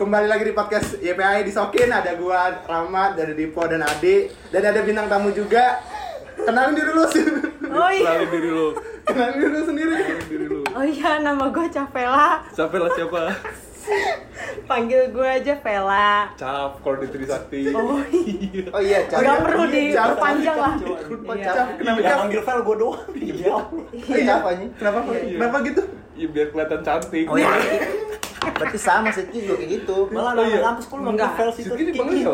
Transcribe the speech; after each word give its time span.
kembali 0.00 0.32
lagi 0.32 0.48
di 0.48 0.56
podcast 0.56 0.96
YPI 0.96 1.44
disokin 1.44 1.92
ada 1.92 2.16
gua 2.16 2.64
Rama 2.64 3.12
dari 3.12 3.36
Dipo 3.36 3.60
dan 3.68 3.84
Adi 3.84 4.32
dan 4.48 4.64
ada 4.64 4.80
bintang 4.80 5.12
tamu 5.12 5.28
juga 5.28 5.76
kenalin 6.40 6.72
diri 6.72 6.88
lu 6.88 7.04
sih 7.04 7.24
Oh 7.70 7.92
iya. 7.92 8.16
Kenalin 8.16 8.30
diri 8.32 8.48
lu. 8.48 8.66
kenalin 9.04 9.36
diri 9.36 9.52
lu 9.52 9.62
sendiri 9.62 9.92
Kenalin 9.92 10.26
diri 10.26 10.46
lu. 10.48 10.60
Oh 10.72 10.82
iya, 10.82 11.20
nama 11.20 11.52
gue 11.52 11.68
Cavela. 11.68 12.40
Lah 12.42 12.90
siapa? 12.96 13.20
Panggil 14.66 15.12
gue 15.12 15.28
aja 15.28 15.54
Vela. 15.60 16.32
Cap 16.34 16.80
kalau 16.80 16.96
di 16.98 17.06
Trisakti. 17.12 17.70
Oh 17.70 18.00
iya. 18.10 18.64
Oh 18.72 18.80
iya, 18.82 18.98
Gak 19.06 19.38
perlu 19.44 19.68
Cap, 19.68 19.74
diperpanjang 19.76 20.56
lah. 20.58 20.74
Cap, 20.80 21.36
Iya. 21.36 21.52
Cap, 21.52 21.68
kenapa 21.76 21.98
Cap? 22.00 22.18
manggil 22.24 22.42
file 22.42 22.62
gue 22.64 22.76
doang. 22.80 23.02
Iya. 23.14 23.54
Iya. 23.92 24.34
Kenapa? 24.80 24.98
Kenapa 25.12 25.56
gitu? 25.62 25.82
Iya 26.20 26.28
biar 26.28 26.46
kelihatan 26.52 26.80
cantik. 26.84 27.24
Oh 27.24 27.34
iya. 27.34 27.48
Berarti 28.40 28.76
sama 28.76 29.08
sih 29.08 29.24
juga 29.30 29.56
kayak 29.56 29.70
gitu. 29.74 29.96
Malah 30.12 30.32
Oh, 30.32 30.44
iya. 30.44 30.60
nama 30.60 30.66
kampus 30.72 30.84
lu 30.86 30.96
manggil 30.98 31.12
Enggak. 31.12 31.30
file 31.34 31.52
situ. 31.52 31.72
Sidki 31.72 31.84
dipanggil. 31.88 32.28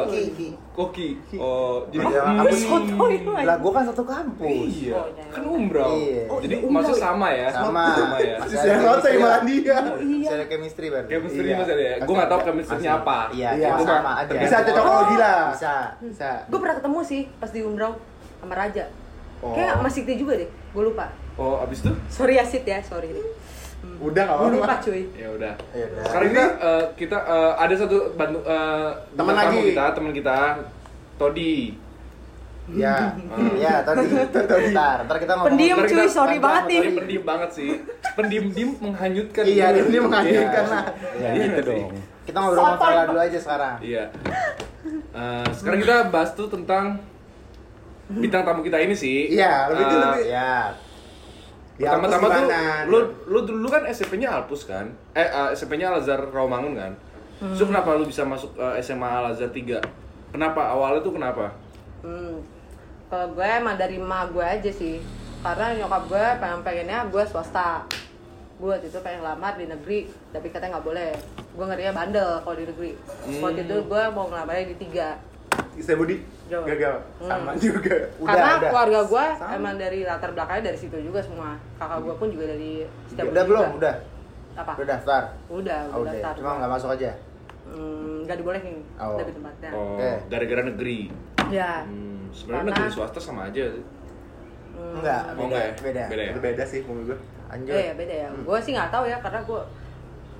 Koki. 0.70 1.09
Oh, 1.34 1.86
jadi 1.88 2.02
Iya, 2.04 2.20
apa 2.36 2.50
Soto 2.52 3.04
itu. 3.09 3.30
Lah 3.32 3.56
gua 3.59 3.70
kan 3.72 3.84
satu 3.86 4.02
kampus. 4.02 4.46
Iya. 4.46 4.92
Oh, 4.92 5.06
iya. 5.06 5.24
Kan 5.30 5.42
umroh. 5.46 5.90
Iya. 5.95 6.22
Oh, 6.26 6.38
Jadi 6.38 6.54
iya, 6.54 6.62
umroh 6.62 6.82
maksud 6.82 6.95
ya? 6.95 7.02
sama 7.02 7.28
ya? 7.30 7.48
Sama. 7.48 7.84
Sama 7.95 8.16
ya. 8.18 8.34
Masih 8.38 8.56
ya 8.59 9.18
malah 9.18 9.40
dia. 9.42 9.78
Iya. 10.02 10.28
Saya 10.28 10.45
chemistry 10.46 10.87
baru. 10.90 11.06
Chemistry 11.06 11.46
Iya. 11.46 11.56
mas 11.56 11.68
ada 11.68 11.82
ya? 11.82 11.95
Gue 12.02 12.14
gak 12.16 12.28
tau 12.28 12.40
chemistry-nya 12.42 12.90
Masih. 12.92 13.02
apa. 13.02 13.18
Iya, 13.30 13.48
Iya, 13.54 13.68
sama 13.78 14.12
aja. 14.18 14.30
Bisa 14.34 14.56
cocokologi 14.62 15.16
lah. 15.16 15.38
Bisa. 15.54 15.74
Bisa. 16.00 16.30
Gue 16.46 16.59
pernah 16.59 16.76
ketemu 16.76 16.98
sih 17.02 17.20
pas 17.38 17.50
di 17.50 17.60
Umroh 17.62 17.95
sama 18.38 18.54
Raja. 18.54 18.84
Oh. 19.42 19.54
Kayak 19.54 19.78
sama 19.78 19.88
Sikti 19.90 20.14
juga 20.16 20.34
deh. 20.34 20.50
Gue 20.74 20.82
lupa. 20.87 21.06
Oh, 21.37 21.60
abis 21.60 21.84
itu? 21.84 21.92
Sorry 22.09 22.34
ya 22.34 22.45
Sit 22.46 22.64
ya, 22.64 22.78
sorry 22.80 23.10
nih. 23.88 23.98
Udah 24.02 24.22
enggak 24.22 24.36
Gue 24.36 24.50
lupa 24.50 24.64
apa-apa. 24.66 24.84
cuy. 24.84 25.02
Ya 25.15 25.29
udah. 25.30 25.54
Iya, 25.70 25.84
udah. 25.87 26.02
Sekarang 26.04 26.29
ini 26.29 26.38
eh, 26.60 26.84
kita 26.96 27.18
eh, 27.18 27.52
ada 27.56 27.74
satu 27.74 27.96
bantu 28.12 28.38
eh, 28.43 28.88
Teman 29.12 29.34
lagi. 29.34 29.59
kita, 29.68 29.84
teman 29.93 30.12
kita, 30.12 30.37
Todi. 31.16 31.56
Ya. 32.68 33.15
Ya, 33.56 33.74
tadi. 33.80 34.10
Ntar, 34.74 34.96
ntar 35.06 35.16
kita 35.16 35.32
ngomong. 35.34 35.48
Pendiam 35.48 35.76
cuy, 35.78 35.88
kita- 35.88 36.10
sorry 36.10 36.37
banget 36.37 36.62
nih. 36.66 36.80
Tadi 36.80 36.96
pendiam 36.96 37.24
banget 37.24 37.51
sih. 37.52 37.70
Pendiam-diam 38.12 38.70
menghanyutkan. 38.80 39.43
Iya, 39.45 39.66
ini 39.80 39.98
menghanyutkan 39.98 40.43
Iya. 40.60 40.73
lah. 40.73 40.84
Ya, 41.15 41.28
Iya 41.30 41.45
gitu 41.46 41.60
sih. 41.62 41.66
dong. 41.71 41.90
Kita 42.26 42.37
ngobrol 42.37 42.59
sama 42.60 42.76
Vela 42.82 43.02
dulu 43.06 43.21
aja 43.21 43.38
sekarang. 43.38 43.74
Iya. 43.80 44.04
Eh, 45.12 45.46
sekarang 45.54 45.78
kita 45.80 45.96
bahas 46.10 46.30
tuh 46.32 46.46
tentang 46.46 46.98
bintang 48.09 48.43
tamu 48.43 48.60
kita 48.60 48.78
ini 48.78 48.95
sih. 48.95 49.30
Iya, 49.30 49.71
lebih 49.71 49.84
Eh, 49.84 49.95
lebih. 49.95 50.24
Ya. 50.28 50.54
Di 51.77 51.85
Pertama-tama 51.85 52.27
tuh 52.32 52.49
lu 52.88 52.99
lu 53.29 53.38
dulu 53.45 53.66
kan 53.69 53.85
SMP-nya 53.85 54.32
Alpus 54.32 54.65
kan? 54.65 54.88
Eh 55.13 55.21
eh, 55.21 55.49
SMP-nya 55.52 55.93
Al 55.93 56.01
Azhar 56.01 56.21
Rawamangun 56.33 56.73
kan? 56.73 56.93
So 57.52 57.68
kenapa 57.68 57.93
lu 58.01 58.09
bisa 58.09 58.24
masuk 58.24 58.57
eh, 58.57 58.80
SMA 58.80 59.05
Al 59.05 59.37
Azhar 59.37 59.52
3? 59.52 60.33
Kenapa 60.33 60.73
awalnya 60.73 61.05
tuh 61.05 61.13
kenapa? 61.13 61.52
Hmm. 62.01 62.41
Kalau 63.07 63.27
gue 63.37 63.46
emang 63.46 63.77
dari 63.77 64.00
emak 64.00 64.33
gue 64.33 64.43
aja 64.43 64.71
sih. 64.72 64.99
Karena 65.44 65.77
nyokap 65.77 66.03
gue 66.09 66.25
pengen 66.41 66.60
pengennya 66.65 66.99
gue 67.12 67.22
swasta. 67.28 67.84
Gue 68.56 68.72
waktu 68.72 68.88
itu 68.88 68.99
pengen 69.05 69.21
lamar 69.21 69.61
di 69.61 69.69
negeri, 69.69 70.09
tapi 70.33 70.49
katanya 70.49 70.81
nggak 70.81 70.87
boleh. 70.88 71.12
Gue 71.53 71.65
ngerinya 71.69 71.93
bandel 71.93 72.31
kalau 72.41 72.56
di 72.56 72.65
negeri. 72.65 72.93
Hmm. 72.97 73.41
Waktu 73.44 73.61
itu 73.69 73.77
gue 73.84 74.03
mau 74.16 74.27
ngelamarnya 74.33 74.65
di 74.72 74.77
tiga. 74.81 75.21
Saya 75.78 75.97
Budi 75.97 76.16
Jauh. 76.47 76.65
gagal 76.65 76.94
Hmm. 77.19 77.28
sama 77.28 77.50
juga. 77.55 77.97
Udah, 78.16 78.28
Karena 78.28 78.53
udah. 78.56 78.71
keluarga 78.71 79.00
gue 79.05 79.25
Sama. 79.37 79.53
emang 79.53 79.75
dari 79.77 79.99
latar 80.03 80.31
belakangnya 80.31 80.65
dari 80.66 80.78
situ 80.78 80.97
juga 80.99 81.21
semua. 81.21 81.59
Kakak 81.77 81.99
gue 82.00 82.15
pun 82.15 82.28
juga 82.28 82.44
dari 82.47 82.72
setiap 83.06 83.27
Udah 83.28 83.44
belum? 83.44 83.69
Udah. 83.77 83.94
Apa? 84.56 84.72
Udah 84.75 84.87
daftar. 84.88 85.22
Udah, 85.47 85.81
Oh, 85.87 86.00
udah 86.00 86.00
udah. 86.00 86.12
daftar. 86.15 86.33
Cuma 86.34 86.50
nggak 86.56 86.71
masuk 86.72 86.91
aja. 86.91 87.10
Hmm, 87.66 88.22
nggak 88.22 88.37
dibolehin 88.38 88.77
Oh. 88.97 89.19
lebih 89.19 89.34
tempatnya. 89.34 89.71
Oh, 89.71 89.95
Oke. 89.95 90.11
gara-gara 90.27 90.62
negeri. 90.65 90.99
Ya. 91.47 91.73
Hmm, 91.83 92.31
sebenarnya 92.31 92.62
Karena- 92.65 92.79
negeri 92.79 92.91
swasta 92.91 93.19
sama 93.19 93.43
aja. 93.47 93.65
sih. 93.67 93.84
Hmm. 94.73 94.97
Enggak, 94.97 95.23
Oh, 95.23 95.33
beda. 95.33 95.43
enggak 95.43 95.62
ya? 95.62 95.73
Beda. 95.83 96.03
Beda 96.06 96.23
ya? 96.23 96.33
Beda 96.39 96.65
sih 96.65 96.81
menurut 96.83 97.06
gue. 97.06 97.19
Anjir. 97.47 97.73
Eh, 97.73 97.84
ya 97.87 97.95
beda 97.95 98.15
ya. 98.17 98.29
Gue 98.33 98.59
sih 98.61 98.73
nggak 98.73 98.91
tahu 98.91 99.05
ya 99.05 99.19
karena 99.19 99.41
gue 99.43 99.61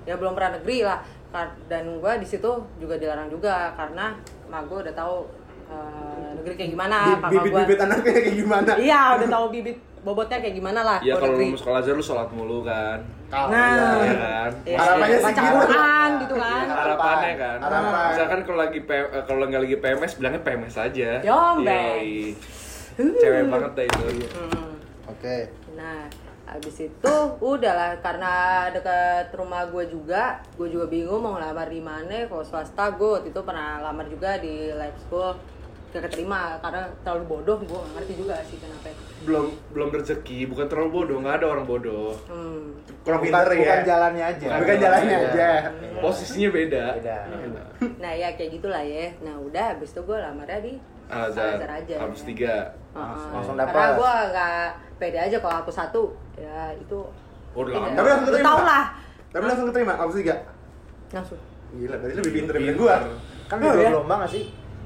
ya 0.05 0.15
belum 0.15 0.33
pernah 0.33 0.51
negeri 0.57 0.79
lah. 0.83 0.99
Dan 1.67 2.01
gue 2.01 2.13
di 2.17 2.25
situ 2.25 2.49
juga 2.79 2.97
dilarang 2.97 3.29
juga 3.29 3.69
karena 3.75 4.17
emak 4.47 4.63
gue 4.65 4.79
udah 4.81 4.95
tahu 4.95 5.17
eh, 5.67 6.29
negeri 6.37 6.55
kayak 6.55 6.71
gimana. 6.73 6.97
Bi- 7.03 7.35
Bibit-bibit 7.35 7.75
gua- 7.75 7.87
anaknya 7.87 8.13
kayak 8.17 8.37
gimana? 8.37 8.73
Iya, 8.77 9.01
udah 9.17 9.29
tahu 9.29 9.47
bibit 9.51 9.77
bobotnya 10.01 10.39
kayak 10.39 10.55
gimana 10.55 10.81
lah. 10.81 10.99
Ya 11.01 11.13
kalau 11.13 11.35
lu 11.35 11.51
masuk 11.51 11.67
Al 11.67 11.77
Azhar 11.77 11.95
lu 11.95 12.05
sholat 12.05 12.29
mulu 12.31 12.63
kan. 12.63 12.99
Kalau- 13.27 13.51
Nah. 13.51 13.67
Iya 13.99 14.15
kan? 14.17 14.51
Iya, 14.63 14.77
Harapannya 14.79 15.17
sih 15.17 15.27
baca 15.27 15.41
gitu. 15.43 15.57
Quran 15.67 16.11
gitu 16.17 16.35
kan. 16.37 16.65
Iya. 16.65 16.77
Harapannya 16.77 17.33
kan. 17.37 17.59
Harapan. 17.59 18.07
Misalkan 18.07 18.41
kalau 18.43 18.59
lagi 18.61 18.79
eh, 18.81 19.05
kalau 19.25 19.43
nggak 19.45 19.61
lagi 19.61 19.77
PMS 19.77 20.13
bilangnya 20.15 20.41
PMS 20.41 20.75
aja. 20.79 21.11
Yoi. 21.21 22.15
Cewek 22.97 23.43
banget 23.51 23.73
dah 23.75 23.85
itu. 23.85 24.05
Hmm. 24.31 24.71
Oke. 25.07 25.37
Nah, 25.75 26.07
habis 26.57 26.77
itu 26.83 27.15
udahlah 27.39 28.01
karena 28.01 28.35
dekat 28.71 29.29
rumah 29.33 29.65
gue 29.67 29.85
juga, 29.87 30.41
gue 30.53 30.67
juga 30.67 30.87
bingung 30.87 31.21
mau 31.21 31.37
ngelamar 31.37 31.69
di 31.69 31.79
mana. 31.79 32.25
Kalau 32.25 32.43
swasta 32.43 32.91
gue 32.91 33.09
waktu 33.13 33.29
itu 33.29 33.41
pernah 33.41 33.81
lamar 33.81 34.07
juga 34.07 34.37
di 34.37 34.73
lab 34.73 34.97
school 34.99 35.37
gak 35.87 36.03
keterima 36.03 36.61
karena 36.61 36.93
terlalu 37.01 37.25
bodoh 37.31 37.57
gue 37.59 37.73
gak 37.73 37.93
ngerti 37.95 38.13
juga 38.19 38.37
sih 38.45 38.59
kenapa 38.59 38.93
Belum 39.25 39.49
belum 39.71 39.89
rezeki, 39.91 40.45
bukan 40.47 40.67
terlalu 40.67 40.91
bodoh, 40.93 41.17
nggak 41.21 41.41
ada 41.41 41.47
orang 41.49 41.65
bodoh. 41.65 42.13
hmm. 42.27 42.85
Kurang 43.01 43.23
Bukan, 43.23 43.33
pinter 43.33 43.49
ya. 43.49 43.57
bukan 43.57 43.81
jalannya 43.87 44.25
aja. 44.27 44.47
Bukan 44.61 44.77
jalannya 44.77 45.17
Iya. 45.17 45.29
aja. 45.31 45.51
Posisinya 46.03 46.51
beda. 46.51 46.85
Beda. 46.97 47.19
nah 47.97 48.13
ya 48.13 48.29
kayak 48.33 48.51
gitulah 48.53 48.81
ya 48.81 49.09
nah 49.21 49.37
udah 49.37 49.65
habis 49.73 49.89
itu 49.91 50.01
gue 50.01 50.17
lamarnya 50.17 50.61
di 50.61 50.75
Al 51.07 51.31
Azhar, 51.31 51.55
Al-Azhar 51.55 51.71
aja 51.81 51.95
habis 52.03 52.23
tiga. 52.27 52.55
Heeh. 52.93 53.19
Langsung 53.31 53.55
karena 53.55 53.73
dapat. 53.73 53.95
gue 53.95 54.15
gak 54.35 54.67
pede 54.99 55.19
aja 55.23 55.37
kalau 55.39 55.57
aku 55.61 55.71
satu 55.71 56.03
ya 56.37 56.73
itu 56.73 56.99
Oh, 57.53 57.65
lama. 57.65 57.89
Tapi 57.89 58.07
langsung 58.07 58.27
Lu 58.27 58.31
keterima. 58.31 58.47
tau 58.47 58.61
lah 58.63 58.85
Tapi 59.27 59.45
langsung 59.45 59.67
keterima, 59.67 59.93
apa 59.97 60.11
sih 60.11 60.23
gak? 60.23 60.41
langsung 61.09 61.41
Gila, 61.73 61.97
berarti 61.97 62.15
lebih 62.17 62.33
pinter 62.33 62.55
dari 62.55 62.75
gua. 62.75 62.97
Kan 63.47 63.57
Oh, 63.59 63.69
ada 63.69 63.81
ya? 63.81 63.91
lomba 63.91 64.15
nggak 64.19 64.31
sih? 64.31 64.45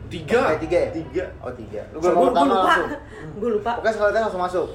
Tiga. 0.09 0.41
Eh, 0.49 0.59
tiga 0.59 0.77
ya? 0.81 0.89
Tiga. 0.91 1.25
Oh 1.39 1.53
tiga. 1.53 1.81
Lu 1.91 1.99
gue 1.99 2.11
lupa 2.11 2.41
langsung. 2.41 2.89
gue 3.41 3.51
lupa 3.53 3.71
Oke 3.79 3.91
sekali 3.91 4.11
langsung 4.13 4.41
masuk. 4.41 4.67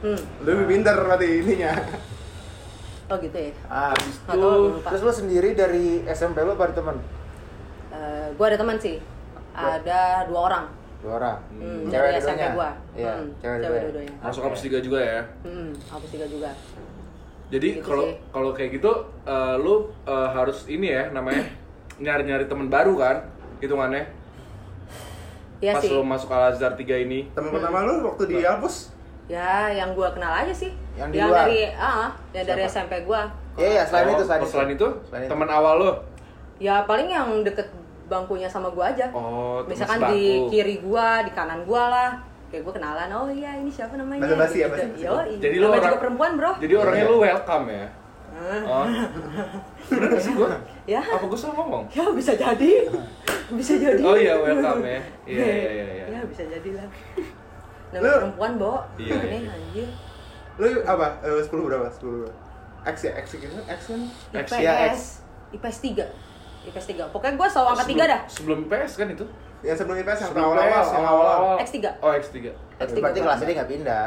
hmm. 0.00 0.20
Lebih 0.42 0.64
pinter 0.66 0.94
berarti 0.96 1.26
ininya. 1.40 1.72
oh 3.06 3.16
gitu 3.16 3.34
ya 3.34 3.50
Ah, 3.66 3.90
gue 4.28 4.38
lupa. 4.70 4.88
terus 4.88 5.02
lu 5.02 5.12
sendiri 5.12 5.50
dari 5.52 6.02
SMP 6.06 6.38
lu 6.40 6.54
apa 6.54 6.64
ada 6.64 6.74
teman? 6.76 6.96
gue 8.30 8.46
ada 8.46 8.54
teman 8.56 8.76
sih 8.78 9.02
ada 9.50 10.24
dua 10.24 10.40
orang 10.46 10.64
Dua 11.00 11.12
orang. 11.16 11.38
Hmm, 11.50 11.80
Cewek 11.82 11.92
dari 12.06 12.16
SMP 12.16 12.28
dua-duanya? 12.36 12.48
gua. 12.52 12.70
Iya, 12.92 13.10
Hmm, 13.10 13.26
cewek 13.38 13.58
cewek 13.58 13.80
dua. 13.86 14.02
Masuk 14.20 14.42
habis 14.44 14.60
tiga 14.60 14.78
juga 14.78 14.98
ya. 15.00 15.20
hmm, 15.42 15.70
tiga 16.06 16.26
juga 16.26 16.50
Jadi 17.50 17.68
Gitu 17.72 17.82
kalau 17.82 18.04
sih. 18.06 18.14
kalau 18.30 18.50
kayak 18.52 18.70
gitu 18.72 18.92
eh, 19.24 19.54
lu 19.56 19.74
eh, 20.04 20.28
harus 20.30 20.58
ini 20.66 20.86
ya 20.88 21.10
namanya 21.10 21.42
nyari-nyari 21.98 22.44
teman 22.46 22.68
baru 22.68 22.94
kan 22.94 23.16
hitungannya. 23.58 24.04
Iya 25.58 25.72
Pas 25.74 25.82
sih 25.82 25.90
lu 25.90 26.00
masuk 26.00 26.30
Al 26.30 26.52
Azhar 26.52 26.72
3 26.72 26.80
ini. 27.00 27.28
Temen 27.30 27.50
pertama 27.50 27.82
lu 27.82 28.06
waktu 28.06 28.24
di 28.26 28.36
Alpus? 28.40 28.94
ya 29.26 29.70
yang 29.70 29.94
gue 29.94 30.08
kenal 30.10 30.34
aja 30.36 30.50
sih 30.50 30.74
Yang 30.98 31.08
di 31.08 31.18
luar? 31.22 31.46
dari 31.46 31.62
ah 31.70 32.10
yang 32.34 32.42
dari? 32.44 32.66
SMP 32.66 32.98
gue 33.00 33.20
Iya, 33.54 33.68
iya, 33.68 33.82
selain 33.84 34.06
Oh, 34.08 34.12
itu, 34.12 34.24
selain 34.26 34.40
oh, 34.40 34.42
itu. 34.42 34.50
selain 34.50 34.70
itu, 34.72 34.88
Selain 35.06 35.22
itu. 35.22 35.30
teman 35.30 35.46
awal 35.48 35.74
lu. 35.78 35.90
ya 36.58 36.82
paling 36.82 37.06
yang 37.06 37.28
deket 37.40 37.70
bangkunya 38.10 38.44
sama 38.44 38.66
gue 38.68 38.82
aja 38.82 39.06
Oh, 39.10 39.62
misalkan 39.64 40.10
di 40.10 40.22
kiri 40.48 40.76
gue 40.78 41.06
di 41.22 41.30
kanan 41.30 41.62
gue 41.62 41.78
lah 41.80 42.18
kayak 42.50 42.66
gue 42.66 42.74
kenalan 42.74 43.06
oh 43.08 43.30
iya 43.30 43.54
ini 43.54 43.70
siapa 43.70 43.94
namanya 43.94 44.26
Basa-basi 44.26 44.56
ya, 44.56 44.66
Gitu. 44.66 44.74
basa-basi. 44.74 45.06
Yo, 45.06 45.14
Jadi 45.38 45.46
iya. 45.48 45.62
lu 45.62 45.66
orang- 45.68 45.84
juga 45.86 45.98
perempuan 45.98 46.30
bro 46.34 46.52
Jadi 46.58 46.72
orangnya 46.74 46.98
Iya. 47.00 47.08
lu 47.08 47.18
welcome 47.20 47.66
ya. 47.70 47.86
Oh. 48.40 48.86
Bener 49.86 50.10
sih 50.16 50.32
gua? 50.32 50.50
ya 50.84 50.98
Apa 50.98 51.24
gua 51.24 51.36
salah 51.36 51.54
ngomong? 51.56 51.84
ya 51.88 52.02
bisa 52.10 52.32
jadi 52.32 52.70
bisa 53.52 53.72
jadi 53.76 54.00
Oh 54.00 54.14
iya, 54.14 54.34
welcome 54.36 54.82
ya. 54.82 55.00
Iya, 55.24 55.44
iya, 55.46 55.70
iya, 55.70 55.86
iya. 55.92 56.04
ya 56.08 56.20
bisa 56.24 56.42
jadi 56.44 56.70
lah 56.74 56.88
Lu- 57.90 57.94
namanya 57.96 58.18
perempuan 58.18 58.52
bo 58.56 58.74
Iya, 58.96 59.14
iya. 59.14 59.18
aneh 59.20 59.42
anjir 59.46 59.88
Lu 60.56 60.66
apa? 60.84 61.06
Eh, 61.22 61.40
10 61.40 61.48
berapa? 61.62 61.86
10 61.88 62.02
berapa? 62.20 62.34
X 62.82 62.96
ya? 63.02 63.12
X 63.14 63.26
gitu? 63.34 63.56
X 63.62 63.80
kan? 63.86 64.00
X, 64.36 64.46
ya, 64.54 64.72
X. 64.88 64.96
IPS 65.50 65.78
3 65.84 66.06
IPS 66.60 66.86
3 66.92 67.12
pokoknya 67.14 67.34
gue 67.40 67.48
selalu 67.48 67.68
angkat 67.72 67.88
3 67.88 68.12
dah 68.12 68.20
Sebelum 68.28 68.58
PS 68.68 68.92
kan 69.00 69.08
itu? 69.08 69.24
Yang 69.60 69.76
sebelum 69.84 69.96
IPS 70.00 70.18
yang 70.24 70.32
awal-awal, 70.40 70.84
yang 70.88 71.04
awal-awal. 71.04 71.56
X3. 71.60 71.76
Oh, 72.00 72.12
X3. 72.16 72.36
X3 72.80 72.96
Berarti 72.96 73.18
kelasnya 73.20 73.44
dia 73.44 73.56
nggak 73.60 73.70
pindah. 73.70 74.06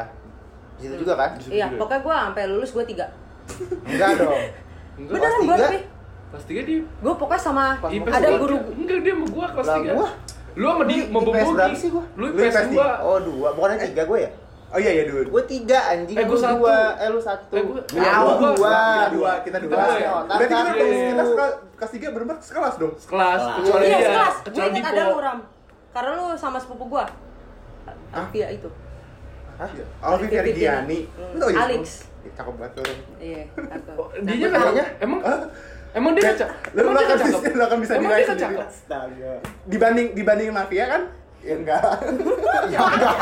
Di 0.74 0.80
situ 0.82 0.94
juga 1.06 1.14
kan? 1.14 1.30
Di 1.38 1.42
situ 1.46 1.52
iya 1.54 1.66
pokoknya 1.70 2.00
gue 2.02 2.14
sampai 2.14 2.42
lulus 2.50 2.70
gue 2.74 2.84
3 2.90 3.06
Enggak 3.86 4.10
dong. 4.18 4.42
Enggak. 4.98 5.12
beneran 5.14 5.40
gue 5.46 5.56
tapi 5.58 5.78
Kelas 6.34 6.44
3 6.50 6.66
dia 6.66 6.80
gue 6.82 7.14
pokoknya 7.14 7.42
sama 7.42 7.64
IPS 7.78 8.14
ada 8.14 8.28
guru 8.38 8.56
Enggak, 8.74 8.98
dia 9.06 9.14
sama 9.14 9.26
gua 9.30 9.46
kelas 9.54 9.66
Lah, 9.66 9.78
3. 9.78 9.94
gua? 9.94 10.08
Lu 10.54 10.66
sama 10.70 10.82
dia 10.86 11.02
Lu 11.06 11.18
sama 11.22 11.62
IPS 11.62 11.78
sih 11.78 11.90
gua? 11.94 12.04
Lu 12.18 12.24
Lu 12.26 12.26
IPS 12.34 12.54
IPS 12.54 12.66
2. 12.74 13.06
Oh 13.06 13.18
dua, 13.22 13.48
bukannya 13.54 13.86
tiga 13.90 14.04
gue 14.06 14.18
ya? 14.22 14.30
Oh 14.74 14.80
iya 14.80 14.90
iya 14.92 15.04
dulu. 15.06 15.22
Gue 15.30 15.44
tiga 15.46 15.78
anjing, 15.86 16.18
Eh, 16.18 16.26
lu 16.26 16.34
gua 16.34 16.40
satu. 16.40 16.56
dua, 16.58 16.76
eh 16.96 17.08
lu 17.08 17.20
satu. 17.20 17.52
Eh, 17.52 17.62
gua- 17.62 17.84
Lu 17.86 17.94
Ya, 17.96 18.12
dua, 18.12 18.34
gua- 18.34 18.52
dua. 18.52 18.74
Kita 18.74 19.06
dua, 19.08 19.32
kita 19.38 19.58
dua. 19.60 19.70
Kita 19.70 19.86
dua? 19.86 20.20
Berarti 20.26 20.44
kita 20.44 20.58
Iya, 20.58 20.74
kelas 20.74 20.90
iya, 20.90 20.98
kita 21.06 21.14
iya. 21.14 21.24
sekelas- 21.24 21.56
kelas 21.78 21.90
tiga 21.92 22.08
berempat 22.10 22.36
sekelas 22.42 22.74
dong. 22.74 22.92
Kelas, 22.92 23.06
Kelas. 23.38 23.54
kecuali 23.56 23.84
Iya, 23.84 23.96
dia, 23.96 24.08
kelas. 24.10 24.34
Gue 24.44 24.66
Dipo. 24.68 24.88
ada 24.90 25.02
lu 25.04 25.16
Ram. 25.16 25.38
Karena 25.88 26.10
lu 26.12 26.26
sama 26.34 26.58
sepupu 26.58 26.84
gua. 26.88 27.04
Alfia 28.10 28.46
itu. 28.50 28.68
Hah? 29.54 29.70
Alfi 30.04 30.26
Ferdiani. 30.28 30.98
Hmm. 31.08 31.32
Lu 31.32 31.38
tau? 31.40 31.50
Alex. 31.54 31.84
Cakep 32.26 32.54
banget 32.56 32.72
tuh. 32.74 32.84
Iya. 33.20 33.42
Oh, 33.94 34.08
Dia 34.16 34.48
cakep? 34.50 34.86
Emang 34.98 35.20
emang 35.94 36.10
dia 36.12 36.22
nggak 36.26 36.50
Lu 36.74 36.90
akan 36.90 36.98
bisa 36.98 37.38
cakep? 37.38 37.52
lu 37.54 37.62
akan 37.62 37.78
bisa 37.78 37.92
sendiri. 37.94 38.58
Astaga. 38.58 39.32
Dibanding 39.64 40.06
dibanding 40.12 40.48
mafia 40.50 40.84
kan? 40.88 41.02
Ya 41.44 41.54
enggak. 41.54 41.82
ya 42.72 42.78
enggak. 42.80 43.16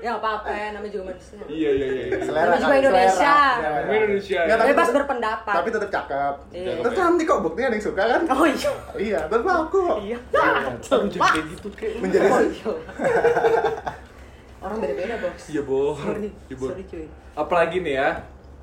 Ya 0.00 0.16
apa-apa 0.16 0.48
ya, 0.48 0.66
namanya 0.72 0.92
juga 0.92 1.04
manusia. 1.12 1.36
Iya 1.44 1.70
iya 1.72 1.86
iya. 1.86 2.04
iya. 2.08 2.18
Selera 2.24 2.40
Namanya 2.42 2.56
juga 2.56 2.68
kali, 2.68 2.80
Indonesia. 2.80 3.34
selera. 3.36 3.80
Emang 3.80 3.96
Indonesia. 4.00 4.40
Ya? 4.40 4.54
tapi 4.56 4.70
Bebas 4.72 4.88
berpendapat. 4.92 5.54
Tapi 5.60 5.68
tetap 5.70 5.90
cakep. 5.90 6.34
Iya. 6.50 6.72
Terus 6.80 6.94
cantik 6.96 7.26
kok, 7.28 7.40
buktinya 7.40 7.66
ada 7.68 7.76
yang 7.76 7.84
suka 7.84 8.02
kan? 8.02 8.20
Oh 8.26 8.46
iya. 8.46 8.70
Iya, 8.96 9.20
terus 9.28 9.44
aku 9.44 9.76
kok. 9.84 9.98
Iya. 10.00 10.18
Jangan 10.80 11.06
kayak 11.12 11.44
gitu 11.52 11.68
kayak. 11.76 11.92
Menjadi 12.00 12.26
Oh, 12.30 12.40
iya. 12.40 12.70
Orang 14.60 14.76
beda-beda, 14.76 15.14
Bos. 15.20 15.42
Iya. 15.48 15.62
Sorry, 15.64 16.28
Iya, 16.48 16.54
Bo. 16.56 16.66
sorry 16.68 16.84
cuy. 16.84 17.06
Apalagi 17.32 17.76
nih 17.80 17.94
ya? 17.96 18.08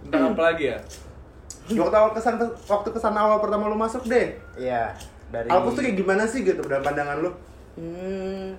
Tentang 0.05 0.33
apa 0.33 0.41
lagi 0.53 0.65
ya? 0.69 0.79
waktu 1.67 1.97
awal 1.99 2.15
kesan 2.15 2.39
waktu 2.63 2.89
kesan 2.95 3.11
awal 3.11 3.43
pertama 3.43 3.67
lu 3.67 3.75
masuk 3.75 4.07
deh. 4.07 4.39
Iya. 4.55 4.95
Dari 5.27 5.47
Alpus 5.51 5.75
tuh 5.75 5.83
kayak 5.83 5.97
gimana 5.99 6.23
sih 6.23 6.39
gitu 6.47 6.63
dalam 6.63 6.83
pandangan 6.83 7.19
lu? 7.19 7.31
Hmm. 7.75 8.55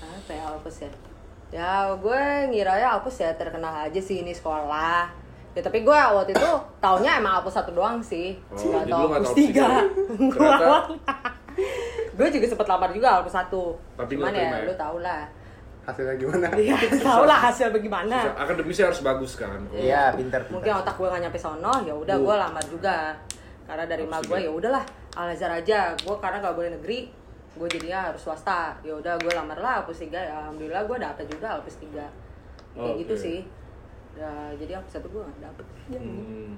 Apa 0.00 0.30
ya 0.32 0.42
Alpus 0.48 0.76
ya? 0.80 0.90
Ya 1.52 1.72
gue 1.92 2.22
ngira 2.48 2.80
ya 2.80 2.96
Alpus 2.96 3.20
ya 3.20 3.36
terkenal 3.36 3.84
aja 3.84 4.00
sih 4.00 4.24
ini 4.24 4.32
sekolah. 4.32 5.12
Ya 5.52 5.60
tapi 5.60 5.84
gue 5.84 5.92
waktu 5.92 6.32
itu 6.32 6.50
taunya 6.80 7.20
emang 7.20 7.44
Alpus 7.44 7.52
satu 7.60 7.76
doang 7.76 8.00
sih. 8.00 8.32
Oh, 8.48 8.80
lu 8.88 9.12
nggak 9.12 9.20
Alpus 9.20 9.36
tiga. 9.36 9.68
gue 12.16 12.26
juga 12.32 12.46
sempet 12.48 12.66
lamar 12.72 12.88
juga 12.96 13.20
Alpus 13.20 13.36
satu. 13.36 13.76
Tapi 14.00 14.16
Cuman 14.16 14.32
ya 14.32 14.64
ya? 14.64 14.64
lu 14.64 14.72
tau 14.72 14.96
lah. 15.04 15.28
Hasilnya 15.84 16.14
gimana? 16.16 16.46
Iya, 16.62 16.78
tau 17.04 17.28
lah 17.28 17.38
hasil 17.52 17.68
bagaimana. 17.68 18.24
Susah. 18.24 18.40
Akademisnya 18.40 18.84
harus 18.88 19.02
bagus 19.04 19.32
kan. 19.36 19.60
Iya, 19.68 20.16
pintar. 20.16 20.48
Mungkin 20.48 20.80
otak 20.80 20.94
gue 20.96 21.10
gak 21.10 21.20
nyampe 21.20 21.36
sono, 21.36 21.74
ya 21.84 21.92
udah 21.92 22.16
gue 22.16 22.34
lamar 22.38 22.64
juga. 22.70 23.12
Karena 23.66 23.84
dari 23.84 24.06
mak 24.06 24.24
gue 24.30 24.38
ya 24.46 24.50
udahlah 24.50 25.01
Al 25.12 25.28
Azhar 25.32 25.52
aja. 25.52 25.92
Gue 26.00 26.16
karena 26.20 26.40
gak 26.40 26.56
boleh 26.56 26.70
negeri, 26.72 27.12
gue 27.52 27.68
jadinya 27.68 28.08
harus 28.12 28.22
swasta. 28.24 28.76
Ya 28.80 28.96
udah 28.96 29.14
gue 29.20 29.32
lamar 29.32 29.58
lah 29.60 29.84
Alpus 29.84 30.00
3 30.00 30.12
ya 30.12 30.32
alhamdulillah 30.44 30.82
gue 30.88 30.96
dapet 31.00 31.24
juga 31.28 31.46
Alpus 31.60 31.76
3. 31.80 31.88
Kayak 32.72 32.96
gitu 33.04 33.14
Oke. 33.14 33.24
sih. 33.24 33.38
Ya, 34.16 34.32
jadi 34.56 34.80
Alpus 34.80 34.92
satu 34.96 35.08
gue 35.12 35.20
gak 35.20 35.40
dapet. 35.44 35.66
Ya, 35.92 36.00
Hmm. 36.00 36.56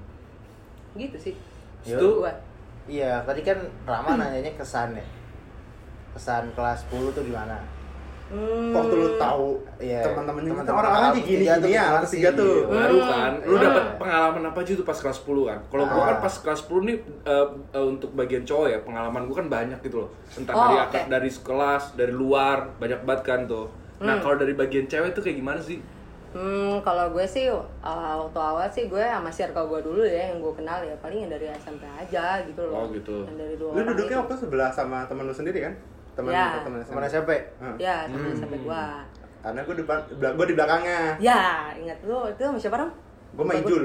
Gitu 0.94 1.16
sih. 1.18 1.34
Itu 1.82 2.22
Gue. 2.22 2.32
Iya, 2.84 3.24
tadi 3.24 3.40
kan 3.40 3.56
Rama 3.88 4.20
nanyanya 4.20 4.52
kesan 4.54 4.92
ya. 4.94 5.06
Kesan 6.14 6.52
kelas 6.54 6.84
10 6.92 7.10
tuh 7.10 7.24
gimana? 7.24 7.58
Hmm. 8.24 8.72
Waktu 8.72 8.94
lu 8.94 9.08
tahu 9.14 9.48
Iya. 9.76 10.00
teman-temannya 10.00 10.48
gitu, 10.48 10.54
Teman-teman 10.56 10.80
orang-orang 10.80 11.10
kayak 11.12 11.26
gini 11.26 11.44
gini 11.44 11.70
ya, 11.70 11.84
sih? 12.02 12.18
tiga 12.18 12.30
tuh. 12.32 12.56
Iya. 12.56 12.72
baru 12.74 12.98
kan 13.04 13.32
lu 13.42 13.54
Hmm. 13.54 13.64
dapat 13.64 13.84
pengalaman 13.96 14.42
apa 14.44 14.58
aja 14.58 14.72
tuh 14.74 14.82
pas 14.82 14.96
kelas 14.96 15.18
10 15.18 15.44
kan 15.44 15.58
kalau 15.68 15.84
gua 15.84 16.00
Ah. 16.00 16.06
kan 16.06 16.16
pas 16.20 16.34
kelas 16.36 16.60
10 16.62 16.82
nih 16.82 16.96
eh, 17.22 17.46
eh, 17.70 17.84
untuk 17.86 18.10
bagian 18.12 18.42
cowok 18.42 18.66
ya 18.66 18.78
pengalaman 18.80 19.22
gua 19.24 19.36
kan 19.36 19.48
banyak 19.48 19.78
gitu 19.80 19.96
loh 19.98 20.10
entah 20.32 20.52
Oh, 20.52 20.60
dari 20.64 20.76
akad 20.80 21.02
dari 21.06 21.30
kelas 21.30 21.84
dari 21.94 22.12
luar 22.12 22.56
banyak 22.74 23.00
banget 23.02 23.22
kan 23.22 23.40
tuh 23.44 23.66
nah 23.96 24.14
Hmm. 24.14 24.22
kalau 24.22 24.36
dari 24.36 24.52
bagian 24.52 24.84
cewek 24.84 25.12
tuh 25.12 25.20
kayak 25.20 25.38
gimana 25.38 25.60
sih 25.60 25.78
Hmm, 26.32 26.82
kalau 26.82 27.06
gue 27.08 27.22
sih 27.22 27.46
uh, 27.46 27.62
waktu 28.18 28.34
awal 28.36 28.66
sih 28.66 28.84
gue 28.84 28.98
sama 28.98 29.30
circle 29.30 29.70
gue 29.70 29.80
dulu 29.84 30.02
ya 30.02 30.26
yang 30.26 30.42
gue 30.42 30.50
kenal 30.52 30.82
ya 30.82 30.90
paling 30.98 31.22
yang 31.22 31.30
dari 31.30 31.46
SMP 31.46 31.86
aja 31.86 32.42
gitu 32.42 32.58
loh. 32.64 32.74
Oh, 32.74 32.86
gitu. 32.90 33.22
Yang 33.22 33.36
dari 33.38 33.54
dua 33.54 33.70
Lu 33.70 33.80
duduknya 33.86 34.10
itu. 34.10 34.22
waktu 34.26 34.34
sebelah 34.42 34.66
sama 34.68 35.06
teman 35.06 35.22
lu 35.22 35.32
sendiri 35.32 35.62
kan? 35.62 35.74
Teman 36.14 36.30
Ya. 36.30 36.46
teman 36.58 36.78
Teman 36.80 37.02
SMP. 37.04 37.30
Hah. 37.58 37.74
Ya, 37.76 37.96
temen 38.06 38.30
SMP 38.30 38.54
gue. 38.56 38.82
Karena 39.40 39.60
gue 39.60 39.74
di 39.74 39.84
belakang 39.84 40.06
gue 40.32 40.46
di 40.46 40.54
belakangnya. 40.54 41.00
Ya, 41.18 41.42
ingat 41.74 41.98
lu 42.02 42.18
itu 42.26 42.40
sama 42.40 42.56
siapa 42.56 42.76
Ram? 42.78 42.90
Gue 43.34 43.44
main 43.44 43.62
jul. 43.62 43.84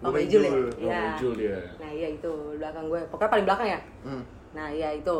Oh, 0.00 0.08
Gua 0.08 0.16
main 0.16 0.24
Ijul 0.24 0.40
ya? 0.40 0.48
jul. 0.48 0.68
Iya. 0.80 1.00
muncul 1.02 1.32
dia 1.36 1.56
Nah 1.76 1.90
iya 1.90 2.08
itu 2.08 2.32
belakang 2.56 2.88
gue, 2.88 3.00
pokoknya 3.08 3.30
paling 3.30 3.44
belakang 3.44 3.68
ya. 3.68 3.80
Hmm. 4.00 4.22
Nah 4.50 4.66
iya 4.68 4.88
itu. 4.90 5.16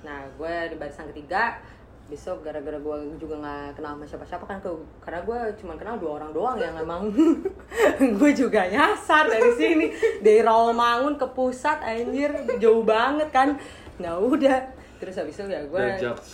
Nah 0.00 0.24
gue 0.30 0.54
di 0.68 0.76
barisan 0.76 1.04
ketiga, 1.06 1.60
besok 2.08 2.40
gara-gara 2.40 2.76
gue 2.76 2.96
juga 3.16 3.36
nggak 3.38 3.76
kenal 3.76 3.92
sama 3.94 4.04
siapa-siapa 4.04 4.44
kan 4.46 4.56
ke- 4.58 4.84
karena 5.00 5.20
gue 5.22 5.38
cuma 5.54 5.76
kenal 5.76 5.96
dua 5.96 6.16
orang 6.16 6.30
doang 6.30 6.56
yang 6.56 6.72
emang 6.74 7.12
gue 8.20 8.30
juga 8.32 8.64
nyasar 8.66 9.28
dari 9.28 9.52
sini 9.52 9.86
dari 10.20 10.40
Rawamangun 10.40 11.16
ke 11.16 11.26
pusat 11.28 11.80
anjir 11.80 12.28
jauh 12.56 12.82
banget 12.82 13.28
kan 13.28 13.56
nah 13.96 14.16
udah 14.16 14.60
terus 15.02 15.18
habis 15.18 15.34
itu 15.34 15.50
ya 15.50 15.58
gue 15.66 15.82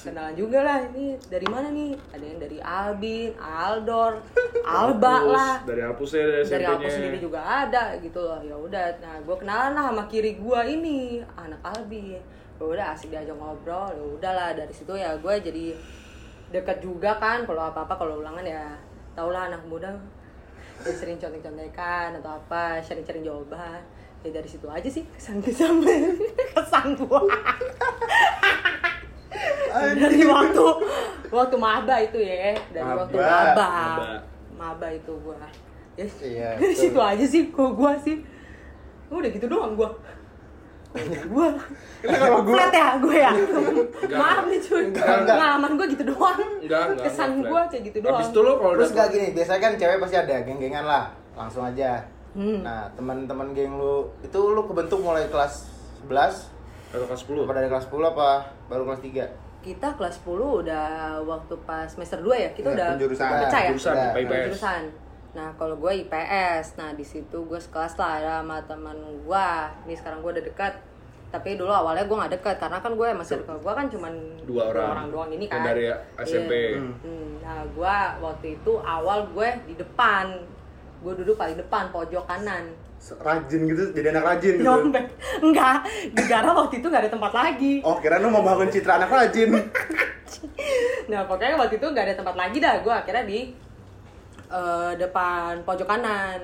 kenalan 0.05 0.37
juga 0.37 0.61
lah 0.61 0.85
ini 0.93 1.17
dari 1.33 1.49
mana 1.49 1.73
nih? 1.73 1.97
Ada 2.13 2.25
yang 2.29 2.37
dari 2.37 2.59
Albin, 2.61 3.33
Aldor, 3.41 4.21
Alba 4.69 5.25
Alpus, 5.25 5.33
lah. 5.33 5.55
Dari 5.65 5.81
Alpus 5.81 6.11
ya 6.13 6.25
dari 6.29 6.45
dari 6.45 6.65
aku 6.69 6.85
sendiri 6.93 7.17
juga 7.17 7.41
ada 7.41 7.97
gitu 7.97 8.21
loh. 8.21 8.37
Ya 8.45 8.53
udah 8.53 9.01
nah 9.01 9.17
gue 9.25 9.37
kenalan 9.41 9.73
lah 9.73 9.89
sama 9.89 10.05
kiri 10.05 10.37
gue 10.37 10.61
ini 10.69 11.25
anak 11.33 11.65
Albi 11.65 12.21
ya 12.21 12.21
udah 12.61 12.93
asik 12.93 13.09
diajak 13.09 13.41
ngobrol. 13.41 13.89
Ya 13.89 14.05
udahlah 14.05 14.53
dari 14.53 14.75
situ 14.77 14.93
ya 14.93 15.17
gue 15.17 15.35
jadi 15.41 15.73
dekat 16.53 16.85
juga 16.85 17.17
kan 17.17 17.49
kalau 17.49 17.73
apa 17.73 17.89
apa 17.89 17.97
kalau 17.97 18.21
ulangan 18.21 18.45
ya 18.45 18.77
tau 19.17 19.33
lah 19.33 19.49
anak 19.49 19.65
muda. 19.65 19.97
Ya 20.85 20.93
sering 20.93 21.17
contek-contekan 21.17 22.21
atau 22.21 22.37
apa 22.37 22.85
sharing-sharing 22.85 23.25
jawaban 23.25 23.81
ya 24.21 24.31
dari 24.31 24.47
situ 24.47 24.67
aja 24.67 24.89
sih 24.89 25.05
kesan 25.11 25.39
kesan 25.45 25.79
kesan 26.53 26.87
gue 26.93 27.21
dari 29.95 30.23
waktu 30.25 30.65
waktu 31.29 31.57
maba 31.57 31.97
itu 31.99 32.19
ya 32.19 32.57
dari 32.69 32.83
waktu 32.85 33.15
Maba. 33.15 33.31
maba. 33.55 33.69
Maba. 33.69 34.09
maba 34.57 34.89
itu 34.91 35.13
gue 35.15 35.37
ya 35.95 36.07
Iya, 36.21 36.49
dari 36.57 36.71
betul. 36.71 36.83
situ 36.85 37.01
aja 37.01 37.25
sih 37.25 37.43
kok 37.49 37.75
gue 37.75 37.93
sih. 38.01 38.17
Udah 39.09 39.27
gitu 39.27 39.47
doang 39.47 39.75
gue 39.75 39.91
gue 40.97 41.49
kalau 42.01 42.41
gua- 42.41 42.55
flat 42.57 42.73
ya 42.73 42.89
gue 42.97 43.17
ya? 43.19 43.33
Maaf 44.09 44.47
nih 44.47 44.59
cuy. 44.59 44.85
Pengalaman 44.95 45.75
gue 45.75 45.87
gitu 45.91 46.05
doang. 46.07 46.39
Enggak, 46.57 46.83
enggak, 46.89 47.05
kesan 47.05 47.31
enggak 47.37 47.51
gue 47.51 47.61
kayak 47.69 47.83
gitu 47.85 47.99
doang. 48.01 48.15
Habis 48.17 48.31
itu 48.31 48.41
lo 48.41 48.53
kalau 48.57 48.73
Terus 48.75 48.91
gak 48.95 49.07
gini, 49.11 49.27
biasanya 49.31 49.61
kan 49.61 49.73
cewek 49.75 49.99
pasti 50.01 50.17
ada 50.17 50.35
geng-gengan 50.41 50.85
lah. 50.85 51.05
Langsung 51.35 51.63
aja. 51.63 51.99
Hmm. 52.39 52.63
Nah, 52.63 52.87
teman-teman 52.93 53.51
geng 53.51 53.75
lu 53.75 54.07
itu 54.21 54.39
lu 54.39 54.63
kebentuk 54.63 55.03
mulai 55.03 55.27
kelas 55.27 55.67
11 56.01 56.55
atau 56.89 57.05
kelas 57.05 57.21
10 57.21 57.43
apa 57.43 57.53
dari 57.53 57.67
kelas 57.67 57.85
10 57.85 57.99
apa 58.09 58.29
baru 58.67 58.83
kelas 58.87 59.03
3? 59.03 59.27
kita 59.59 59.91
kelas 59.93 60.23
10 60.23 60.39
udah 60.63 60.89
waktu 61.21 61.55
pas 61.67 61.85
semester 61.85 62.23
2 62.23 62.31
ya 62.31 62.51
kita 62.53 62.71
Ya, 62.71 62.75
udah 62.75 62.89
penjurusan. 62.95 63.29
pecah 63.43 63.61
ya 63.61 63.69
Jurusan, 63.69 63.93
Udah. 63.93 64.07
IPA 64.09 64.21
IPS. 64.23 64.47
jurusan 64.47 64.83
nah 65.29 65.49
kalau 65.53 65.75
gue 65.77 65.93
IPS 65.99 66.67
nah 66.75 66.91
di 66.93 67.03
situ 67.03 67.39
gue 67.43 67.59
sekelas 67.59 67.93
lah 67.95 68.11
ada 68.17 68.33
sama 68.39 68.63
teman 68.63 68.97
gue 68.97 69.47
ini 69.85 69.95
sekarang 69.95 70.19
gue 70.21 70.31
udah 70.31 70.45
dekat 70.47 70.73
tapi 71.29 71.49
dulu 71.55 71.69
awalnya 71.71 72.01
gue 72.03 72.17
nggak 72.17 72.33
dekat 72.33 72.57
karena 72.57 72.79
kan 72.79 72.93
gue 72.95 73.07
masih 73.13 73.35
dekat 73.37 73.59
gue 73.59 73.73
kan 73.75 73.87
cuman 73.89 74.13
Dua 74.47 74.63
orang. 74.71 75.11
doang 75.11 75.31
ini 75.31 75.45
Yang 75.45 75.53
kan 75.53 75.61
dari 75.67 75.85
SMP. 76.17 76.53
Iya. 76.73 76.79
Hmm, 77.03 77.29
nah 77.39 77.61
gue 77.69 77.95
waktu 78.23 78.47
itu 78.55 78.73
awal 78.81 79.19
gue 79.29 79.49
di 79.67 79.75
depan 79.75 80.25
gue 80.99 81.13
duduk 81.15 81.37
paling 81.37 81.57
depan 81.57 81.89
pojok 81.89 82.27
kanan 82.27 82.75
Rajin 82.99 83.63
gitu, 83.71 83.95
jadi 83.95 84.11
anak 84.11 84.25
rajin 84.27 84.59
gitu. 84.59 84.67
nyontek 84.67 85.07
enggak 85.39 85.87
gara 86.27 86.51
waktu 86.51 86.83
itu 86.83 86.87
nggak 86.91 87.03
ada 87.07 87.13
tempat 87.15 87.33
lagi 87.33 87.73
Oh, 87.87 87.95
kira 88.03 88.19
lu 88.19 88.27
mau 88.27 88.43
bangun 88.43 88.67
citra 88.69 88.99
anak 88.99 89.11
rajin. 89.11 89.55
Nah 91.09 91.25
pokoknya 91.25 91.57
waktu 91.57 91.81
itu 91.81 91.87
nggak 91.89 92.05
ada 92.05 92.17
tempat 92.21 92.37
lagi 92.37 92.59
dah 92.61 92.75
gue 92.85 92.93
akhirnya 92.93 93.25
di 93.25 93.41
eh, 94.51 94.93
depan 94.99 95.65
pojok 95.65 95.89
kanan. 95.89 96.39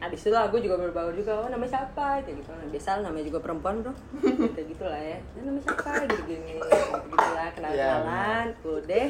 Di 0.00 0.16
situ 0.16 0.32
lah 0.32 0.48
gue 0.48 0.64
juga 0.64 0.80
berbaur 0.80 1.12
juga, 1.12 1.44
oh 1.44 1.48
namanya 1.52 1.76
siapa? 1.76 2.24
Kayak 2.24 2.40
gitu. 2.40 2.50
Nah, 2.56 2.66
biasa 2.72 2.88
namanya 3.04 3.26
juga 3.28 3.38
perempuan 3.44 3.74
bro. 3.84 3.92
Kayak 4.56 4.66
gitu 4.72 4.84
lah 4.88 5.00
ya. 5.00 5.18
Nah, 5.20 5.42
namanya 5.44 5.64
siapa? 5.68 5.90
Gitu 6.08 6.22
gini. 6.24 6.54
Gitu 6.56 7.28
lah 7.36 7.48
kenal 7.52 7.72
kenalan. 7.76 8.46
Udah. 8.64 9.06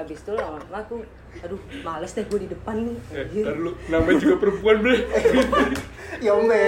Habis 0.00 0.18
itu 0.24 0.32
lama-lama 0.32 0.78
aku, 0.80 0.96
aduh 1.44 1.60
males 1.84 2.12
deh 2.16 2.24
gue 2.24 2.38
di 2.46 2.48
depan 2.48 2.76
nih. 2.88 2.98
Eh, 3.12 3.42
ntar 3.44 3.56
lu 3.58 3.74
namanya 3.92 4.18
juga 4.22 4.34
perempuan 4.38 4.76
bre 4.80 4.96
Yombe. 6.26 6.62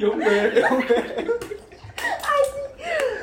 Yombe 0.00 0.36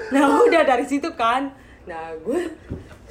Nah 0.08 0.24
udah 0.48 0.62
dari 0.64 0.86
situ 0.88 1.10
kan. 1.20 1.52
Nah 1.84 2.16
gue 2.24 2.42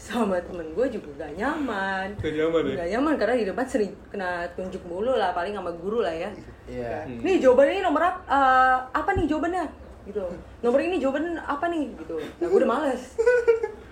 sama 0.06 0.38
temen 0.38 0.70
gue 0.70 0.86
juga 0.86 1.26
gak 1.26 1.34
nyaman. 1.34 2.14
Gak 2.22 2.34
nyaman 2.38 2.62
ya? 2.62 2.74
Gak 2.78 2.90
nyaman 2.94 3.14
karena 3.18 3.34
di 3.42 3.46
depan 3.50 3.66
sering 3.66 3.92
kena 4.06 4.46
tunjuk 4.54 4.82
mulu 4.86 5.18
lah 5.18 5.34
paling 5.34 5.50
sama 5.58 5.74
guru 5.74 6.06
lah 6.06 6.14
ya. 6.14 6.30
Iya. 6.70 7.10
Hmm. 7.10 7.26
Nih 7.26 7.42
jawabannya 7.42 7.74
ini 7.74 7.82
nomor 7.82 8.02
apa? 8.06 8.18
eh, 8.30 8.76
apa 8.94 9.10
nih 9.18 9.26
jawabannya? 9.26 9.64
Gitu. 10.06 10.22
Nomor 10.62 10.78
ini 10.78 11.02
jawaban 11.02 11.34
apa 11.42 11.66
nih? 11.66 11.90
Gitu. 11.98 12.16
Nah 12.38 12.46
gue 12.46 12.58
udah 12.62 12.70
males. 12.70 13.02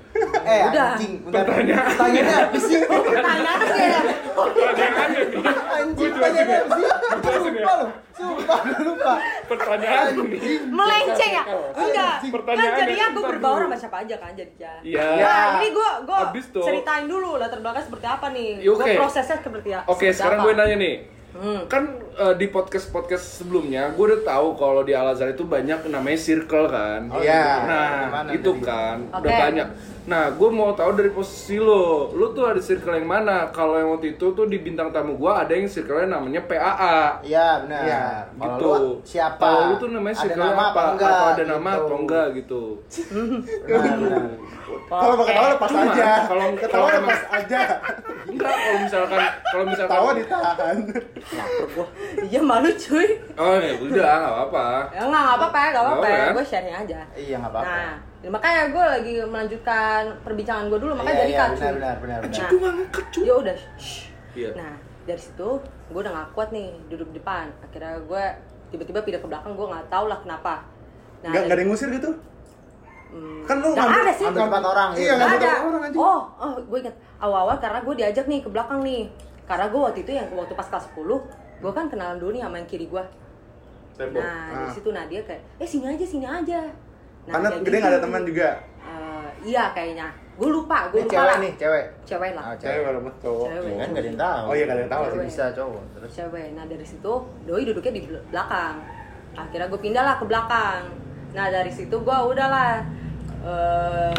eh 0.44 0.62
Udah. 0.71 0.94
anjing, 0.94 1.12
bentar. 1.21 1.42
Pertanyaannya 1.44 2.35
apa 2.40 2.59
sih? 2.59 2.76
Pertanyaan 2.85 3.59
ya. 3.66 4.00
Pertanyaannya 4.35 5.21
nih. 5.25 5.42
Anjing, 5.75 6.06
ya. 6.06 6.14
pertanyaannya 6.14 6.56
apa 6.56 6.75
sih? 6.75 6.88
Jelasin 7.25 7.52
ya. 7.52 7.62
Lupa 7.64 7.73
loh. 7.75 7.90
Sumpah, 8.14 8.59
lupa. 8.80 9.14
Pertanyaan 9.50 10.04
nih. 10.14 10.40
Melenceng 10.71 11.33
ya? 11.35 11.44
Enggak. 11.75 12.14
Kan 12.23 12.30
Pertanyaannya 12.30 12.78
jadinya 12.78 13.04
gue 13.04 13.14
bentar 13.16 13.30
berbaur 13.35 13.61
sama 13.64 13.76
siapa 13.76 13.97
aja 14.00 14.14
kan 14.16 14.30
jadinya. 14.33 14.73
Iya. 14.80 15.06
Nah, 15.18 15.47
ini 15.59 15.68
gue 15.71 15.88
gue 16.04 16.18
ceritain 16.62 17.06
dulu 17.06 17.37
latar 17.37 17.59
belakang 17.59 17.85
seperti 17.85 18.06
apa 18.06 18.26
nih. 18.30 18.50
Ya, 18.62 18.71
Gue 18.71 18.76
oke. 18.80 18.94
prosesnya 18.97 19.37
seperti 19.37 19.71
apa. 19.73 19.87
Oke, 19.88 20.06
sekarang 20.11 20.38
gue 20.42 20.52
nanya 20.54 20.76
nih. 20.78 20.97
Hmm. 21.35 21.66
Kan 21.66 21.83
eh, 22.14 22.35
di 22.38 22.47
podcast-podcast 22.47 23.42
sebelumnya 23.42 23.90
gue 23.90 24.04
udah 24.06 24.23
tahu 24.23 24.54
kalau 24.54 24.87
di 24.87 24.94
Al 24.94 25.11
Azhar 25.11 25.35
itu 25.35 25.42
banyak 25.42 25.83
namanya 25.90 26.14
circle 26.14 26.71
kan. 26.71 27.11
Oh, 27.11 27.18
Iya. 27.18 27.42
Nah, 27.66 28.30
itu 28.30 28.54
kan 28.62 29.11
udah 29.11 29.18
Oke. 29.21 29.42
banyak. 29.42 29.68
Nah, 30.04 30.28
gue 30.30 30.49
mau 30.49 30.76
tahu 30.76 30.92
dari 30.92 31.08
posisi 31.08 31.56
lo, 31.56 32.12
lo 32.12 32.30
tuh 32.30 32.44
ada 32.44 32.61
circle 32.61 32.92
yang 32.92 33.08
mana? 33.08 33.49
Kalau 33.49 33.73
yang 33.75 33.88
waktu 33.88 34.14
itu 34.14 34.26
tuh 34.30 34.44
di 34.44 34.61
bintang 34.61 34.92
tamu 34.92 35.16
gue 35.16 35.32
ada 35.32 35.49
yang 35.49 35.64
circle 35.64 36.04
namanya 36.04 36.44
PAA. 36.44 37.25
Iya, 37.25 37.64
benar. 37.64 37.82
Iya, 37.82 38.04
Kalau 38.30 38.52
gitu. 38.52 38.68
lu 38.68 38.92
siapa? 39.00 39.40
Kalau 39.40 39.61
lu 39.64 39.75
tuh 39.75 39.88
namanya 39.88 40.12
Ada 40.12 40.23
circle 40.23 40.44
nama 40.44 40.52
apa? 40.61 40.68
apa 40.68 40.82
enggak? 40.92 41.08
Atau 41.08 41.26
ada 41.32 41.44
nama 41.46 41.70
gitu. 41.70 41.80
atau 41.80 41.96
enggak 41.96 42.26
gitu. 42.37 42.62
Kalau 44.84 45.14
mau 45.14 45.25
ketawa 45.25 45.46
lepas 45.56 45.68
Cuman, 45.73 45.87
aja. 45.88 46.11
kalau- 46.28 46.56
ketawa 46.56 46.88
lepas 46.92 47.20
aja. 47.32 47.61
Enggak, 48.25 48.54
kalau 48.54 48.78
misalkan 48.80 49.23
kalau 49.44 49.64
misalkan 49.64 49.88
Ketawa 49.94 50.11
ditahan. 50.12 50.76
Iya 52.25 52.40
malu 52.42 52.70
cuy. 52.70 53.08
Oh, 53.37 53.56
ya 53.56 53.73
udah, 53.78 54.12
enggak 54.20 54.32
apa-apa. 54.37 54.66
Ya 54.92 55.00
enggak, 55.00 55.20
enggak 55.23 55.37
apa-apa, 55.38 55.58
enggak 55.64 55.82
apa-apa. 55.82 56.04
Nggak 56.04 56.12
apa-apa. 56.12 56.34
Gue 56.37 56.44
sharing 56.44 56.76
aja. 56.76 57.00
Iya, 57.16 57.37
nggak 57.40 57.52
apa-apa. 57.52 57.64
Nah, 57.64 57.92
makanya 58.26 58.62
gue 58.68 58.84
lagi 58.90 59.14
melanjutkan 59.22 60.00
perbincangan 60.20 60.64
gue 60.66 60.78
dulu, 60.78 60.92
makanya 60.94 61.12
Iya, 61.12 61.20
jadi 61.20 61.30
iya, 61.30 61.40
kacau. 61.40 61.54
benar, 61.54 61.74
benar, 61.74 61.96
benar, 61.96 62.18
benar. 62.22 62.32
Nah, 62.34 62.48
Gue 62.48 62.58
nggak 62.58 62.74
ngangkat, 62.74 63.04
cu. 63.06 63.20
ya 63.20 63.34
udah. 63.36 63.56
shh. 63.74 64.00
Iya. 64.34 64.50
Nah, 64.54 64.72
dari 65.04 65.20
situ 65.20 65.48
gue 65.86 66.00
udah 66.00 66.12
gak 66.14 66.28
kuat 66.32 66.48
nih 66.50 66.68
duduk 66.86 67.08
di 67.08 67.16
depan. 67.16 67.46
Akhirnya 67.60 67.94
gue 68.00 68.24
tiba-tiba 68.70 69.00
pindah 69.00 69.20
ke 69.20 69.28
belakang, 69.28 69.52
gue 69.52 69.66
nggak 69.66 69.86
tahu 69.86 70.06
lah 70.06 70.18
kenapa. 70.18 70.54
Nah, 71.20 71.28
Enggak 71.28 71.42
enggak 71.42 71.52
ada 71.52 71.60
yang 71.60 71.70
ngusir 71.70 71.88
gitu. 71.90 72.10
hmm, 73.10 73.40
Kan 73.44 73.56
lu 73.56 73.68
nggak 73.68 73.78
ngambil- 73.80 74.02
ada 74.02 74.12
sih. 74.12 74.26
Ambil 74.26 74.42
tempat 74.42 74.64
orang 74.64 74.88
Iya, 74.90 74.98
gitu. 74.98 75.14
Nggak 75.14 75.30
ada. 75.36 75.50
orang 75.62 75.82
anjing. 75.82 76.00
Oh, 76.00 76.20
oh, 76.34 76.52
gue 76.58 76.78
ingat 76.80 76.96
awal-awal 77.16 77.56
karena 77.58 77.78
gue 77.80 77.94
diajak 77.94 78.26
nih 78.26 78.40
ke 78.40 78.48
belakang 78.48 78.80
nih. 78.80 79.02
Karena 79.44 79.66
gue 79.66 79.80
waktu 79.80 79.98
itu 80.00 80.10
yang 80.10 80.26
waktu 80.30 80.52
pas 80.52 80.66
kelas 80.66 80.84
10, 80.90 81.20
gue 81.60 81.70
kan 81.70 81.86
kenalan 81.86 82.16
dulu 82.16 82.30
nih 82.30 82.42
sama 82.42 82.56
yang 82.56 82.66
kiri 82.66 82.86
gue. 82.86 83.04
Tembok. 83.94 84.18
Nah, 84.18 84.34
Ah. 84.50 84.66
di 84.66 84.70
situ 84.72 84.88
Nadia 84.90 85.20
kayak, 85.22 85.42
eh 85.54 85.68
sini 85.68 85.86
aja, 85.86 86.02
sini 86.02 86.26
aja. 86.26 86.60
Nah, 87.24 87.32
Karena 87.32 87.48
gede 87.50 87.64
gitu. 87.64 87.76
nggak 87.78 87.90
ada 87.90 88.00
teman 88.00 88.22
juga. 88.24 88.48
Eh, 88.82 89.28
iya 89.44 89.64
kayaknya. 89.70 90.08
Gue 90.34 90.50
lupa, 90.50 90.90
gue 90.90 91.00
lupa 91.00 91.14
cewek 91.14 91.30
lah. 91.30 91.36
nih, 91.38 91.52
cewek. 91.54 91.84
Cewek 92.04 92.30
lah. 92.34 92.44
Ah, 92.44 92.54
Cewek 92.58 92.80
baru 92.82 92.98
mas 93.00 93.16
cowok. 93.18 93.46
Cewek. 93.48 93.64
Ya 93.64 93.76
kan 93.76 93.88
nggak 93.88 94.02
ada 94.02 94.08
yang 94.08 94.20
tahu. 94.20 94.42
Oh 94.44 94.52
iya, 94.52 94.64
nggak 94.64 94.74
ada 94.74 94.82
yang 94.82 94.92
tahu 94.92 95.02
sih. 95.04 95.18
Bisa 95.24 95.44
cowok. 95.52 95.82
Terus 95.94 96.10
Cewek. 96.12 96.46
Nah 96.52 96.64
dari 96.66 96.84
situ 96.84 97.12
Doi 97.44 97.62
duduknya 97.62 97.92
di 97.92 98.02
bel- 98.02 98.24
belakang. 98.28 98.76
Akhirnya 99.34 99.66
gue 99.66 99.80
pindah 99.80 100.02
lah 100.02 100.14
ke 100.16 100.24
belakang. 100.24 100.82
Nah 101.32 101.46
dari 101.48 101.70
situ 101.70 101.96
gue 101.96 102.18
udahlah 102.24 102.82
eh 103.42 104.14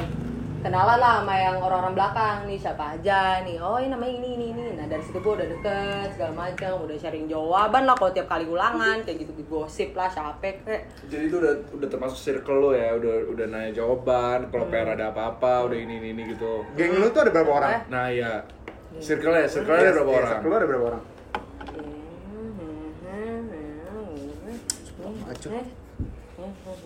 kenalan 0.65 0.98
lah 0.98 1.22
sama 1.22 1.38
yang 1.38 1.62
orang-orang 1.62 1.93
belakang 1.93 2.50
nih 2.50 2.57
siapa 2.57 2.98
aja 2.98 3.45
nih. 3.45 3.62
Oh 3.62 3.77
ini 3.77 3.93
namanya 3.93 4.17
ini 4.17 4.29
ini 4.34 4.45
ini. 4.50 4.63
Nah 4.74 4.89
dari 4.89 5.03
situ 5.05 5.22
gue 5.22 5.34
udah 5.38 5.45
deket 5.45 6.17
segala 6.17 6.34
macam, 6.34 6.89
udah 6.89 6.98
sharing 6.98 7.29
jawaban 7.29 7.86
lah 7.86 7.93
kalau 7.93 8.10
tiap 8.10 8.25
kali 8.25 8.50
ulangan 8.50 9.05
kayak 9.05 9.22
gitu 9.22 9.45
gosip 9.45 9.93
lah 9.93 10.10
siapa 10.10 10.41
kayak. 10.41 10.89
Jadi 11.05 11.29
itu 11.29 11.38
udah 11.38 11.53
udah 11.69 11.86
termasuk 11.86 12.17
circle 12.17 12.57
lo 12.57 12.69
ya, 12.74 12.98
udah 12.98 13.29
udah 13.29 13.45
nanya 13.45 13.77
jawaban, 13.77 14.50
kalau 14.50 14.65
PR 14.74 14.98
ada 14.98 15.13
apa-apa, 15.13 15.69
udah 15.69 15.77
ini 15.77 16.01
ini, 16.01 16.17
ini 16.17 16.34
gitu. 16.34 16.65
Geng 16.74 16.98
lu 16.98 17.13
tuh 17.13 17.29
ada 17.29 17.31
berapa 17.38 17.51
orang? 17.62 17.69
Eh. 17.69 17.81
Nah 17.93 18.05
ya, 18.10 18.31
circle 18.98 19.38
ya, 19.38 19.45
circle 19.45 19.77
ada 19.77 19.93
berapa 20.01 20.12
orang? 20.17 20.41
Lu 20.41 20.53
ada 20.57 20.65
berapa 20.65 20.86
orang? 20.89 21.03
Acuh. 25.29 25.85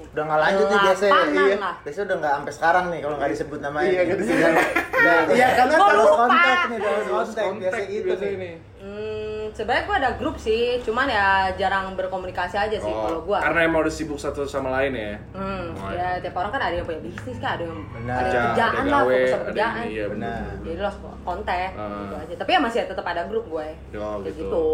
Udah 0.10 0.24
nggak 0.26 0.42
lanjut 0.42 0.66
nih 0.66 0.80
biasa 0.82 1.04
ya. 1.04 1.12
Lapangan 1.12 1.34
Iya. 1.40 1.56
lah. 1.58 1.76
Biasa 1.80 2.00
udah 2.02 2.18
nggak 2.18 2.34
sampai 2.36 2.54
sekarang 2.54 2.86
nih 2.90 3.00
kalau 3.00 3.16
nggak 3.16 3.32
disebut 3.32 3.60
namanya. 3.60 3.90
Iya, 3.90 4.02
nggak 4.04 4.20
disebut. 4.20 4.52
Udah, 5.00 5.18
Iya, 5.30 5.48
karena 5.54 5.74
kalau 5.76 5.94
lupa. 5.96 6.18
kontak 6.20 6.60
nih, 6.66 6.78
dalam 6.78 7.02
Lost 7.10 7.32
kontak 7.32 7.46
biasa 7.62 7.82
gitu 7.86 8.06
biasa 8.06 8.24
nih. 8.24 8.34
ini. 8.34 8.52
Hmm, 8.80 9.44
sebenarnya 9.50 9.84
gue 9.86 9.96
ada 9.98 10.12
grup 10.14 10.36
sih, 10.38 10.62
cuman 10.82 11.08
ya 11.08 11.28
jarang 11.54 11.86
berkomunikasi 11.94 12.56
aja 12.58 12.78
sih 12.78 12.92
kalau 12.92 13.22
gue. 13.22 13.32
Oh, 13.32 13.40
karena 13.40 13.60
emang 13.62 13.80
udah 13.82 13.94
sibuk 13.94 14.16
satu 14.16 14.44
sama 14.44 14.70
lain 14.74 14.92
ya. 14.94 15.14
Hmm, 15.32 15.72
Oh, 15.74 15.90
ya 15.90 16.18
tiap 16.18 16.36
orang 16.36 16.50
kan 16.50 16.62
ada 16.62 16.76
yang 16.76 16.84
punya 16.84 17.00
bisnis 17.00 17.38
kan, 17.38 17.56
ada 17.56 17.64
yang 17.64 17.80
Benar. 17.90 18.16
ada 18.16 18.28
yang 18.28 18.28
Kerja, 18.28 18.42
kerjaan 18.44 18.72
ada 18.74 18.82
lah, 18.82 19.00
gawe, 19.00 19.14
fokus 19.14 19.30
sama 19.30 19.46
kerjaan. 19.46 19.76
ini, 19.78 19.90
iya 19.90 20.06
Benar. 20.08 20.40
Jadi 20.60 20.78
lo 20.78 20.92
kontak 21.22 21.56
Ah. 21.56 21.88
gitu 22.02 22.16
aja. 22.18 22.34
Tapi 22.36 22.50
ya 22.50 22.60
masih 22.60 22.80
tetap 22.84 23.06
ada 23.06 23.22
grup 23.26 23.46
gue. 23.48 23.68
Oh, 23.94 24.20
Kayak 24.20 24.34
gitu. 24.34 24.44
gitu. 24.44 24.66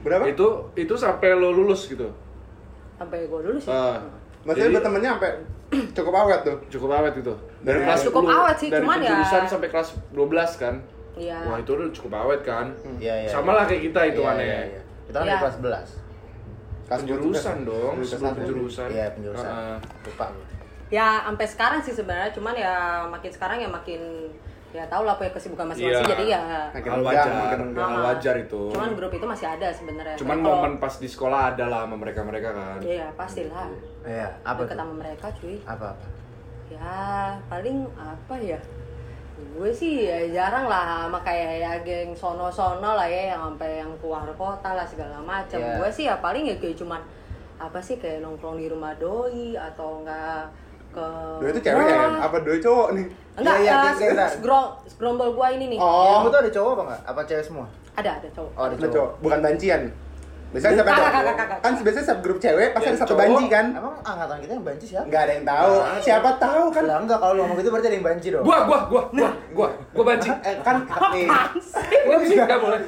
berapa? 0.00 0.24
Itu 0.28 0.46
itu 0.74 0.94
sampai 0.94 1.28
lo 1.32 1.48
lulus 1.50 1.88
gitu. 1.88 2.06
Sampai 2.94 3.24
gue 3.24 3.40
dulu 3.40 3.56
sih. 3.56 3.66
Ah, 3.68 3.98
Maksudnya 4.44 4.66
jadi 4.66 4.74
bertemannya 4.74 5.10
sampai 5.10 5.30
cukup 5.96 6.14
awet 6.16 6.40
tuh. 6.42 6.56
cukup 6.68 6.90
awet 6.94 7.12
gitu. 7.14 7.34
Dari 7.60 7.78
Ya, 7.78 7.84
kelas 7.84 8.00
cukup 8.04 8.22
10, 8.22 8.36
awet 8.36 8.56
sih, 8.56 8.68
dari 8.68 8.80
cuman 8.80 8.96
ya- 8.96 9.02
penjurusan 9.06 9.42
sampai 9.48 9.68
kelas 9.68 9.88
12 10.10 10.50
kan. 10.56 10.74
Iya. 11.14 11.38
Wah, 11.42 11.56
itu 11.56 11.70
udah 11.72 11.88
cukup 11.90 12.12
awet 12.16 12.40
kan. 12.42 12.66
Iya, 12.96 13.14
iya. 13.20 13.28
Sama 13.28 13.50
lah 13.52 13.64
kayak 13.64 13.82
kita 13.84 14.00
Iya, 14.00 14.08
hitungannya. 14.10 14.44
iya, 14.44 14.60
iya. 14.68 14.80
Kita 15.04 15.16
kan 15.16 15.24
Iya. 15.24 15.32
di 15.32 15.40
kelas 15.40 15.54
11. 15.56 15.88
Kelas 16.84 16.98
Penjurusan 17.00 17.56
dong, 17.64 17.92
Penjurusan 17.96 18.12
sebelum 18.12 18.34
penjurusan. 18.36 18.88
Iya, 18.90 19.06
penjurusan. 19.10 19.48
Ah, 19.48 19.76
Lupa. 20.04 20.26
Ya 20.88 21.06
sampai 21.24 21.46
sekarang 21.46 21.80
sih 21.80 21.90
sebenarnya, 21.90 22.30
cuman 22.30 22.54
ya 22.54 22.74
makin 23.08 23.30
sekarang 23.30 23.56
ya 23.56 23.66
makin 23.66 24.28
ya 24.70 24.84
tau 24.84 25.02
lah 25.02 25.14
punya 25.14 25.30
kesibukan 25.30 25.64
masing-masing 25.64 26.02
Iya. 26.02 26.12
jadi 26.12 26.24
ya 26.28 26.42
Makin 26.68 26.90
hal 26.90 27.00
wajar, 27.00 27.26
makin 27.32 27.60
hal 27.72 27.94
wajar 28.04 28.34
itu. 28.36 28.62
cuman 28.68 28.90
grup 28.92 29.12
itu 29.12 29.22
masih 29.24 29.46
ada 29.48 29.70
sebenarnya 29.70 30.18
Cuman 30.18 30.36
kalau- 30.36 30.50
momen 30.58 30.72
pas 30.76 30.90
di 30.92 31.06
sekolah 31.06 31.40
ada 31.48 31.64
lah 31.64 31.86
sama 31.86 31.94
mereka-mereka 31.96 32.50
kan. 32.50 32.78
iya 32.82 33.06
pastilah 33.14 33.70
Iya, 34.04 34.28
apa 34.42 34.60
deket 34.60 34.70
tuh? 34.70 34.78
sama 34.78 34.94
mereka 34.94 35.26
cuy 35.32 35.56
Apa 35.64 35.86
apa? 35.90 36.06
ya 36.66 36.96
paling 37.46 37.76
apa 37.92 38.34
ya 38.36 38.56
gue 39.36 39.70
sih 39.70 40.04
ya 40.04 40.16
jarang 40.30 40.64
lah 40.64 41.04
sama 41.04 41.20
kayak 41.20 41.52
ya 41.58 41.72
geng 41.80 42.10
sono-sono 42.12 42.94
lah 42.94 43.04
ya 43.04 43.32
yang 43.32 43.42
sampai 43.46 43.78
yang 43.78 43.92
keluar 43.98 44.24
kota 44.32 44.72
lah 44.72 44.82
segala 44.82 45.20
macam 45.20 45.56
Iya. 45.56 45.76
gue 45.76 45.88
sih 45.90 46.04
ya 46.04 46.16
paling 46.18 46.44
ya 46.44 46.56
kayak 46.56 46.74
cuman 46.74 47.00
apa 47.56 47.78
sih 47.78 47.96
kayak 47.96 48.20
nongkrong 48.20 48.56
di 48.56 48.66
rumah 48.66 48.92
doi 48.94 49.54
atau 49.54 50.00
enggak 50.00 50.48
ke 50.90 51.06
Doi 51.36 51.50
itu 51.50 51.60
cewek 51.60 51.84
ya? 51.84 52.06
Apa 52.18 52.36
doi 52.40 52.58
cowok 52.58 52.88
nih? 52.92 53.06
enggak 53.34 53.56
Iya, 53.56 53.62
iya, 53.62 53.72
eh, 53.72 53.82
kayak- 53.92 53.98
kayak- 54.14 54.32
segrong 54.32 54.66
segerombol 54.84 55.30
gue 55.32 55.48
ini 55.52 55.64
nih 55.68 55.78
Oh, 55.78 56.18
Kamu 56.18 56.28
tuh 56.28 56.40
ada 56.40 56.50
cowok 56.50 56.70
apa 56.70 56.82
enggak? 56.82 57.00
Apa 57.04 57.20
cewek 57.24 57.44
semua? 57.44 57.66
ada 57.94 58.10
ada 58.14 58.28
cowok 58.30 58.50
Oh, 58.52 58.62
ada 58.62 58.68
ada 58.68 58.78
cowok. 58.80 58.94
cowok, 58.94 59.10
bukan 59.20 59.38
bancian. 59.40 59.82
Biasanya 60.54 60.74
siapa 60.78 60.90
Kakak, 60.94 61.02
ada? 61.02 61.10
kakak, 61.18 61.34
kakak. 61.34 61.58
Kan 61.66 61.72
biasanya 61.82 62.04
setiap 62.06 62.20
grup 62.22 62.38
cewek 62.38 62.68
pasti 62.70 62.86
Yang 62.86 62.94
ada 62.94 63.02
satu 63.02 63.14
banci 63.18 63.44
kan? 63.50 63.66
Emang 63.74 63.94
angkatan 64.06 64.36
kita 64.38 64.52
yang 64.54 64.64
banci 64.64 64.86
siapa? 64.86 65.04
Enggak 65.10 65.22
ada 65.26 65.32
yang 65.34 65.46
tahu. 65.50 65.72
Siapa 65.98 66.30
tahu 66.38 66.64
kan? 66.70 66.82
Lah 66.86 66.96
enggak 67.02 67.18
kalau 67.18 67.32
lu 67.34 67.40
ngomong 67.42 67.56
gitu 67.58 67.68
berarti 67.74 67.86
ada 67.90 67.96
yang 67.98 68.06
banci 68.06 68.28
dong. 68.30 68.44
Gua, 68.46 68.58
gua, 68.62 68.78
gua, 68.86 69.02
gua, 69.10 69.30
gua, 69.50 69.68
gua 69.90 70.04
banci. 70.14 70.30
Eh, 70.46 70.56
kan 70.62 70.76
nih. 71.10 71.26
Enggak 72.06 72.20
sih, 72.22 72.36
enggak 72.38 72.60
boleh. 72.62 72.80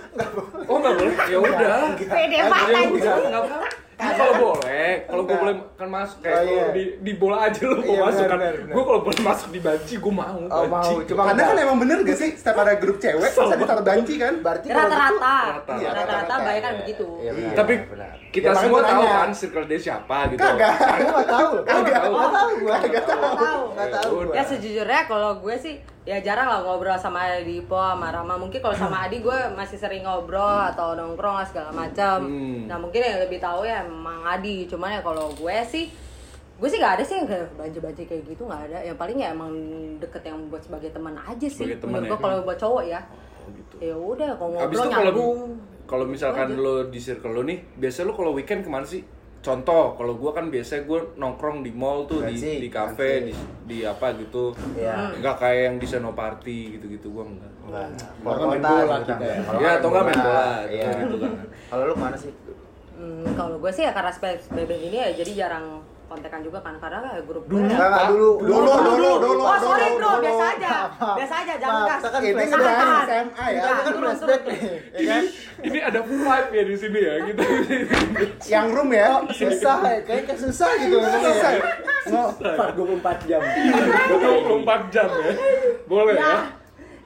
Oh, 0.71 0.77
enggak 0.79 0.95
boleh. 0.95 1.15
Ya 1.27 1.39
udah. 1.43 1.79
pede 1.99 2.37
Ya 2.39 2.45
banget 2.47 2.87
udah, 2.87 3.15
enggak 3.19 3.43
apa. 3.51 3.86
Nah, 3.97 4.13
kalau 4.13 4.35
boleh, 4.37 4.91
kalau 5.03 5.23
gue 5.25 5.37
boleh 5.37 5.55
kan 5.73 5.89
masuk 5.89 6.19
kayak 6.21 6.37
Oh, 6.37 6.41
kalau 6.43 6.53
iya. 6.53 6.67
di 6.71 6.85
di 7.01 7.13
bola 7.13 7.37
aja 7.43 7.61
lu 7.63 7.77
Iya, 7.79 7.89
mau 7.89 7.97
masuk 8.05 8.25
benar, 8.27 8.53
kan. 8.53 8.69
Gue 8.69 8.83
kalau 8.85 9.01
boleh 9.01 9.21
masuk 9.25 9.49
di 9.49 9.61
banci, 9.63 9.95
gue 9.97 10.13
mau. 10.15 10.37
Oh, 10.45 10.65
mau. 10.69 10.69
banci. 10.69 10.95
Cuma 11.07 11.21
Karena 11.23 11.33
enggak. 11.35 11.49
kan 11.49 11.65
emang 11.65 11.79
bener 11.79 11.99
gak 12.05 12.19
sih 12.19 12.31
setiap 12.31 12.59
ada 12.59 12.73
grup 12.75 12.97
cewek 12.99 13.25
pasti 13.27 13.41
ada 13.51 13.65
satu 13.67 13.83
banci 13.83 14.15
kan? 14.17 14.35
Berarti 14.39 14.67
rata-rata 14.69 15.37
Rata. 15.57 15.75
Iya, 15.75 15.89
rata-rata 15.91 16.13
rata-rata. 16.13 16.35
banyak 16.45 16.63
kan 16.63 16.73
gitu- 16.75 16.85
begitu 16.85 17.09
Iya, 17.19 17.31
benar, 17.33 17.55
Tapi 17.57 17.75
benar. 17.89 18.13
kita 18.29 18.47
Ya, 18.47 18.55
semua 18.55 18.81
tahu 18.85 19.03
kan 19.03 19.29
circle 19.33 19.65
dia 19.65 19.81
siapa 19.81 20.17
gitu. 20.29 20.39
Kagak. 20.39 20.73
Aku 20.77 21.03
enggak 21.07 21.27
tahu. 21.27 21.51
Kagak. 21.65 22.01
Enggak 22.05 22.31
tahu 22.31 22.51
gua. 22.61 22.77
Kagak 22.79 23.05
tahu. 23.07 23.61
Enggak 23.73 23.89
tahu 23.97 24.15
Ya 24.27 24.35
ya 24.35 24.43
sejujurnya 24.45 25.01
kalau 25.05 25.31
gue 25.39 25.57
sih 25.57 25.75
ya 26.07 26.23
jarang 26.23 26.47
lah 26.47 26.63
ngobrol 26.63 26.95
sama 26.95 27.27
Dipo 27.43 27.75
sama 27.75 28.09
Rama 28.09 28.39
mungkin 28.39 28.63
kalau 28.63 28.73
sama 28.73 29.05
Adi 29.05 29.19
gue 29.19 29.35
masih 29.53 29.75
sering 29.75 30.01
ngobrol 30.01 30.41
atau 30.65 30.95
nongkrong 30.95 31.35
lah 31.35 31.45
segala 31.45 31.75
macam 31.75 32.23
Hmm. 32.23 32.65
nah 32.65 32.79
mungkin 32.79 33.03
yang 33.03 33.19
lebih 33.19 33.37
tahu 33.37 33.63
ya 33.63 33.83
emang 33.83 34.23
Adi 34.23 34.65
cuman 34.65 34.89
ya 34.93 35.01
kalau 35.01 35.29
gue 35.29 35.57
sih 35.67 35.91
gue 36.57 36.69
sih 36.71 36.79
gak 36.79 36.97
ada 36.97 37.05
sih 37.05 37.19
yang 37.19 37.27
kayak 37.27 37.53
banci-banci 37.53 38.03
kayak 38.07 38.23
gitu 38.25 38.47
nggak 38.47 38.63
ada 38.65 38.79
yang 38.81 38.95
paling 38.95 39.19
ya 39.19 39.29
emang 39.29 39.51
deket 39.99 40.23
yang 40.25 40.39
buat 40.47 40.63
sebagai 40.63 40.89
teman 40.89 41.13
aja 41.15 41.43
sih 41.43 41.67
Sebagai 41.67 41.83
teman 41.83 42.01
menurut 42.01 42.07
ya. 42.07 42.11
gue 42.11 42.19
kalau 42.23 42.37
buat 42.41 42.57
cowok 42.57 42.85
ya 42.87 43.01
Oh, 43.39 43.51
gitu. 43.53 43.75
ya 43.81 43.95
udah 43.95 44.31
kalau 44.35 44.51
ngobrol 44.53 44.87
nyambung 44.89 45.39
kalau 45.85 46.03
misalkan 46.05 46.49
lo 46.57 46.87
di 46.87 46.99
circle 46.99 47.31
lo 47.31 47.43
nih, 47.43 47.63
biasa 47.77 48.03
lo 48.03 48.11
kalau 48.11 48.31
weekend 48.33 48.63
ke 48.63 48.67
mana 48.67 48.83
sih? 48.83 49.07
Contoh, 49.47 49.95
kalau 49.95 50.19
gua 50.19 50.35
kan 50.35 50.51
biasa 50.51 50.83
gue 50.83 51.15
nongkrong 51.15 51.63
di 51.63 51.71
mall 51.71 52.03
tuh, 52.05 52.19
di, 52.27 52.35
Fancy, 52.35 52.59
di 52.59 52.67
cafe, 52.67 53.31
di, 53.31 53.33
di 53.63 53.79
apa 53.87 54.11
gitu. 54.19 54.51
Enggak 54.75 55.39
kayak 55.39 55.61
yang 55.71 55.77
di 55.79 55.87
Seno 55.87 56.11
Party 56.11 56.75
gitu-gitu 56.75 57.15
gua 57.15 57.31
enggak. 57.31 57.53
Enggak. 57.63 57.89
Kalau 58.27 58.47
main 58.51 58.59
bola 58.59 58.83
gitu 58.83 59.07
kita. 59.07 59.15
kan. 59.15 59.39
Kalau 59.47 59.59
Ya, 59.63 59.71
atau 59.79 59.89
nggak 59.89 60.05
main 60.05 60.19
bola, 60.19 60.51
Iya. 60.67 60.91
gitu 60.99 61.17
kan. 61.23 61.33
Kalau 61.71 61.83
lu 61.87 61.93
ke 61.95 62.03
mana 62.03 62.17
sih? 62.19 62.33
Hmm, 62.97 63.29
kalau 63.37 63.57
gue 63.61 63.71
sih 63.71 63.85
ya 63.85 63.93
karena 63.93 64.09
PSBB 64.11 64.71
ini 64.89 64.97
ya 64.99 65.09
jadi 65.15 65.33
jarang 65.47 65.79
kontekan 66.07 66.41
juga 66.41 66.59
kan 66.61 66.75
karena 66.77 66.99
kayak 67.03 67.25
grup 67.25 67.45
Dulu. 67.45 67.59
gue 67.59 67.67
Enggak, 67.67 67.83
enggak, 67.85 68.05
dulu. 68.07 68.31
Dulu, 68.41 68.73
dulu, 68.79 69.11
dulu. 69.19 69.43
Oh 69.43 69.59
sorry 69.59 69.89
bro, 69.93 70.07
dulu. 70.09 70.23
biasa 70.23 70.45
aja, 70.49 70.73
Maaf. 70.89 71.17
biasa 71.19 71.35
aja, 71.37 71.55
jangan 71.57 71.81
gas. 71.83 71.99
kita 71.99 72.09
kan 72.09 72.21
Ini 72.23 72.33
udah 72.47 72.63
Tahan. 72.63 73.05
SMA 73.05 73.47
ya. 73.47 73.61
Kan 73.61 73.75
turun, 73.85 74.01
flashback 74.01 74.41
turun. 74.41 74.47
nih, 74.47 74.61
ya 74.93 75.03
kan? 75.05 75.23
Ini 75.59 75.79
ada 75.83 76.01
vibe 76.01 76.49
ya 76.51 76.63
di 76.63 76.77
sini 76.77 77.01
ya 77.01 77.15
gitu. 77.25 77.43
Yang 78.55 78.67
room 78.71 78.91
ya. 78.91 79.09
Susah, 79.29 79.79
ya, 79.83 79.99
kayaknya 80.01 80.35
susah 80.37 80.71
gitu 80.79 80.97
Susah. 80.97 81.51
ya. 81.53 81.63
Nggak. 82.07 82.69
24 82.73 83.29
jam 83.29 83.41
24 83.43 84.95
jam 84.95 85.09
ya. 85.11 85.33
Boleh 85.85 86.15
ya. 86.15 86.23
Ya, 86.23 86.35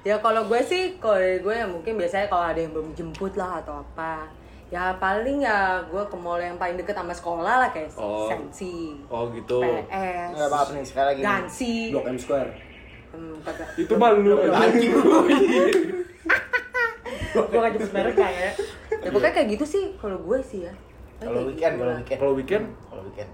ya 0.02 0.16
kalau 0.18 0.44
gue 0.44 0.60
sih, 0.62 0.96
kalau 0.96 1.16
gue 1.16 1.54
ya 1.54 1.64
mungkin 1.64 1.96
biasanya 1.96 2.26
kalau 2.26 2.44
ada 2.46 2.58
yang 2.58 2.72
belum 2.72 2.92
jemput 2.92 3.32
lah 3.32 3.60
atau 3.60 3.80
apa. 3.80 4.28
Ya 4.70 4.94
paling 4.96 5.42
ya 5.42 5.82
gue 5.82 5.98
ke 6.00 6.14
mall 6.14 6.38
yang 6.38 6.54
paling 6.54 6.78
deket 6.78 6.94
sama 6.94 7.10
sekolah 7.10 7.54
lah 7.58 7.68
kayak 7.68 7.90
Oh. 7.92 8.30
Sensi, 8.30 8.94
Oh 9.06 9.26
gitu. 9.28 9.58
PS, 9.58 10.30
Enggak 10.30 10.48
maaf 10.48 10.68
nih, 10.70 10.84
sekali 10.84 11.06
lagi. 11.10 11.20
Gansi. 11.20 11.74
Blok 11.90 12.06
M 12.06 12.14
Square 12.16 12.50
Hmm, 13.10 13.34
kagak. 13.42 13.66
Itu 13.74 13.98
mah 13.98 14.14
lu 14.14 14.38
anjing. 14.38 14.94
gue 17.30 17.46
gak 17.52 17.72
jemput 17.72 17.90
merek 17.92 18.14
kayak. 18.14 18.52
Ya 18.92 19.08
pokoknya 19.08 19.32
kayak 19.32 19.48
gitu 19.50 19.64
sih 19.66 19.84
kalau 19.98 20.18
gue 20.20 20.38
sih 20.40 20.62
ya. 20.62 20.72
Kalau 21.18 21.42
weekend, 21.44 21.74
gitu 21.74 21.82
kalau 21.82 21.94
weekend. 21.96 22.14
Kalau 22.16 22.32
weekend 22.32 22.64
Kalau 22.86 23.02
weekend. 23.04 23.30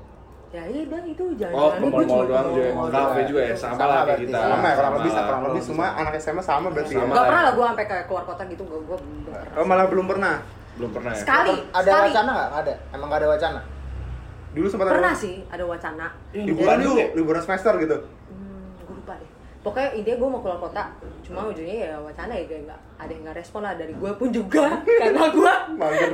Ya 0.49 0.63
iya 0.65 0.81
udah 0.83 1.01
itu 1.05 1.25
jangan 1.37 1.53
Oh, 1.55 1.69
ke 1.71 1.85
mall-mall 1.85 2.25
doang 2.25 2.47
juga. 2.51 2.71
mall 2.73 2.89
Kafe 2.89 2.97
doang. 3.13 3.29
juga 3.29 3.41
ya, 3.43 3.55
sama 3.55 3.75
Sama 3.75 3.85
lah 3.87 4.03
kayak 4.07 4.21
kita. 4.25 4.39
Sama 4.39 4.65
ya 4.65 4.75
kurang 4.75 4.95
lebih 4.95 5.11
Sama. 5.11 5.27
kurang 5.27 5.43
lebih 5.45 5.63
semua 5.63 5.87
anak 5.93 6.13
SMA 6.17 6.43
sama 6.43 6.67
berarti 6.71 6.93
ya. 6.93 6.99
Sama. 6.99 7.13
Gak 7.13 7.25
pernah 7.27 7.43
lah 7.43 7.53
gue 7.53 7.65
sampai 7.67 7.85
ke 7.85 7.97
keluar 8.07 8.25
kota 8.25 8.43
gitu, 8.47 8.63
gue 8.65 8.81
gue. 8.81 8.99
Oh 9.53 9.65
malah 9.65 9.87
belum 9.87 10.07
pernah. 10.07 10.35
Belum 10.77 10.91
pernah 10.91 11.11
ya. 11.11 11.19
Sekali, 11.19 11.55
Ada 11.71 11.85
sekali. 11.85 12.07
wacana 12.07 12.31
nggak? 12.31 12.49
Nggak 12.49 12.63
ada. 12.63 12.75
Emang 12.91 13.07
nggak 13.07 13.21
ada 13.21 13.29
wacana? 13.31 13.61
Dulu 14.49 14.67
sempat 14.67 14.87
Pernah 14.89 15.11
ada 15.11 15.19
sih 15.19 15.37
ada 15.47 15.65
wacana. 15.65 16.07
liburan 16.33 16.79
yuk, 16.81 16.97
liburan 17.15 17.41
semester 17.41 17.73
gitu. 17.77 17.97
Hmm, 18.27 18.73
gue 18.79 18.95
lupa 18.95 19.15
deh. 19.15 19.31
Pokoknya 19.59 19.89
intinya 19.93 20.17
gue 20.17 20.29
mau 20.31 20.41
keluar 20.41 20.61
kota, 20.61 20.83
cuma 21.21 21.41
ujungnya 21.45 21.77
ya 21.83 21.99
wacana 21.99 22.33
ya 22.33 22.45
kayak 22.45 22.63
nggak 22.65 22.81
ada 22.97 23.11
yang 23.11 23.23
nggak 23.23 23.37
respon 23.37 23.61
lah 23.61 23.75
dari 23.75 23.93
gue 23.93 24.11
pun 24.15 24.29
juga 24.31 24.65
karena 25.03 25.25
gue 25.29 25.53
Mager. 25.75 26.11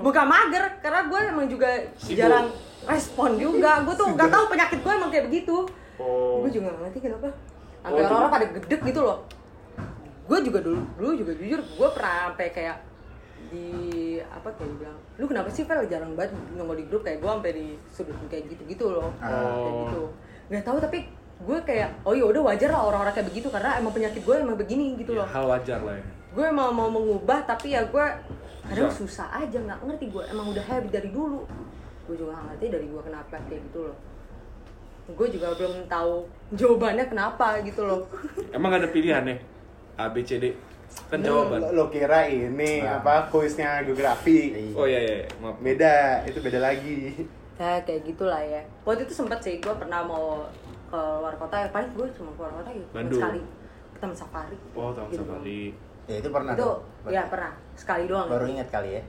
bukan 0.00 0.24
mager 0.26 0.64
karena 0.80 1.00
gue 1.04 1.20
emang 1.28 1.46
juga 1.46 1.68
Sibuk. 1.94 2.16
jarang 2.16 2.48
respon 2.82 3.30
juga 3.36 3.84
gue 3.84 3.94
tuh 3.94 4.08
nggak 4.08 4.28
tahu 4.28 4.44
penyakit 4.48 4.78
gue 4.80 4.92
emang 4.92 5.10
kayak 5.10 5.26
begitu 5.26 5.56
Oh. 6.00 6.40
gue 6.40 6.50
juga 6.50 6.72
nggak 6.72 6.80
ngerti 6.82 6.98
kenapa 7.02 7.28
Oh, 7.28 7.36
sampai 7.82 7.92
itu- 7.92 8.08
orang-orang 8.08 8.32
pada 8.32 8.46
gedek 8.50 8.80
gitu 8.82 9.00
loh 9.02 9.18
gue 10.24 10.38
juga 10.40 10.58
dulu 10.60 10.80
dulu 10.96 11.10
juga 11.14 11.32
jujur 11.34 11.60
gue 11.60 11.88
pernah 11.92 12.14
sampai 12.26 12.46
kayak 12.48 12.76
di 13.48 13.68
apa 14.22 14.52
kayak 14.52 14.72
bilang 14.76 14.98
lu 15.16 15.24
kenapa 15.24 15.48
sih 15.48 15.64
Vel 15.64 15.82
jarang 15.84 16.12
banget 16.12 16.30
nongol 16.52 16.76
di 16.76 16.84
grup 16.84 17.00
kayak 17.00 17.18
gue 17.18 17.30
sampai 17.30 17.52
di 17.52 17.66
sudut 17.88 18.14
kayak 18.26 18.44
gitu 18.46 18.62
gitu 18.66 18.84
loh 18.90 19.08
kayak 19.16 19.40
Oh. 19.40 19.86
gitu 19.86 20.02
nggak 20.48 20.62
tahu 20.62 20.78
tapi 20.78 20.98
gue 21.40 21.58
kayak 21.62 21.88
oh 22.02 22.12
ya 22.12 22.24
udah 22.26 22.42
wajar 22.44 22.68
lah 22.68 22.82
orang-orang 22.84 23.10
kayak 23.12 23.28
begitu 23.28 23.48
karena 23.48 23.74
emang 23.76 23.90
penyakit 23.90 24.20
gue 24.20 24.34
emang 24.36 24.54
begini 24.54 24.94
gitu 24.94 25.12
Ya, 25.12 25.24
loh 25.24 25.26
hal 25.26 25.44
wajar 25.46 25.80
lah 25.80 25.94
ya. 25.94 26.04
gue 26.30 26.44
emang 26.46 26.68
mau 26.70 26.86
mengubah 26.86 27.42
tapi 27.42 27.72
ya 27.72 27.82
gue 27.82 28.06
kadang 28.62 28.86
Susah. 28.86 29.26
susah 29.26 29.40
aja 29.40 29.58
nggak 29.58 29.78
ngerti 29.82 30.06
gue 30.08 30.22
emang 30.26 30.46
udah 30.48 30.62
habit 30.62 30.92
dari 30.92 31.10
dulu 31.10 31.42
gue 32.04 32.14
juga 32.14 32.30
nggak 32.32 32.46
ngerti 32.50 32.66
dari 32.68 32.86
gue 32.86 33.02
kenapa 33.02 33.34
kayak 33.40 33.62
gitu 33.66 33.80
loh 33.82 33.96
gue 35.10 35.26
juga 35.28 35.46
belum 35.52 35.74
tahu 35.86 36.14
jawabannya 36.54 37.04
kenapa 37.04 37.58
gitu 37.60 37.82
loh 37.82 38.06
Emang 38.50 38.70
ada 38.70 38.86
pilihan 38.86 39.24
ya? 39.24 39.36
A 39.96 40.06
B 40.06 40.22
C 40.22 40.38
D. 40.38 40.54
Kan 41.06 41.18
jawaban. 41.20 41.58
Lo, 41.60 41.68
lo 41.72 41.84
kira 41.86 42.24
ini 42.24 42.80
Nah. 42.80 42.98
apa 42.98 43.26
kuisnya 43.28 43.82
geografi. 43.82 44.38
Iya. 44.52 44.74
Oh 44.74 44.84
iya 44.84 45.00
iya, 45.00 45.14
iya. 45.16 45.28
maaf. 45.38 45.56
Beda, 45.58 45.94
itu 46.24 46.38
beda 46.38 46.60
lagi. 46.60 47.26
ya 47.56 47.76
kayak 47.78 48.08
gitulah 48.08 48.40
ya 48.40 48.56
waktu 48.82 49.04
itu 49.04 49.12
sempet 49.14 49.36
sih 49.38 49.60
gue 49.60 49.74
pernah 49.74 50.00
mau 50.00 50.48
ke 50.86 50.96
luar 50.96 51.36
kota 51.36 51.60
ya 51.60 51.68
paling 51.68 51.92
gue 51.92 52.08
cuma 52.10 52.32
keluar 52.32 52.56
kota 52.56 52.72
gitu 52.72 52.88
Bandung. 52.90 53.20
sekali 53.20 53.40
ke 53.86 53.98
taman 54.00 54.16
safari 54.16 54.56
Oh, 54.72 54.88
tahu 54.90 55.06
Gitu. 55.06 55.20
safari. 55.20 55.62
Ya 56.08 56.16
itu 56.16 56.28
pernah 56.30 56.52
itu 56.52 56.64
tuh. 56.64 56.76
ya 57.06 57.22
pernah 57.28 57.52
sekali 57.74 58.08
doang 58.08 58.26
Baru 58.26 58.48
ingat 58.48 58.68
kali 58.70 58.96
ya. 58.96 59.02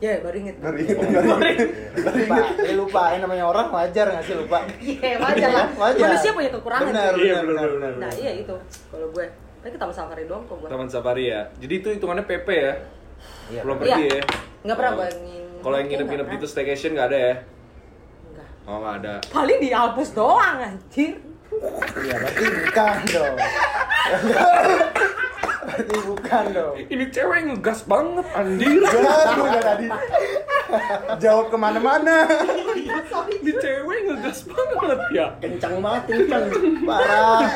ya 0.00 0.18
baru 0.18 0.36
inget 0.36 0.56
Baru 0.58 0.76
inget, 0.76 0.96
baru 0.98 1.46
inget. 1.46 1.68
lupa, 1.94 2.36
eh, 2.58 2.74
lupa. 2.74 3.02
Eh, 3.08 3.18
namanya 3.20 3.44
orang 3.46 3.66
wajar 3.70 4.06
nggak 4.08 4.24
sih 4.24 4.34
lupa? 4.34 4.58
iya 4.82 5.14
wajar 5.16 5.50
lah 5.52 5.66
Wajar. 5.72 6.06
manusia 6.10 6.30
punya 6.32 6.50
kekurangan. 6.50 6.90
Iya, 6.90 7.06
benar, 7.14 7.38
benar. 7.46 7.68
benar. 7.70 7.92
nah 8.02 8.10
iya 8.12 8.30
itu 8.34 8.54
kalau 8.90 9.06
gue 9.10 9.26
tapi 9.60 9.70
ke 9.70 9.78
taman 9.78 9.92
safari 9.92 10.24
doang 10.24 10.48
kok 10.48 10.56
gue 10.56 10.68
Taman 10.68 10.88
safari 10.88 11.24
ya. 11.28 11.52
Jadi 11.56 11.74
itu 11.76 11.88
hitungannya 11.90 12.24
PP 12.24 12.48
ya. 12.48 12.74
Iya. 13.50 13.60
Belum 13.60 13.76
Iya. 13.76 13.82
pergi 13.84 14.04
ya. 14.08 14.22
Nggak 14.62 14.76
pernah 14.76 14.90
Oh. 14.90 14.96
gue 14.96 15.08
ngin. 15.20 15.44
Kalau 15.60 15.76
yang 15.76 15.88
nginep-nginep 15.88 16.26
gitu 16.32 16.46
staycation 16.46 16.90
nggak 16.94 17.08
ada 17.12 17.18
ya? 17.20 17.34
Enggak. 18.24 18.48
Oh 18.64 18.76
nggak 18.78 18.94
ada. 18.98 19.14
Paling 19.28 19.58
dihapus 19.60 20.08
doang 20.10 20.56
anjir. 20.58 21.12
Iya, 21.98 22.14
berarti 22.16 22.44
bukan 22.46 22.96
dong. 23.06 23.36
berarti 25.60 25.96
bukan 26.02 26.44
dong. 26.52 26.74
Ini 26.86 27.04
cewek 27.10 27.38
ngegas 27.46 27.80
banget 27.84 28.26
anjir. 28.32 28.80
Aduh, 28.80 29.44
udah 29.44 29.62
tadi. 29.62 29.86
Jawab 31.18 31.46
ke 31.50 31.56
mana-mana. 31.58 32.16
Ini 33.36 33.52
cewek 33.52 33.98
ngegas 34.08 34.38
banget 34.46 34.98
ya. 35.12 35.26
kencang 35.36 35.74
banget 35.80 36.02
kencang 36.08 36.44
Parah. 36.86 37.50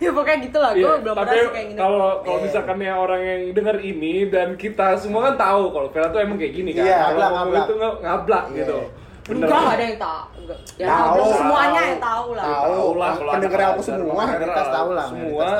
Ya 0.04 0.10
pokoknya 0.10 0.38
gitu 0.40 0.58
lah. 0.58 0.70
Gue 0.72 0.80
Iya, 0.80 0.92
belum 0.98 1.14
tapi 1.14 1.26
pernah 1.26 1.36
sih 1.38 1.50
kayak 1.50 1.66
gini. 1.68 1.78
kalau 1.78 2.10
kalau 2.18 2.38
Iya. 2.38 2.44
misalkan 2.46 2.76
ya 2.80 2.94
orang 2.96 3.20
yang 3.22 3.40
dengar 3.52 3.76
ini 3.78 4.14
dan 4.26 4.48
kita 4.54 4.86
semua 4.96 5.20
kan 5.22 5.34
tahu 5.36 5.62
kalau 5.68 5.88
Vera 5.88 6.08
tuh 6.08 6.20
emang 6.20 6.36
kayak 6.36 6.54
gini 6.54 6.70
kan. 6.72 6.82
Iya, 6.82 6.96
kalau 6.96 7.04
ngablak, 7.04 7.30
ngomong 7.30 7.44
ngablak. 7.44 7.62
itu 7.62 7.74
ngablak 8.00 8.44
Iya. 8.44 8.56
gitu. 8.56 8.78
Bener. 9.22 9.46
Enggak 9.46 9.62
ada 9.68 9.82
yang 9.82 9.98
tahu. 9.98 10.22
Enggak. 10.40 10.58
Ya 10.74 10.86
Tahu. 10.88 11.22
semuanya 11.30 11.80
yang 11.84 12.00
tahu 12.02 12.28
lah. 12.32 12.44
Tahu. 12.46 12.82
Lah 12.96 13.12
kalau 13.14 13.32
Pendengar 13.36 13.60
aku 13.68 13.82
semua. 13.84 14.22
Mayoritas 14.26 14.66
tahu 14.70 14.88
lah, 14.90 15.06
Semua. 15.06 15.50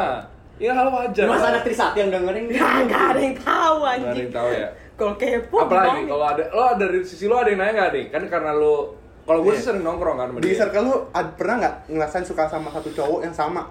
Iya 0.56 0.72
hal 0.74 0.88
wajar. 0.90 1.24
masa 1.24 1.46
anak 1.50 1.62
Trisakti 1.62 1.98
yang 1.98 2.10
dengerin 2.10 2.44
Ya 2.50 2.66
enggak 2.80 3.04
ada 3.06 3.20
yang 3.22 3.36
tahu 3.38 3.74
Nggak 3.78 3.92
ada 3.92 4.04
anjir. 4.04 4.22
yang 4.22 4.32
tahu 4.34 4.48
ya. 4.50 4.68
Kalau 4.92 5.12
kepo 5.16 5.56
Apalagi 5.58 6.02
kalau 6.04 6.26
ada 6.26 6.44
lo 6.50 6.64
dari 6.76 6.98
sisi 7.00 7.24
lo 7.24 7.36
ada 7.36 7.48
yang 7.48 7.60
nanya 7.60 7.72
nggak 7.74 7.90
nih? 7.90 8.04
Kan 8.10 8.22
karena 8.26 8.52
lo 8.52 8.92
kalau 9.22 9.40
gue 9.40 9.52
sih 9.54 9.62
sering 9.62 9.80
nongkrong 9.80 10.16
kan 10.16 10.28
Di 10.36 10.52
circle 10.52 10.82
lu 10.82 10.94
ad- 11.10 11.32
pernah 11.32 11.54
nggak 11.58 11.74
ngerasain 11.88 12.24
suka 12.24 12.44
sama 12.44 12.68
satu 12.68 12.88
cowok 12.90 13.20
yang 13.22 13.32
sama? 13.32 13.64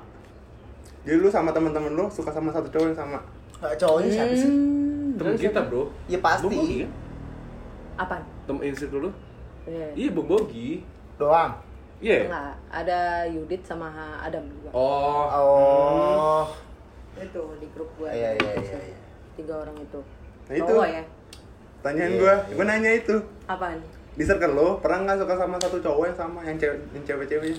Jadi 1.08 1.16
lu 1.16 1.30
sama 1.32 1.50
temen-temen 1.52 1.96
lu 1.96 2.06
suka 2.12 2.30
sama 2.30 2.52
satu 2.52 2.68
cowok 2.68 2.88
yang 2.92 2.98
sama. 2.98 3.20
Nggak 3.60 3.76
cowoknya 3.80 4.10
siapa 4.12 4.34
sih? 4.36 4.50
Hmm, 4.52 5.16
Temen 5.16 5.36
terus 5.36 5.40
kita 5.42 5.60
apa? 5.64 5.70
bro. 5.72 5.84
Ya 6.08 6.20
pasti. 6.20 6.44
Bombogi 6.48 6.76
kan? 6.84 6.92
Apaan? 8.00 8.24
Temen 8.48 8.62
insert 8.64 8.92
dulu. 8.92 9.10
Iya. 9.68 9.88
Iya 9.96 10.10
Bombogi. 10.12 10.70
Doang. 11.20 11.52
Iya. 12.00 12.32
Enggak, 12.32 12.54
ada 12.72 13.00
Yudit 13.28 13.62
sama 13.68 13.92
Adam 14.24 14.44
juga. 14.48 14.70
Oh. 14.72 15.28
Oh. 15.28 16.44
Itu 17.20 17.44
di 17.60 17.68
grup 17.76 17.92
gue. 18.00 18.08
Iya, 18.08 18.40
iya, 18.40 18.52
iya, 18.56 18.80
iya. 18.96 18.98
Tiga 19.36 19.60
orang 19.60 19.76
itu. 19.76 20.00
Nah, 20.48 20.56
itu. 20.56 20.72
Cowok 20.72 20.88
ya? 20.88 21.04
Tanyain 21.80 22.12
Iya, 22.12 22.20
gua, 22.20 22.34
iya. 22.36 22.56
gua 22.56 22.66
nanya 22.68 22.92
itu. 22.92 23.16
Apaan? 23.48 23.80
Di 24.16 24.24
circle 24.28 24.52
lu 24.52 24.68
pernah 24.84 25.08
nggak 25.08 25.20
suka 25.24 25.36
sama 25.36 25.56
satu 25.60 25.80
cowok 25.80 26.04
yang 26.12 26.18
sama 26.20 26.40
yang 26.44 26.60
cewek-ceweknya? 27.08 27.56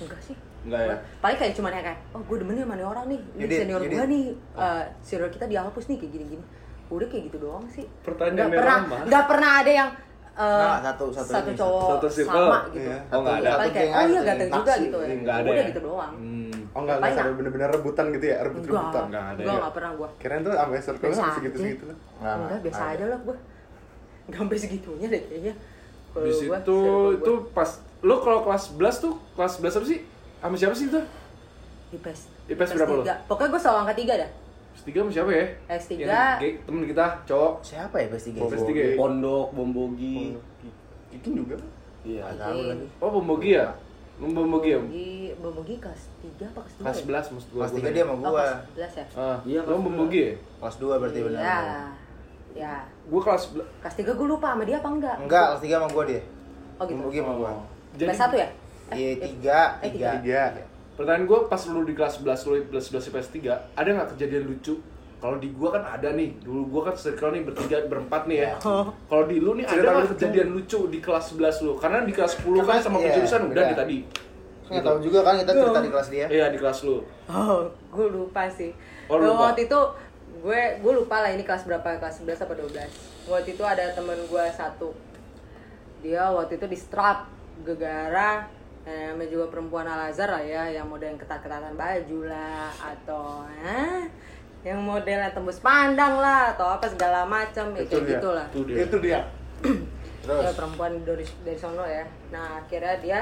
Enggak 0.00 0.20
sih. 0.20 0.36
Enggak 0.62 0.80
ya. 0.80 0.96
Paling 1.18 1.38
kayak 1.38 1.52
cuman 1.54 1.70
ya 1.72 1.82
kayak, 1.82 1.98
oh 2.10 2.20
gue 2.20 2.36
demen 2.38 2.54
nih 2.54 2.64
sama 2.64 2.74
orang 2.84 3.04
nih, 3.06 3.20
ini 3.32 3.42
Yudit, 3.42 3.58
senior 3.58 3.80
gue 3.82 4.04
nih, 4.06 4.24
eh 4.54 4.84
senior 5.00 5.28
kita 5.28 5.44
dihapus 5.46 5.84
nih 5.86 5.96
kayak 5.98 6.12
gini-gini. 6.12 6.44
Udah 6.86 7.06
kayak 7.08 7.22
gitu 7.28 7.38
doang 7.40 7.64
sih. 7.66 7.84
Pertanyaan 8.00 8.48
Nggak 8.48 8.58
pernah, 8.58 8.78
nggak 9.02 9.24
pernah 9.26 9.50
ada 9.58 9.72
yang 9.72 9.90
eh, 10.32 10.40
Nggak, 10.40 10.80
satu- 10.86 11.12
satu 11.12 11.32
ini, 11.44 11.58
cowok 11.58 11.88
satu 11.90 12.06
circle. 12.08 12.46
sama 12.48 12.58
gitu. 12.70 12.88
Iya. 12.88 12.98
Oh, 13.10 13.18
nggak 13.20 13.34
ada. 13.34 13.50
Paling 13.52 13.58
Satu 13.68 13.76
kayak, 13.76 13.92
oh 13.92 14.04
iya 14.06 14.20
ganteng 14.22 14.50
juga 14.50 14.72
gitu 14.78 14.96
ya. 14.96 15.08
Nggak 15.12 15.36
ada 15.36 15.48
Udah 15.48 15.54
ya? 15.54 15.68
gitu 15.68 15.80
doang. 15.82 16.12
Hmm. 16.16 16.40
Oh 16.72 16.80
enggak, 16.80 16.96
enggak 16.96 17.12
sampai 17.12 17.34
bener-bener 17.36 17.68
rebutan 17.68 18.06
gitu 18.08 18.24
ya, 18.24 18.32
Enggak, 18.32 18.46
rebut-rebutan. 18.48 19.04
Nggak 19.04 19.24
ada 19.24 19.36
enggak, 19.36 19.52
ya? 19.52 19.60
nggak 19.60 19.74
pernah 19.76 19.90
gue. 19.92 20.08
Kirain 20.16 20.40
tuh 20.40 20.52
sampai 20.54 20.78
circle 20.80 21.04
lu 21.04 21.12
aja. 21.12 21.32
segitu-segitu 21.36 21.84
lah. 21.84 21.92
Nggak, 21.92 22.16
Enggak, 22.16 22.36
nggak, 22.40 22.60
biasa 22.62 22.80
nggak 22.80 22.94
aja 22.94 23.04
lah 23.04 23.18
gue. 23.20 23.36
Enggak 24.22 24.38
sampai 24.40 24.56
segitunya 24.56 25.06
deh 25.10 25.22
kayaknya. 25.26 25.54
Di 26.12 26.32
situ 26.32 26.78
itu 27.14 27.32
pas 27.50 27.70
lo 28.00 28.14
kalau 28.18 28.40
kelas 28.42 28.62
11 28.72 28.96
tuh 28.98 29.12
kelas 29.32 29.52
11 29.58 29.76
apa 29.76 29.86
sih? 29.86 30.00
Sama 30.42 30.54
siapa 30.58 30.74
sih 30.74 30.90
itu? 30.90 31.00
di 31.92 32.00
PES. 32.00 32.20
Di 32.48 32.54
PES 32.56 32.70
berapa 32.72 32.92
lo? 32.94 33.02
tiga. 33.04 33.14
Pokoknya 33.28 33.48
gue 33.52 33.60
selalu 33.60 33.78
angka 33.84 33.94
tiga 33.94 34.14
dah. 34.16 34.30
S3 34.72 34.88
sama 34.96 35.10
siapa 35.12 35.30
ya? 35.30 35.44
S3. 35.68 35.90
Yang 36.00 36.32
gay, 36.40 36.52
temen 36.64 36.82
kita 36.88 37.06
cowok. 37.28 37.52
Siapa 37.60 37.96
ya 38.00 38.06
pasti 38.08 38.28
guys? 38.32 38.42
Pasti 38.48 38.66
tiga 38.66 38.82
ya? 38.82 38.94
pondok 38.96 39.46
bombogi 39.52 40.18
Itu 41.12 41.28
juga. 41.30 41.56
iya 42.02 42.24
tahu 42.34 42.60
lagi. 42.66 42.86
Oh, 42.98 43.10
Bombogi 43.12 43.50
ya? 43.52 43.68
Bombogi 44.16 44.68
ya? 44.72 44.80
Di 44.88 45.08
Bobogi 45.36 45.76
kelas 45.76 46.02
3 46.24 46.48
apa 46.48 46.60
kelas 46.64 46.74
2? 46.80 46.82
Kelas 47.04 47.28
11 47.28 47.34
maksud 47.36 47.48
gua. 47.52 47.60
Kelas 47.60 47.70
gua 47.70 47.78
tiga 47.78 47.88
dia 47.92 48.02
sama 48.02 48.12
Oh, 48.12 48.18
gua. 48.24 48.32
kelas 48.32 48.56
11 48.72 48.96
ya? 48.96 49.04
Ah, 49.12 49.38
Iya, 49.44 49.60
lo 49.62 49.74
Bombogi 49.78 50.20
ya? 50.24 50.32
Kelas 50.58 50.76
2 50.80 50.96
berarti 50.96 51.18
benar. 51.20 51.40
Ya. 51.44 51.58
Ya. 52.52 52.74
Gua 53.06 53.20
kelas 53.20 53.42
Kelas 53.84 53.94
3 53.94 54.08
gue 54.08 54.26
lupa 54.26 54.46
sama 54.50 54.64
dia 54.64 54.76
apa 54.80 54.88
enggak? 54.88 55.16
Enggak, 55.20 55.44
kelas 55.52 55.60
3 55.60 55.76
sama 55.76 55.88
gua 55.92 56.04
dia. 56.08 56.22
Oh 56.80 56.84
gitu. 56.88 56.96
Mungkin 56.98 57.20
sama 57.20 57.34
gua. 57.36 57.50
Jadi 57.92 58.08
Kelas 58.08 58.22
1 58.24 58.40
ya? 58.40 58.48
Iya, 58.94 59.08
eh, 59.16 59.16
3, 59.18 59.58
eh, 59.82 59.90
3. 59.92 60.10
Tiga. 60.20 60.42
pertanyaan 60.92 61.24
gua 61.24 61.48
pas 61.48 61.62
lu 61.72 61.88
di 61.88 61.96
kelas 61.96 62.20
11 62.20 62.44
lu 62.44 62.52
di 62.60 62.68
kelas 62.68 62.84
11 62.92 63.08
IPS 63.08 63.28
3, 63.32 63.54
ada 63.74 63.88
nggak 63.88 64.08
kejadian 64.14 64.44
lucu 64.44 64.76
Kalau 65.22 65.38
di 65.38 65.54
gua 65.54 65.78
kan 65.78 65.86
ada 65.86 66.18
nih, 66.18 66.34
dulu 66.42 66.66
gua 66.66 66.90
kan 66.90 66.98
circle 66.98 67.30
nih 67.30 67.46
bertiga 67.46 67.78
berempat 67.86 68.26
nih 68.26 68.38
ya. 68.42 68.52
Oh. 68.66 68.90
Kalau 69.06 69.24
di 69.30 69.38
lu 69.38 69.54
nih 69.54 69.62
ada 69.70 69.78
Cerita 69.78 69.90
nggak 69.94 70.10
kejadian 70.18 70.48
lucu 70.50 70.80
di 70.90 70.98
kelas 70.98 71.24
11 71.38 71.62
lu? 71.62 71.72
Karena 71.78 72.02
di 72.02 72.10
kelas 72.10 72.42
10 72.42 72.66
kan 72.66 72.82
sama 72.82 72.98
iya, 72.98 73.14
penjurusan 73.14 73.40
udah 73.54 73.64
nih 73.70 73.76
tadi. 73.78 73.98
Nggak 74.66 74.82
tahu 74.82 74.98
juga 74.98 75.18
kan 75.22 75.34
kita 75.38 75.52
cerita 75.54 75.78
di 75.78 75.90
kelas 75.94 76.08
dia. 76.10 76.26
Iya 76.26 76.46
di 76.50 76.58
kelas 76.58 76.78
lu. 76.82 76.96
Oh, 77.30 77.70
gue 77.70 78.06
lupa 78.10 78.50
sih. 78.50 78.74
Oh, 79.06 79.14
lupa. 79.14 79.54
Waktu 79.54 79.70
itu 79.70 79.80
gue 80.42 80.62
gue 80.82 80.92
lupa 80.92 81.22
lah 81.22 81.30
ini 81.30 81.46
kelas 81.46 81.62
berapa 81.70 82.02
kelas 82.02 82.26
11 82.26 82.42
apa 82.42 82.54
12 82.58 83.30
waktu 83.30 83.48
itu 83.54 83.62
ada 83.62 83.94
temen 83.94 84.18
gue 84.26 84.44
satu 84.50 84.90
dia 86.02 86.34
waktu 86.34 86.58
itu 86.58 86.66
di 86.66 86.78
strap 86.78 87.30
gegara 87.62 88.50
eh, 88.82 89.12
namanya 89.12 89.30
juga 89.30 89.46
perempuan 89.52 89.86
Al 89.86 90.10
Azhar 90.10 90.30
lah 90.30 90.42
ya 90.42 90.66
yang 90.70 90.86
model 90.90 91.14
yang 91.14 91.20
ketat-ketatan 91.20 91.74
baju 91.78 92.18
lah 92.26 92.70
atau 92.78 93.46
eh, 93.46 94.06
yang 94.62 94.78
modelnya 94.78 95.30
tembus 95.34 95.58
pandang 95.58 96.18
lah 96.22 96.54
atau 96.54 96.78
apa 96.78 96.86
segala 96.86 97.26
macam 97.26 97.74
ya 97.74 97.82
Itu 97.82 97.98
kayak 97.98 98.04
dia. 98.06 98.12
gitulah 98.18 98.46
Itu 98.50 98.62
dia. 98.66 98.76
Itu 98.86 98.96
dia. 99.02 99.20
Terus 100.22 100.38
ya 100.38 100.52
perempuan 100.54 100.92
dari 101.02 101.26
dari 101.42 101.58
sono 101.58 101.82
ya 101.82 102.06
nah 102.30 102.62
akhirnya 102.62 102.94
dia 103.02 103.20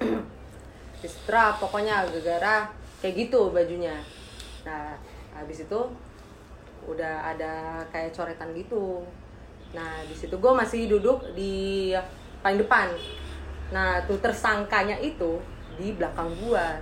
di 1.04 1.08
strap 1.08 1.60
pokoknya 1.60 2.08
gara-gara 2.08 2.64
kayak 3.04 3.28
gitu 3.28 3.52
bajunya 3.52 4.00
nah 4.64 4.96
habis 5.36 5.68
itu 5.68 5.80
udah 6.88 7.28
ada 7.28 7.84
kayak 7.92 8.16
coretan 8.16 8.56
gitu 8.56 9.04
nah 9.76 10.00
di 10.08 10.16
situ 10.16 10.32
gue 10.40 10.52
masih 10.56 10.88
duduk 10.88 11.20
di 11.36 11.92
paling 12.40 12.64
depan 12.64 12.88
nah 13.74 13.98
tuh 14.00 14.14
tersangkanya 14.16 14.94
itu 14.96 15.42
di 15.74 15.90
belakang 15.92 16.30
gua 16.38 16.78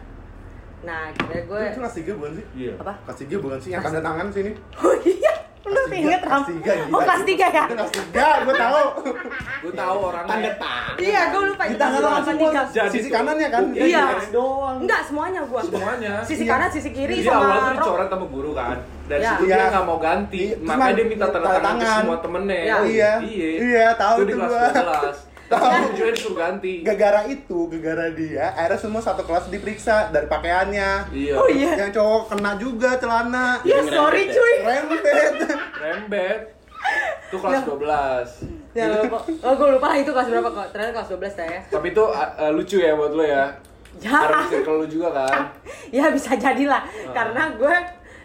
nah 0.83 1.09
akhirnya 1.09 1.41
gue 1.43 1.63
Itu 1.65 1.79
kelas 1.79 1.95
3 1.97 2.19
bukan 2.19 2.33
sih? 2.35 2.45
Iya. 2.55 2.73
apa 2.77 2.93
Kelas 3.01 3.19
3 3.23 3.39
bukan 3.39 3.57
sih? 3.57 3.71
Yang 3.71 3.83
tanda 3.83 4.01
tangan 4.03 4.27
sini. 4.29 4.51
oh 4.83 4.95
iya 5.01 5.33
lu 5.63 5.79
tiga, 5.87 5.95
inget 5.97 6.21
ram 6.21 6.43
kelas 6.43 6.51
tiga, 6.51 6.73
gila. 6.75 6.91
oh 6.91 7.01
kelas 7.01 7.23
tiga 7.23 7.47
ya 7.49 7.63
Itu 7.63 7.75
kelas 7.79 7.93
3, 7.95 8.45
gue 8.45 8.55
tahu. 8.59 8.79
Gue 9.63 9.73
tahu 9.73 9.97
orangnya. 10.03 10.51
iya 10.99 11.21
gue 11.31 11.43
lupa 11.47 11.63
Di 11.63 11.71
itu 11.71 11.79
tangan 11.79 11.95
kelas 11.95 12.11
orang 12.11 12.25
semua. 12.27 12.43
tiga. 12.43 12.61
Jadi 12.67 12.91
Sisi 12.91 13.09
kanannya 13.09 13.49
kan? 13.49 13.63
Iya. 13.71 14.05
Garis 14.11 14.31
doang. 14.35 14.77
Enggak 14.83 15.01
semuanya 15.07 15.41
gua. 15.47 15.61
Semuanya. 15.63 16.13
Sisi 16.27 16.43
Iya. 16.43 16.51
kanan, 16.51 16.69
sisi 16.69 16.91
kiri 16.91 17.15
Jadi 17.15 17.25
sama 17.25 17.47
awalnya 17.47 17.73
dicoret 17.79 18.09
sama 18.11 18.27
guru 18.27 18.51
kan. 18.53 18.77
Dari 19.07 19.23
Ya. 19.23 19.31
situ 19.31 19.45
dia 19.47 19.55
Iya. 19.55 19.67
nggak 19.71 19.85
mau 19.87 19.99
ganti, 19.99 20.43
makanya 20.59 20.93
dia 20.93 21.07
minta 21.07 21.27
tanda 21.27 21.47
tanda 21.47 21.55
tangan 21.55 21.63
ke 21.73 21.79
tangan. 21.81 21.99
semua 22.03 22.17
temennya. 22.19 22.59
Ya. 22.61 22.75
Oh 22.75 22.85
iya. 22.85 23.13
Iya. 23.23 23.49
Iya, 23.63 23.87
tahu 23.95 24.17
Itu 24.19 24.25
di 24.27 24.33
tuh 24.35 24.41
kelas 24.43 25.17
gua. 25.53 25.61
12. 25.61 25.69
Tapi 25.69 25.87
tujuannya 25.93 26.15
disuruh 26.17 26.37
ganti. 26.41 26.73
Gara-gara 26.81 27.21
itu, 27.29 27.59
gara-gara 27.69 28.07
dia, 28.17 28.45
akhirnya 28.57 28.79
semua 28.81 29.01
satu 29.05 29.23
kelas 29.29 29.45
diperiksa 29.53 30.09
dari 30.09 30.27
pakaiannya. 30.27 30.91
Iya. 31.13 31.35
Oh 31.37 31.49
iya. 31.53 31.73
Yang 31.77 32.01
cowok 32.01 32.23
kena 32.33 32.53
juga 32.57 32.91
celana. 32.97 33.61
Ya 33.63 33.85
sorry 33.85 34.23
cuy. 34.33 34.55
Rembet. 34.65 35.35
Rembet. 35.77 36.41
Itu 37.29 37.37
kelas 37.41 37.65
12. 37.65 38.73
Ya, 38.73 38.89
lupa. 38.89 39.21
oh 39.21 39.53
gue 39.53 39.69
lupa 39.77 39.89
itu 40.01 40.11
kelas 40.13 40.29
berapa 40.33 40.49
kok. 40.49 40.67
Ternyata 40.73 40.93
kelas 40.97 41.09
12 41.13 41.29
saya. 41.37 41.61
Tapi 41.69 41.93
itu 41.93 42.05
uh, 42.05 42.31
uh, 42.41 42.51
lucu 42.57 42.81
ya 42.81 42.97
buat 42.97 43.13
lo 43.13 43.25
ya. 43.25 43.53
Ya. 44.01 44.25
Karena 44.25 44.73
lu 44.81 44.87
juga 44.89 45.09
kan. 45.13 45.53
ya 45.97 46.09
bisa 46.09 46.33
jadi 46.33 46.65
lah. 46.65 46.81
Ah. 46.81 47.13
Karena 47.13 47.43
gue 47.53 47.75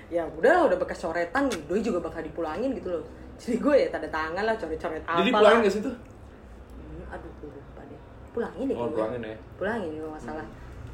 ya 0.07 0.23
udah 0.23 0.51
lah, 0.55 0.63
udah 0.71 0.77
bekas 0.79 1.03
coretan, 1.03 1.51
doi 1.51 1.83
juga 1.83 1.99
bakal 1.99 2.23
dipulangin 2.23 2.71
gitu 2.79 2.95
loh. 2.95 3.03
Jadi 3.37 3.59
gue 3.59 3.75
ya 3.75 3.87
tanda 3.91 4.07
tangan 4.07 4.43
lah, 4.47 4.55
coret-coret 4.55 5.03
apa 5.03 5.19
Jadi 5.21 5.29
lah. 5.29 5.39
pulangin 5.43 5.59
gak 5.67 5.73
sih 5.75 5.81
tuh? 5.83 5.93
Hmm, 5.93 7.13
aduh, 7.13 7.31
gue 7.43 7.49
lupa 7.51 7.81
deh. 7.85 7.99
Pulangin 8.37 8.65
deh. 8.69 8.75
Oh, 8.77 8.89
pulangin 8.93 9.21
ya. 9.25 9.37
Pulangin 9.57 9.91
kalau 9.97 10.11
nggak 10.13 10.23
salah. 10.29 10.45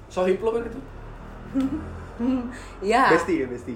Sohib 0.08 0.40
lo 0.40 0.50
kan 0.56 0.64
itu? 0.64 0.80
Iya. 2.78 3.10
Besti 3.10 3.42
ya, 3.42 3.48
besti. 3.50 3.74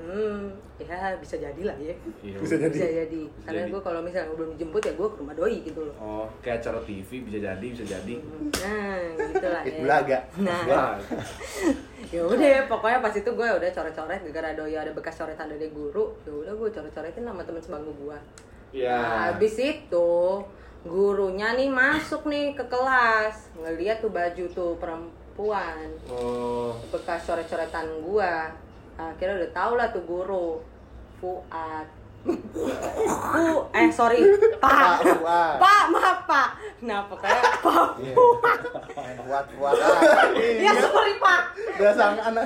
Hmm, 0.00 0.48
ya 0.80 1.12
bisa 1.20 1.36
jadi 1.36 1.60
lah 1.60 1.76
ya. 1.76 1.92
Iya. 2.24 2.40
Bisa 2.40 2.56
jadi. 2.56 2.72
Bisa 2.72 2.88
jadi. 3.04 3.22
Karena 3.44 3.68
gue 3.68 3.80
kalau 3.84 4.00
misalnya 4.00 4.32
belum 4.32 4.56
dijemput 4.56 4.80
ya 4.80 4.92
gue 4.96 5.08
ke 5.12 5.16
rumah 5.20 5.34
doi 5.36 5.60
gitu 5.60 5.80
loh. 5.84 5.94
Oh, 6.00 6.26
kayak 6.40 6.64
acara 6.64 6.80
TV 6.88 7.20
bisa 7.20 7.36
jadi, 7.36 7.66
bisa 7.68 7.84
jadi. 7.84 8.14
Nah, 8.16 8.96
gitu 9.12 9.46
lah 9.52 9.62
ya. 9.62 9.76
belaga. 9.84 10.18
Nah, 10.40 10.96
ya 12.16 12.22
udah 12.24 12.48
ya, 12.48 12.60
pokoknya 12.64 12.98
pas 13.04 13.12
itu 13.12 13.28
gue 13.28 13.48
udah 13.60 13.70
coret-coret 13.70 14.20
gara-gara 14.32 14.50
doi 14.56 14.74
ada 14.74 14.92
bekas 14.96 15.14
coretan 15.20 15.52
dari 15.52 15.68
guru. 15.68 16.16
Ya 16.24 16.32
udah 16.32 16.52
gue 16.56 16.68
coret-coretin 16.72 17.22
sama 17.28 17.44
teman 17.44 17.60
sebangku 17.60 17.92
gue. 18.00 18.18
ya. 18.72 18.96
Nah, 18.96 19.20
habis 19.36 19.54
itu 19.60 20.10
gurunya 20.80 21.52
nih 21.54 21.68
masuk 21.68 22.24
nih 22.24 22.56
ke 22.56 22.64
kelas. 22.66 23.52
Ngeliat 23.60 24.00
tuh 24.00 24.12
baju 24.12 24.44
tuh 24.50 24.72
perempuan. 24.80 25.86
Oh, 26.08 26.72
bekas 26.88 27.28
coret-coretan 27.28 28.00
gua. 28.00 28.48
Akhirnya 28.96 29.44
udah 29.44 29.52
tau 29.52 29.72
lah 29.76 29.88
tuh 29.92 30.04
guru. 30.08 30.64
Fuad 31.20 31.99
Fu, 32.20 33.46
eh 33.72 33.88
sorry 33.88 34.20
Pak 34.56 35.00
Pak 35.56 35.82
maaf 35.88 36.18
Pak 36.24 36.48
nah 36.80 37.04
pokoknya 37.04 37.40
Pak 37.64 37.88
Iya. 37.96 38.14
Buat 39.20 39.44
buat 39.54 39.74
ya 40.64 40.72
sorry 40.76 41.14
Pak 41.16 41.40
Udah 41.74 41.92
sang 41.92 42.16
anak 42.18 42.44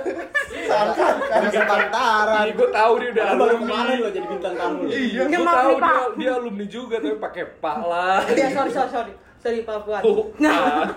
sangka 0.63 0.95
kan 0.95 1.15
Ada 1.33 1.49
sepantaran. 1.51 2.45
Ini 2.45 2.53
gue 2.53 2.69
tahu 2.71 2.93
dia 2.97 3.09
udah 3.11 3.25
Baru 3.27 3.43
alumni. 3.49 3.63
kemarin 3.65 3.97
lo 3.97 4.09
jadi 4.11 4.27
bintang 4.29 4.55
tamu. 4.55 4.81
Iya, 4.87 5.23
Ya, 5.25 5.25
gue 5.29 5.43
tahu 5.45 5.71
dia, 5.75 5.99
dia 6.15 6.31
alumni 6.33 6.67
juga 6.67 6.97
tapi 6.97 7.17
pakai 7.17 7.45
pak 7.57 7.79
lah. 7.83 8.19
ya 8.29 8.49
sorry 8.49 8.71
sorry 8.71 8.91
sorry 8.93 9.13
Fuad 9.45 10.03
Oh, 10.03 10.25
nah 10.41 10.89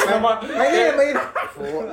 Nama 0.00 0.30
Main 0.40 0.92
main. 0.96 1.16
Fuad. 1.52 1.88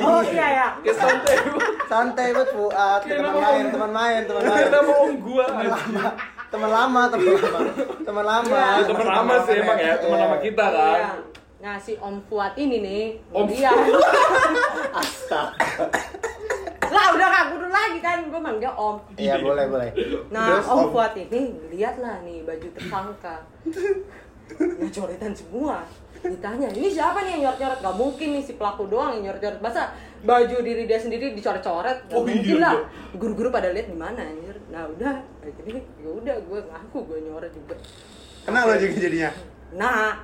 oh 0.00 0.20
iya 0.24 0.46
ya 0.48 0.66
kayak 0.80 0.96
santai. 0.96 1.36
Santai 1.84 2.26
buat 2.32 2.48
Fuad. 2.48 3.00
Teman 3.04 3.34
main, 3.36 3.64
teman 3.68 3.90
main, 3.92 4.20
teman 4.24 4.42
main. 4.42 4.66
nama 4.66 4.92
om 4.96 5.12
gua. 5.20 5.44
anjing. 5.52 6.00
Teman 6.48 6.70
lama, 6.72 7.02
teman 7.12 7.28
lama. 7.28 7.60
Teman 8.00 8.24
lama. 8.24 8.56
Iya. 8.56 8.86
Teman 8.88 9.06
lama 9.06 9.34
sih 9.44 9.54
emang 9.54 9.78
ya, 9.78 9.92
teman 10.00 10.18
lama 10.18 10.36
kita 10.38 10.64
kan. 10.64 10.96
Iya. 10.96 11.10
Nah 11.56 11.74
si 11.76 11.92
Om 11.96 12.16
Fuad 12.22 12.52
ini 12.54 12.76
nih 12.78 13.04
Om 13.32 13.48
dia 13.48 13.72
Astaga. 15.00 15.88
lah 16.86 17.06
udah 17.10 17.26
gak 17.26 17.44
kudu 17.50 17.66
lagi 17.66 17.98
kan 17.98 18.22
gue 18.22 18.38
manggil 18.38 18.70
Om 18.70 18.96
Iya, 19.16 19.40
boleh, 19.40 19.64
boleh. 19.66 19.90
Nah, 20.30 20.62
Om. 20.62 20.88
Fuad 20.88 21.16
ini 21.16 21.40
lihat 21.68 21.98
lah 21.98 22.22
nih 22.22 22.40
baju 22.40 22.68
tersangka. 22.70 23.36
Ya 24.54 24.88
coretan 24.92 25.32
semua. 25.32 25.82
Ditanya, 26.16 26.66
ini 26.72 26.88
siapa 26.88 27.22
nih 27.22 27.38
yang 27.38 27.42
nyoret-nyoret? 27.46 27.78
Gak 27.78 27.96
mungkin 27.96 28.28
nih 28.34 28.42
si 28.42 28.52
pelaku 28.54 28.88
doang 28.88 29.14
yang 29.14 29.30
nyoret-nyoret. 29.30 29.60
Masa 29.60 29.94
baju 30.22 30.56
diri 30.58 30.88
dia 30.88 30.98
sendiri 30.98 31.34
dicoret-coret? 31.34 32.08
Gak 32.08 32.16
Oh, 32.16 32.26
mungkin 32.26 32.56
iya, 32.56 32.62
lah. 32.62 32.74
iya. 32.74 33.14
Guru-guru 33.14 33.48
pada 33.50 33.70
lihat 33.70 33.86
di 33.86 33.94
mana 33.94 34.22
anjir. 34.22 34.56
Nah, 34.72 34.90
udah. 34.90 35.22
Jadi 35.44 35.72
ya 35.76 36.10
udah 36.10 36.36
gue 36.40 36.60
ngaku 36.66 36.98
gue 37.04 37.18
nyoret 37.22 37.52
juga. 37.54 37.74
Kena 38.42 38.64
lo 38.64 38.74
juga 38.74 38.94
jadinya. 38.96 39.30
Nah, 39.74 40.18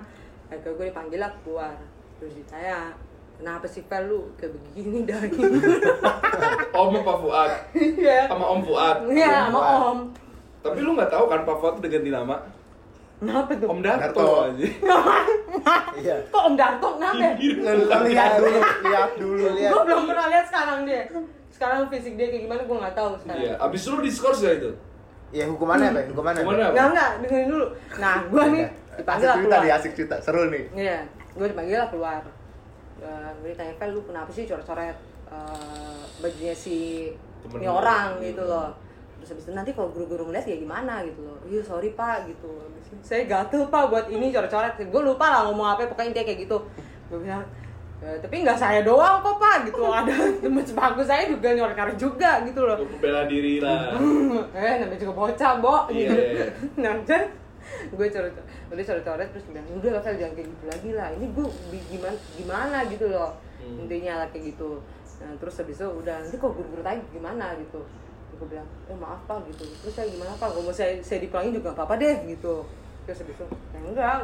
akhirnya 0.49 0.75
gue 0.75 0.87
dipanggil 0.91 1.19
lah 1.21 1.31
keluar. 1.43 1.75
Terus 2.19 2.33
ditanya, 2.35 2.95
kenapa 3.39 3.67
sih 3.67 3.83
Fel 3.87 4.07
lu 4.07 4.31
kayak 4.35 4.55
begini 4.55 5.03
dah 5.03 5.21
Om 6.83 6.95
Pak 6.99 7.17
Fuad. 7.21 7.51
Iya. 7.75 8.27
Sama 8.27 8.45
Om 8.49 8.61
Fuad. 8.65 8.97
Iya, 9.07 9.51
sama. 9.51 9.61
Om. 9.61 9.99
Tapi 10.63 10.79
lu 10.81 10.91
nggak 10.95 11.11
tahu 11.11 11.25
kan 11.27 11.41
Pak 11.43 11.57
Fuad 11.59 11.75
udah 11.79 11.91
ganti 11.91 12.11
nama? 12.11 12.37
Kenapa 13.23 13.55
tuh? 13.55 13.69
Om 13.71 13.81
Darto 13.81 14.23
aja. 14.43 14.67
Iya. 15.95 16.17
Kok 16.27 16.43
Om 16.43 16.55
Darto 16.59 16.89
kenapa? 16.99 17.39
Lu 17.39 18.03
lihat 18.03 18.31
dulu, 18.35 18.59
lihat 18.83 19.11
dulu. 19.15 19.45
Lihat. 19.55 19.71
gue 19.71 19.83
belum 19.87 20.03
pernah 20.05 20.27
lihat 20.27 20.47
sekarang 20.51 20.79
dia 20.83 21.03
sekarang 21.53 21.87
fisik 21.87 22.19
dia 22.19 22.27
kayak 22.27 22.43
gimana 22.43 22.63
gue 22.65 22.77
nggak 22.77 22.95
tahu 22.97 23.11
sekarang 23.17 23.39
Iya, 23.41 23.53
abis 23.61 23.81
itu 23.81 23.89
lu 23.89 24.01
diskors 24.03 24.41
ya 24.41 24.53
itu? 24.53 24.71
Iya, 25.31 25.45
hukumannya 25.47 25.89
apa? 25.89 26.01
Hukumannya 26.11 26.41
apa? 26.41 26.45
Hukumannya 26.45 26.67
apa? 26.67 26.75
nggak 26.75 26.87
nggak 26.91 27.11
dengerin 27.23 27.47
dulu 27.47 27.67
nah 27.95 28.15
gue 28.25 28.45
nih 28.49 28.65
dipanggil 28.93 29.07
Asik 29.23 29.31
lah 29.31 29.37
cerita 29.37 29.47
keluar 29.47 29.63
dia, 29.63 29.75
asik 29.79 29.93
cerita. 29.95 30.17
Seru 30.19 30.43
nih. 30.51 30.65
iya 30.75 30.99
gue 31.31 31.47
dipanggil 31.47 31.77
lah 31.79 31.89
keluar 31.89 32.23
Eh, 32.99 33.31
gue 33.37 33.49
ditanya 33.51 33.75
Vel 33.77 33.91
lu 33.93 34.01
kenapa 34.03 34.31
sih 34.31 34.45
coret-coret 34.45 34.95
eh, 35.29 36.01
bajunya 36.19 36.55
si 36.55 36.79
ini 37.45 37.67
orang 37.69 38.19
Iya. 38.19 38.25
gitu 38.25 38.43
loh 38.45 38.69
terus 39.23 39.31
habis 39.33 39.45
itu 39.45 39.53
nanti 39.53 39.71
kalau 39.71 39.89
guru-guru 39.89 40.27
ngeliat 40.27 40.43
ya 40.45 40.57
gimana 40.57 41.01
gitu 41.03 41.23
loh. 41.23 41.39
Iya 41.45 41.63
sorry 41.63 41.91
pak 41.93 42.27
gitu 42.27 42.51
saya 43.01 43.25
gatel 43.25 43.67
pak 43.67 43.89
buat 43.89 44.07
ini 44.07 44.29
coret-coret. 44.29 44.77
Gue 44.85 45.01
lupa 45.01 45.27
lah 45.27 45.41
ngomong 45.47 45.65
apa 45.71 45.87
pokoknya 45.87 46.13
intinya 46.13 46.27
kayak 46.27 46.41
gitu. 46.43 46.59
Gue 47.09 47.19
bilang 47.21 47.41
"Eh, 47.99 48.19
tapi 48.19 48.43
nggak 48.43 48.55
saya 48.55 48.83
doang 48.83 49.19
kok 49.19 49.39
pak 49.39 49.65
gitu 49.65 49.83
ada 49.87 50.11
temen 50.43 50.61
sebagus 50.61 51.07
saya 51.07 51.25
juga 51.25 51.49
nyoret-nyoret 51.51 51.97
juga 51.97 52.43
gitu 52.43 52.61
loh. 52.61 52.77
Lu 52.77 52.99
bela 52.99 53.25
diri 53.25 53.59
lah. 53.59 53.95
eh 54.59 54.75
namanya 54.77 54.99
juga 54.99 55.15
bocah 55.17 55.53
bo 55.57 55.87
Iya. 55.87 56.11
gitu. 56.11 56.21
Nah 56.83 56.99
kan 57.03 57.23
gue 57.89 58.07
coret 58.07 58.35
udah 58.69 58.85
coret 58.85 59.05
coret 59.05 59.29
terus 59.31 59.45
bilang 59.47 59.67
udah 59.73 59.91
lah 59.95 60.03
jangan 60.05 60.35
kayak 60.35 60.49
gitu 60.51 60.65
lagi 60.67 60.91
lah. 60.93 61.09
Ini 61.15 61.27
gue 61.31 61.47
bi- 61.71 61.87
gimana 61.89 62.17
gimana 62.35 62.79
gitu 62.87 63.07
loh. 63.09 63.31
Hmm. 63.63 63.79
intinya 63.79 64.21
lah 64.21 64.29
kayak 64.29 64.53
gitu. 64.53 64.83
Nah 65.23 65.33
terus 65.39 65.55
habis 65.57 65.79
itu 65.79 65.87
udah 65.87 66.15
nanti 66.19 66.35
kok 66.35 66.51
guru 66.51 66.67
guru 66.69 66.83
tanya 66.83 66.99
gimana 67.09 67.55
gitu 67.57 67.81
gue 68.35 68.49
bilang 68.49 68.69
eh 68.87 68.97
maaf 68.97 69.21
pak 69.25 69.39
gitu. 69.47 69.65
Terus 69.79 69.93
saya 69.93 70.07
gimana 70.07 70.33
pak? 70.35 70.49
Kalau 70.49 70.63
mau 70.63 70.71
saya 70.71 70.97
saya 70.99 71.19
dipulangin 71.19 71.53
juga 71.53 71.71
nggak 71.71 71.79
apa-apa 71.79 71.95
deh 71.97 72.17
gitu. 72.27 72.55
Terus 73.05 73.19
habis 73.21 73.35
itu 73.35 73.45
ya 73.71 73.79
enggak. 73.81 74.19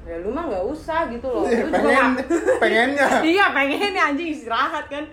Ya 0.00 0.16
lu 0.16 0.30
mah 0.30 0.44
nggak 0.46 0.64
usah 0.64 1.06
gitu 1.08 1.26
loh. 1.26 1.44
Lu 1.44 1.52
juga 1.66 1.76
Pengen, 1.76 2.08
nggak- 2.14 2.28
pengennya. 2.62 3.06
iya 3.32 3.44
pengen 3.50 3.90
nih 3.90 4.02
anjing 4.02 4.28
istirahat 4.30 4.86
kan. 4.86 5.04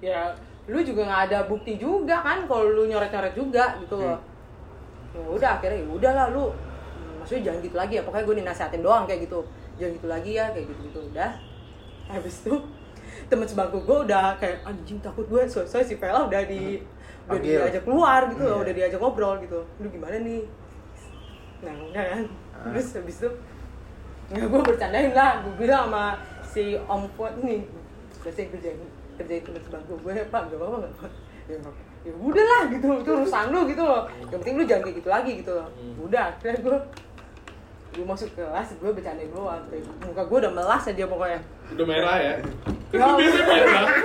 Ya 0.00 0.32
lu 0.64 0.80
juga 0.80 1.02
nggak 1.04 1.22
ada 1.28 1.38
bukti 1.44 1.76
juga 1.76 2.16
kan 2.18 2.44
kalau 2.44 2.64
lu 2.66 2.86
nyoret-nyoret 2.86 3.34
juga 3.34 3.76
gitu 3.78 3.96
loh. 3.96 4.18
Ya 5.10 5.20
udah 5.20 5.50
akhirnya 5.58 5.78
ya 5.78 5.86
udahlah 5.86 6.26
lu. 6.30 6.46
Hmm, 6.48 7.20
maksudnya 7.20 7.42
jangan 7.46 7.60
gitu 7.60 7.76
lagi 7.76 7.92
ya 7.94 8.02
pokoknya 8.02 8.24
gue 8.24 8.36
dinasehatin 8.40 8.80
doang 8.80 9.04
kayak 9.04 9.26
gitu. 9.26 9.40
Jangan 9.76 9.92
gitu 9.94 10.06
lagi 10.06 10.30
ya 10.32 10.44
kayak 10.48 10.66
gitu 10.66 10.80
gitu 10.88 11.00
udah. 11.10 11.30
Habis 12.06 12.36
itu 12.42 12.54
temen 13.30 13.46
sebangku 13.46 13.78
gue 13.80 13.98
udah 14.04 14.34
kayak 14.36 14.66
anjing 14.66 14.98
takut 14.98 15.24
gue. 15.24 15.42
Soalnya 15.46 15.86
si 15.86 15.94
Vela 15.94 16.26
udah 16.26 16.42
di 16.44 16.82
udah 17.30 17.38
Panggil. 17.38 17.62
diajak 17.62 17.82
keluar 17.86 18.20
gitu 18.26 18.42
loh 18.42 18.58
Iya. 18.58 18.62
udah 18.66 18.74
diajak 18.74 18.98
ngobrol 18.98 19.34
gitu. 19.38 19.60
Lu 19.78 19.86
gimana 19.86 20.16
nih? 20.18 20.42
Nah 21.62 21.74
udah 21.86 22.04
kan. 22.10 22.24
Ah. 22.50 22.64
terus 22.74 22.88
habis 22.92 23.16
itu 23.22 23.30
ya 24.30 24.44
gue 24.44 24.60
bercandain 24.60 25.12
lah. 25.14 25.40
Gue 25.46 25.54
bilang 25.56 25.86
sama 25.88 26.04
si 26.42 26.74
Om 26.76 27.02
Fuad 27.14 27.38
nih 27.40 27.62
biasanya 28.20 28.46
kerjain 28.52 28.78
kerjain 29.16 29.42
temen 29.46 29.62
sebangku 29.62 29.94
gue 29.96 30.14
pak. 30.26 30.42
Gak 30.50 30.58
apa-apa 30.58 30.76
gak 30.82 30.92
apa 30.98 31.06
ya, 31.50 31.58
ya 32.00 32.12
udah 32.16 32.44
lah 32.46 32.62
gitu 32.72 32.88
itu 32.98 33.10
urusan 33.14 33.44
lu 33.54 33.60
gitu 33.70 33.82
loh. 33.86 34.02
Yang 34.26 34.38
penting 34.42 34.54
lu 34.58 34.64
jangan 34.66 34.82
kayak 34.82 34.96
gitu 34.98 35.08
lagi 35.08 35.32
gitu 35.38 35.52
loh. 35.54 35.68
Udah 36.02 36.24
akhirnya 36.34 36.58
gue 36.58 36.76
gue 37.90 38.06
masuk 38.06 38.30
kelas 38.38 38.68
gue 38.78 38.90
bercandain 38.94 39.30
doang 39.34 39.58
muka 40.06 40.22
gue 40.22 40.38
udah 40.46 40.52
melas 40.54 40.82
aja 40.86 41.04
pokoknya. 41.06 41.40
Udah 41.74 41.86
merah 41.86 42.16
ya. 42.18 42.34
Ya 42.90 43.06
Allah. 43.06 43.22
Biasanya 43.22 43.46
merah. 43.46 43.86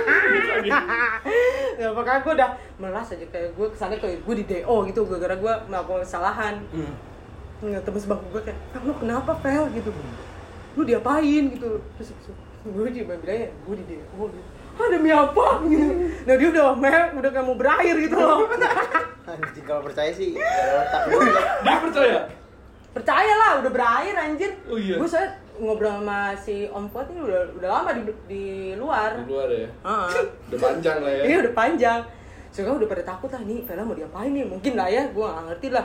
Ya 1.76 1.88
makanya 1.92 2.20
gue 2.22 2.32
udah 2.38 2.50
melas 2.78 3.06
aja 3.12 3.26
kayak 3.28 3.50
gue 3.52 3.66
kesannya 3.68 3.98
kayak 3.98 4.18
gue 4.24 4.34
di 4.40 4.44
DO 4.46 4.76
gitu 4.86 5.00
gara-gara 5.04 5.34
gue 5.36 5.54
melakukan 5.68 6.02
kesalahan. 6.02 6.54
Nggak 7.60 7.82
temen 7.84 8.00
sebangku 8.00 8.26
gue 8.32 8.42
kayak 8.46 8.58
"Fel, 8.72 8.82
lu 8.84 8.92
kenapa 8.96 9.32
Fel? 9.38 9.64
gitu. 9.74 9.90
Lu 10.74 10.82
diapain? 10.82 11.44
gitu. 11.52 11.82
Terus 11.98 12.08
gue 12.66 12.86
cuma 12.90 13.14
bilang 13.18 13.38
ya 13.38 13.50
gue 13.50 13.74
di 13.76 13.84
DO 13.90 14.22
gitu. 14.30 14.42
Ah 14.76 14.86
demi 14.88 15.10
apa? 15.10 15.46
gitu. 15.66 15.86
Nah 16.26 16.34
dia 16.36 16.48
udah 16.50 16.66
mer 16.76 17.02
udah 17.12 17.30
kayak 17.30 17.46
mau 17.46 17.56
berakhir 17.56 17.94
gitu 18.02 18.16
loh. 18.16 18.46
Anjing 19.30 19.64
kalau 19.66 19.82
percaya 19.82 20.10
sih. 20.14 20.38
Dia 20.38 21.76
percaya. 21.82 22.45
Percaya 22.96 23.32
lah 23.36 23.50
udah 23.60 23.68
berakhir 23.68 24.14
anjir 24.16 24.52
Oh 24.64 24.80
iya. 24.80 24.96
gue 24.96 25.04
saya 25.04 25.28
ngobrol 25.60 26.00
sama 26.00 26.32
si 26.32 26.64
Om 26.68 26.88
Fuad 26.88 27.12
ini 27.12 27.20
udah 27.20 27.40
udah 27.56 27.68
lama 27.68 27.90
di 27.92 28.02
di 28.24 28.44
luar 28.76 29.20
Di 29.20 29.28
luar 29.28 29.48
ya. 29.52 29.68
Heeh. 29.68 30.08
Udah 30.48 30.58
panjang 30.60 30.98
lah 31.04 31.12
ya. 31.12 31.22
Ini 31.24 31.34
udah 31.44 31.52
panjang. 31.52 32.00
Soalnya 32.52 32.72
udah 32.80 32.88
pada 32.88 33.04
takut 33.04 33.28
lah 33.28 33.42
nih, 33.44 33.60
Vela 33.68 33.84
mau 33.84 33.92
diapain 33.92 34.32
nih? 34.32 34.44
Mungkin 34.48 34.72
lah 34.80 34.88
ya, 34.88 35.04
gue 35.12 35.24
gak 35.24 35.44
ngerti 35.48 35.68
lah. 35.76 35.84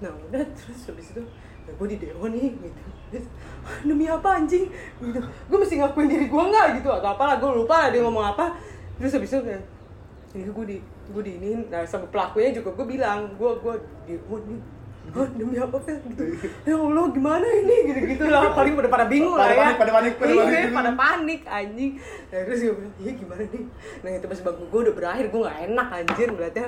Nah 0.00 0.12
udah 0.28 0.44
terus 0.52 0.80
habis 0.88 1.06
itu, 1.16 1.22
ya 1.64 1.72
gue 1.72 1.86
di 1.88 1.96
DO 2.00 2.24
nih 2.28 2.46
gitu. 2.52 2.82
Terus, 3.12 3.26
"Ah, 3.64 3.76
demi 3.84 4.04
apa 4.08 4.28
anjing? 4.36 4.64
Gitu. 5.00 5.20
Gue 5.20 5.58
mesti 5.60 5.74
ngakuin 5.76 6.08
diri 6.08 6.26
gue 6.28 6.42
nggak 6.52 6.66
gitu 6.80 6.88
atau 6.88 7.08
apalah 7.12 7.36
gue 7.36 7.48
lupa 7.52 7.76
lah 7.84 7.88
dia 7.88 8.00
ngomong 8.00 8.32
apa. 8.32 8.56
Terus 8.96 9.12
habis 9.16 9.28
itu 9.28 9.40
kayak, 9.40 9.62
ini 10.32 10.48
gue 10.48 10.64
di 10.68 10.78
gue 11.12 11.22
di 11.22 11.32
ini, 11.36 11.50
nah 11.68 11.84
sama 11.84 12.08
pelakunya 12.08 12.52
juga 12.52 12.72
gue 12.72 12.86
bilang, 12.88 13.28
gue 13.36 13.50
gue 13.60 13.74
di 14.04 14.14
nih. 14.20 14.60
Hah, 15.02 15.28
demi 15.34 15.58
apa 15.58 15.76
Fel? 15.76 15.98
gitu. 16.06 16.24
Ya 16.62 16.72
Allah 16.72 17.04
gimana 17.10 17.42
ini? 17.44 17.76
Gitu 17.84 18.00
gitu 18.08 18.24
lah. 18.26 18.54
Paling 18.54 18.78
pada 18.78 18.88
pada 18.88 19.04
bingung 19.04 19.34
Pada 19.34 19.44
lah 19.44 19.50
ya. 19.50 19.58
panik, 19.58 19.76
pada 19.76 19.92
panik, 19.92 20.12
pada 20.16 20.30
Iya, 20.30 20.42
panik. 20.46 20.70
pada 20.72 20.90
panik 20.94 21.40
anjing. 21.44 21.92
Nah, 22.30 22.40
terus 22.40 22.58
gue 22.60 22.72
bilang 22.72 22.94
iya 22.96 23.12
gimana 23.12 23.42
nih? 23.44 23.64
Nah 23.98 24.10
itu 24.12 24.26
pas 24.26 24.40
bangku 24.40 24.64
gue 24.64 24.80
udah 24.80 24.94
berakhir 24.94 25.24
gue 25.28 25.40
gak 25.42 25.58
enak 25.66 25.88
anjir 25.92 26.28
ngeliatnya. 26.28 26.66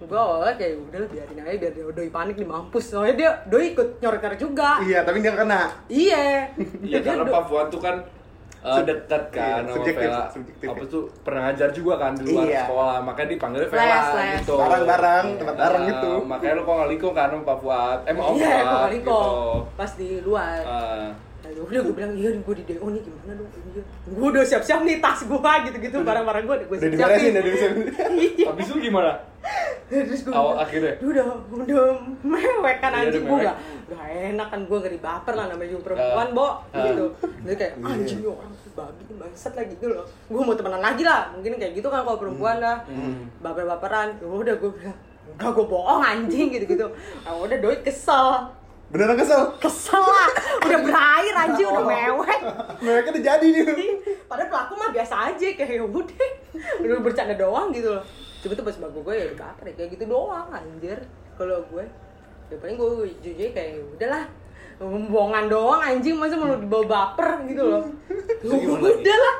Gue 0.00 0.18
awalnya 0.18 0.54
kayak 0.56 0.74
udah 0.80 0.98
lah 0.98 1.08
biarin 1.08 1.38
aja 1.38 1.56
biar 1.60 1.72
dia 1.72 1.84
doi 1.86 2.10
panik 2.10 2.36
di 2.36 2.46
mampus. 2.46 2.84
Soalnya 2.88 3.14
dia 3.14 3.30
doi 3.46 3.64
ikut 3.70 3.88
nyoret-nyoret 4.00 4.40
juga. 4.40 4.70
Iya, 4.80 4.98
tapi 5.02 5.18
dia 5.20 5.32
kena. 5.32 5.60
iya. 5.86 6.50
Iya 6.80 6.98
karena 6.98 7.24
Pak 7.24 7.42
Fuad 7.46 7.68
tuh 7.68 7.78
kan 7.78 8.00
uh, 8.66 8.80
dekat 8.82 9.22
kan 9.28 9.44
Iya, 9.44 9.56
sama 9.60 9.74
subjektif, 9.74 10.08
Vela. 10.08 10.24
subjektif. 10.28 10.66
Apa 10.66 10.82
tuh 10.86 11.02
pernah 11.20 11.40
ngajar 11.44 11.68
juga 11.70 11.94
kan 11.94 12.12
di 12.12 12.24
luar 12.24 12.44
Iya. 12.44 12.62
sekolah, 12.64 12.96
makanya 13.00 13.28
dipanggilnya 13.30 13.66
Les, 13.66 13.72
Vela 13.74 13.84
les. 13.94 14.32
gitu. 14.34 14.54
Bareng-bareng, 14.56 15.26
tempat 15.36 15.56
bareng 15.56 15.82
gitu. 15.86 16.12
Makanya 16.24 16.54
lu 16.54 16.62
kok 16.62 16.74
ngaliko 16.76 17.08
kan 17.10 17.28
sama 17.28 17.42
Pak 17.44 17.58
Fuad. 17.58 17.98
Eh, 18.02 18.12
Om 18.14 18.34
iya 18.34 18.56
Fuad 18.62 18.90
gitu. 18.90 19.20
pas 19.74 19.90
di 19.94 20.08
luar 20.20 20.58
Ah. 20.64 21.08
Ya 21.44 21.60
udah 21.60 21.80
gue 21.82 21.94
bilang 21.94 22.12
iya 22.14 22.30
gue 22.32 22.54
di 22.56 22.64
DO 22.66 22.86
nih 22.88 23.00
gimana 23.00 23.32
dong 23.34 23.48
iya 23.52 23.82
gue 24.06 24.28
udah 24.30 24.42
siap-siap 24.42 24.80
nih 24.80 24.96
tas 24.98 25.20
gue 25.20 25.38
gitu-gitu 25.66 25.96
barang-barang 26.00 26.42
gue 26.42 26.56
gue 26.62 26.66
Udah 26.70 26.80
siap-siap 26.80 27.08
diberesin, 27.10 27.30
udah 27.30 27.42
diberesin. 27.42 27.72
Iya. 28.16 28.46
Habis 28.48 28.66
itu 28.66 28.78
gimana? 28.82 29.12
terus 29.84 30.24
gue 30.24 30.32
Awal- 30.32 30.56
akhirnya? 30.58 30.96
"Duh, 30.96 31.08
udah 31.10 31.24
udah 31.54 31.84
mewek 32.24 32.76
kan 32.78 32.90
Iya, 32.90 33.00
anjing 33.04 33.22
udah 33.22 33.30
gue 33.30 33.38
gak 33.44 33.56
gak 33.86 34.04
enak 34.32 34.46
kan 34.48 34.60
gue 34.64 34.78
gak 34.80 34.94
baper 34.98 35.34
lah 35.34 35.46
namanya 35.46 35.68
juga 35.68 35.82
perempuan 35.84 36.26
Ah. 36.26 36.32
bo 36.32 36.46
Ah. 36.46 36.56
gitu 36.82 37.04
dia 37.44 37.54
kayak 37.54 37.72
Iya. 37.74 37.86
anjing 37.86 38.18
nih 38.18 38.30
orang 38.30 38.52
tuh 38.56 38.72
babi 38.74 39.02
bangsat 39.14 39.52
lagi 39.54 39.70
gitu 39.70 39.86
loh 39.86 40.04
gue 40.08 40.40
mau 40.40 40.54
temenan 40.54 40.80
lagi 40.80 41.02
lah 41.02 41.28
mungkin 41.30 41.52
kayak 41.54 41.72
gitu 41.74 41.86
kan 41.86 42.00
kalau 42.02 42.16
perempuan 42.16 42.56
lah 42.58 42.80
Hmm. 42.86 43.28
baper-baperan 43.38 44.16
ya 44.16 44.26
udah 44.26 44.54
gue 44.56 44.70
bilang 44.72 44.96
enggak 45.30 45.50
gue 45.52 45.66
bohong 45.66 46.02
anjing 46.02 46.46
gitu 46.50 46.64
gitu 46.66 46.86
ah, 47.20 47.34
udah 47.36 47.56
doi 47.58 47.76
kesel 47.78 48.28
Beneran 48.92 49.16
kesel. 49.18 49.42
kesel 49.60 50.02
lah. 50.02 50.28
Udah 50.64 50.80
berakhir 50.84 51.34
anjing 51.34 51.66
udah 51.68 51.86
mewek. 51.86 52.40
Mereka 52.84 53.08
udah 53.14 53.24
jadi 53.24 53.46
nih. 53.46 53.64
padahal 54.28 54.48
pelaku 54.50 54.72
mah 54.80 54.90
biasa 54.92 55.14
aja 55.32 55.48
kayak 55.56 55.70
ya 55.80 55.84
udah. 55.84 56.28
Udah 56.84 57.02
bercanda 57.02 57.34
doang 57.36 57.72
gitu 57.72 57.88
loh. 57.90 58.04
Cuma 58.44 58.52
tuh 58.54 58.64
pas 58.64 58.76
bagus 58.76 59.00
gue 59.04 59.14
ya 59.14 59.24
udah 59.32 59.38
baper 59.40 59.64
ya 59.68 59.74
kayak 59.78 59.90
gitu 59.96 60.04
doang 60.08 60.48
anjir. 60.52 60.98
Kalau 61.34 61.58
gue 61.70 61.84
ya 62.52 62.56
paling 62.60 62.76
gue 62.76 62.90
jujur 63.24 63.50
kayak 63.50 63.68
ya 63.78 63.84
udahlah. 63.98 64.24
Bohongan 64.84 65.44
doang 65.48 65.80
anjing. 65.80 66.14
Masa 66.18 66.36
mau 66.36 66.54
dibawa 66.54 66.84
baper 66.84 67.46
gitu 67.48 67.62
loh. 67.64 67.82
Udah 68.44 69.16
lah 69.18 69.36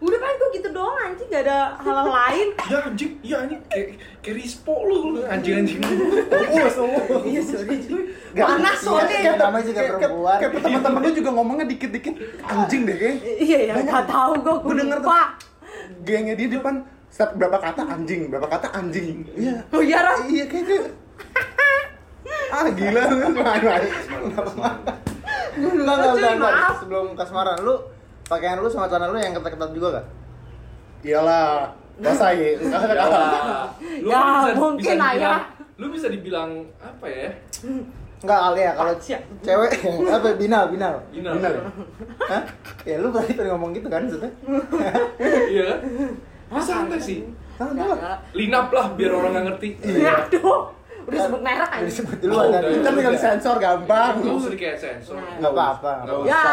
udah 0.00 0.16
paling 0.16 0.36
gue 0.38 0.50
gitu 0.54 0.68
doang 0.70 0.96
anjing 0.98 1.28
gak 1.28 1.44
ada 1.44 1.58
hal 1.76 1.98
lain 2.02 2.48
Ya 2.66 2.78
anjing, 2.82 3.12
iya 3.20 3.36
anjing 3.38 3.60
kayak 3.66 3.86
kayak 4.18 4.34
rispo 4.34 4.72
lu 4.82 4.96
lu, 5.10 5.20
anjing-anjing. 5.22 5.76
Uus, 5.76 6.76
uus. 6.78 7.20
iya 7.22 7.40
sorry 7.42 7.76
cuy 7.78 8.02
Gak- 8.32 8.48
panas 8.48 8.72
iya, 8.72 8.80
soalnya 8.80 9.16
kayak- 9.18 9.38
namanya 9.38 9.64
juga 9.66 9.76
Kayak- 9.76 9.92
perempuan. 9.94 10.36
Kayak 10.36 10.50
kayak 10.50 10.64
teman-teman 10.64 11.00
lu 11.00 11.10
juga 11.14 11.30
ngomongnya 11.32 11.66
dikit-dikit 11.68 12.14
anjing 12.42 12.80
deh 12.82 12.96
kayak. 12.96 13.16
iya 13.38 13.58
ya 13.62 13.72
nggak 13.78 14.06
tahu 14.06 14.32
gue 14.36 14.54
Gue 14.54 14.64
gue 14.64 14.74
denger 14.80 14.98
tuh. 15.00 15.12
Gengnya 16.00 16.34
dia 16.34 16.46
di 16.46 16.56
depan 16.56 16.74
setiap 17.06 17.30
berapa 17.34 17.58
kata 17.58 17.82
anjing, 17.84 18.20
berapa 18.26 18.48
kata 18.48 18.68
anjing. 18.72 19.26
Iya. 19.34 19.56
oh 19.68 19.82
iya 19.82 19.98
Ra? 20.00 20.14
Iya 20.22 20.44
kayak 20.46 20.64
gitu. 20.64 20.88
Ah 22.50 22.66
gila 22.68 23.02
lu 23.06 23.26
main-main. 23.30 23.84
Enggak, 25.52 25.96
enggak, 26.08 26.32
enggak. 26.32 26.54
Sebelum 26.80 27.06
kasmaran 27.14 27.58
lu 27.60 27.74
pakaian 28.30 28.56
lu 28.56 28.70
sama 28.70 28.86
celana 28.86 29.10
lu 29.10 29.18
yang 29.18 29.34
ketat-ketat 29.34 29.70
juga 29.74 29.98
gak? 29.98 30.06
Iyalah. 31.02 31.74
Masa 31.98 32.30
ya? 32.38 32.54
Ya. 32.54 32.78
Lu 34.00 34.08
Ya, 34.08 34.16
kan 34.16 34.30
bisa, 34.46 34.50
mungkin 34.54 34.78
bisa 34.80 34.94
ya. 34.94 35.02
dibilang, 35.10 35.42
Lu 35.76 35.86
bisa 35.90 36.06
dibilang 36.08 36.50
apa 36.78 37.06
ya? 37.10 37.28
Enggak 38.20 38.38
kali 38.38 38.60
ya 38.60 38.72
kalau 38.76 38.94
cewek 39.40 39.70
apa 40.14 40.28
binal 40.36 40.62
binal. 40.68 40.94
Gina. 41.10 41.30
Bener. 41.34 41.54
Hah? 42.22 42.42
Ya 42.84 42.96
lu 43.00 43.08
tadi 43.10 43.32
tadi 43.32 43.48
ngomong 43.48 43.72
gitu 43.72 43.88
kan 43.88 44.04
maksudnya? 44.04 44.30
Iya 45.52 45.62
kan? 45.66 45.78
Ya, 46.50 46.60
santai 46.60 47.00
sih. 47.00 47.18
Tuh. 47.56 47.68
nggak. 47.72 48.18
Linap 48.32 48.68
lah 48.70 48.86
biar 48.94 49.10
orang 49.10 49.30
nggak 49.34 49.46
ngerti. 49.50 49.68
Ya, 50.00 50.24
aduh 50.24 50.72
udah 51.02 51.18
sebut 51.22 51.40
merek 51.40 51.60
Udah 51.62 51.74
anjing 51.74 51.88
disebut 51.88 52.16
Oh, 52.16 52.22
duluan 52.22 52.46
tadi. 52.50 52.72
Kan 52.78 52.92
tinggal 52.92 53.12
disensor 53.12 53.56
gampang. 53.56 54.12
Nggak 54.18 54.34
usah 54.36 54.52
kayak 54.54 54.76
sensor. 54.76 55.16
Enggak 55.16 55.52
apa-apa. 55.52 55.92
Ya 56.22 56.44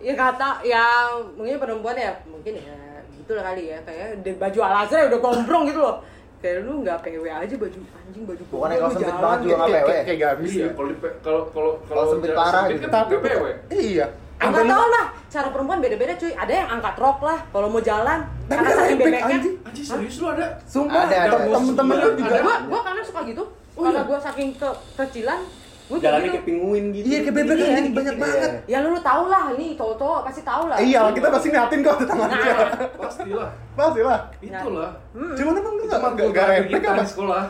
ya 0.00 0.14
kata 0.14 0.48
ya 0.62 0.84
mungkin 1.32 1.56
perempuan 1.56 1.94
ya 1.94 2.12
mungkin 2.24 2.52
ya 2.56 2.76
gitu 3.16 3.32
lah 3.32 3.44
kali 3.44 3.62
ya 3.66 3.78
kayak 3.82 4.06
baju 4.36 4.58
al 4.60 4.74
azhar 4.82 4.98
ya 4.98 5.06
udah 5.08 5.20
gombrong 5.20 5.64
gitu 5.66 5.80
loh 5.80 5.96
kayak 6.36 6.62
lu 6.62 6.84
nggak 6.84 6.98
PW 7.00 7.24
aja 7.26 7.54
baju 7.56 7.78
anjing 7.98 8.22
baju 8.22 8.42
gombrong, 8.44 8.70
kalau 8.70 8.92
sempit 8.92 9.16
banget 9.16 9.38
juga 9.40 9.48
gitu. 9.48 9.56
nggak 9.56 9.66
Kayak- 9.66 9.82
PW. 9.82 10.04
kayak- 10.04 10.20
gamis 10.20 10.50
Iya, 10.52 10.60
ya. 10.60 10.70
kalau 10.70 10.92
kalau 11.18 11.40
kalau 11.50 11.72
Kalau 11.82 12.04
sempit 12.06 12.30
parah 12.30 12.52
sempit 12.62 12.76
gitu. 12.76 12.86
kan 12.86 12.92
Tapi 13.02 13.14
PW. 13.18 13.44
Iya. 13.72 14.06
Nggak 14.38 14.64
tahu 14.66 14.86
lah 14.88 15.04
cara 15.26 15.48
perempuan 15.48 15.78
beda-beda 15.78 16.12
cuy 16.14 16.32
ada 16.32 16.52
yang 16.54 16.68
angkat 16.70 16.94
rok 16.96 17.18
lah 17.20 17.38
kalau 17.46 17.68
mau 17.68 17.80
jalan 17.80 18.20
Tapi 18.46 18.52
karena 18.54 18.70
kan 18.70 18.86
bebeknya 18.94 19.20
anjing. 19.26 19.54
Anjing 19.62 19.86
serius 19.86 20.16
lu 20.16 20.26
ada? 20.28 20.46
Sumpah, 20.64 21.02
Ada, 21.04 21.16
ada. 21.26 21.36
temen-temen 21.46 21.96
lu 21.96 22.10
juga. 22.16 22.36
Gua 22.38 22.56
gua 22.66 22.80
karena 22.82 23.02
suka 23.02 23.20
gitu 23.24 23.44
Oh, 23.74 23.82
karena 23.82 24.00
iya? 24.00 24.08
gua 24.08 24.18
saking 24.18 24.48
ke 24.54 24.68
kecilan 24.94 25.40
gua 25.86 25.98
Jalannya 25.98 26.24
gitu. 26.24 26.34
kayak 26.34 26.46
penguin 26.46 26.84
gitu. 26.90 27.06
Iya, 27.06 27.18
kayak 27.20 27.34
bebek 27.36 27.56
Iya, 27.56 27.66
anjing 27.68 27.84
gitu. 27.84 27.96
banyak 27.96 28.14
Iya. 28.14 28.22
banget. 28.22 28.50
ya 28.66 28.78
lu, 28.80 28.88
lu 28.88 29.00
tau 29.00 29.24
lah 29.26 29.44
ini 29.52 29.66
cowok-cowok 29.74 30.20
pasti 30.22 30.40
tahu 30.42 30.62
lah 30.66 30.76
Iya, 30.78 31.00
kita 31.10 31.26
pasti 31.28 31.46
ngeliatin 31.48 31.80
kok 31.80 31.96
di 31.96 32.06
tangan 32.06 32.28
dia. 32.28 32.44
nah 32.46 32.68
Pastilah. 32.96 33.48
Pasti 33.72 34.00
lah. 34.00 34.20
Itulah. 34.38 34.90
Cuman 35.12 35.52
emang 35.54 35.74
lu 35.74 35.82
Itu 35.82 35.88
gak 35.88 36.00
gak 36.32 36.66
kita 36.66 36.88
apa? 36.90 37.04
sekolah. 37.04 37.44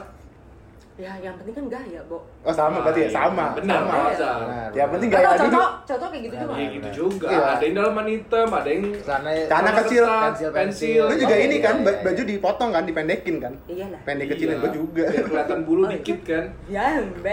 Ya 0.97 1.13
yang 1.21 1.37
penting 1.37 1.53
kan 1.53 1.65
gaya 1.71 2.01
bo 2.05 2.25
Oh 2.41 2.49
sama 2.51 2.81
berarti 2.81 3.01
ya, 3.03 3.07
iya. 3.07 3.13
sama. 3.13 3.45
Benar, 3.53 3.81
sama. 3.85 4.01
Benar. 4.41 4.69
Ya 4.73 4.85
penting 4.87 5.09
Atau 5.09 5.19
gaya 5.19 5.29
dulu. 5.29 5.53
cowok 5.53 5.71
cowok 5.85 6.09
kayak 6.09 6.23
gitu 6.23 6.35
juga 6.35 6.55
Iya 6.55 6.69
gitu 6.71 6.89
juga. 6.91 7.27
Iya. 7.29 7.43
Ada 7.47 7.63
yang 7.63 7.75
dalaman 7.75 8.07
hitam, 8.09 8.49
ada 8.51 8.69
yang 8.71 8.83
Celana 8.99 9.31
Celana 9.45 9.71
kecil, 9.77 10.05
pensil, 10.07 10.49
pensil. 10.51 11.05
Lu 11.05 11.15
juga 11.15 11.35
Oh, 11.35 11.43
ini 11.43 11.55
iya, 11.55 11.63
kan 11.63 11.75
iya, 11.75 11.85
ba- 11.85 11.93
iya. 11.93 12.03
baju 12.03 12.23
dipotong 12.25 12.71
kan, 12.71 12.83
dipendekin 12.83 13.37
kan? 13.39 13.53
iyalah 13.67 14.01
Pendek 14.03 14.27
kecilin 14.33 14.53
Iya. 14.53 14.63
gua 14.63 14.71
juga. 14.73 15.05
Biar 15.07 15.25
kelihatan 15.27 15.59
bulu 15.63 15.79
Oh, 15.79 15.85
iya. 15.85 15.95
dikit 15.95 16.19
kan. 16.23 16.45
ya 16.67 16.85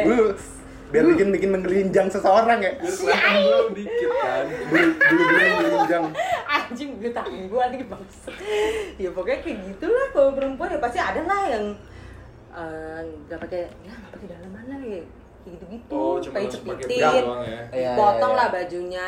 Lu 0.03 0.17
biar 0.89 1.03
bikin 1.07 1.27
bikin 1.31 1.49
menggelinjang 1.49 2.07
seseorang 2.07 2.59
ya. 2.59 2.71
Biar 2.75 2.93
kelihatan 2.93 3.31
bulu 3.39 3.65
dikit 3.73 4.09
kan. 4.13 4.45
Bulu 4.67 4.87
bulu 4.91 5.23
bulu 5.23 5.33
menggelinjang. 5.39 6.05
anjing 6.45 6.91
gue 6.95 7.11
tangan 7.11 7.43
gue 7.43 7.59
lagi 7.59 7.81
bangsa 7.83 8.29
ya 8.95 9.09
pokoknya 9.09 9.39
kayak 9.41 9.57
gitulah 9.63 10.05
kalau 10.09 10.31
perempuan 10.31 10.69
ya 10.69 10.79
pasti 10.79 10.97
ada 10.97 11.21
lah 11.21 11.43
yang 11.47 11.65
eh, 12.53 12.99
nggak 13.23 13.39
pakai 13.39 13.61
ya 13.81 13.91
nggak 13.91 14.11
pakai 14.11 14.27
dalaman 14.29 14.63
lah 14.65 14.79
ya 14.79 15.01
kayak 15.39 15.51
gitu 15.51 15.65
gitu 15.69 15.93
Oh, 15.93 16.15
pakai 16.17 16.47
cepitin 16.47 16.87
ya. 16.95 17.11
Iya, 17.69 17.91
potong 17.93 18.31
iya, 18.31 18.39
lah 18.39 18.47
iya. 18.47 18.55
bajunya 18.55 19.07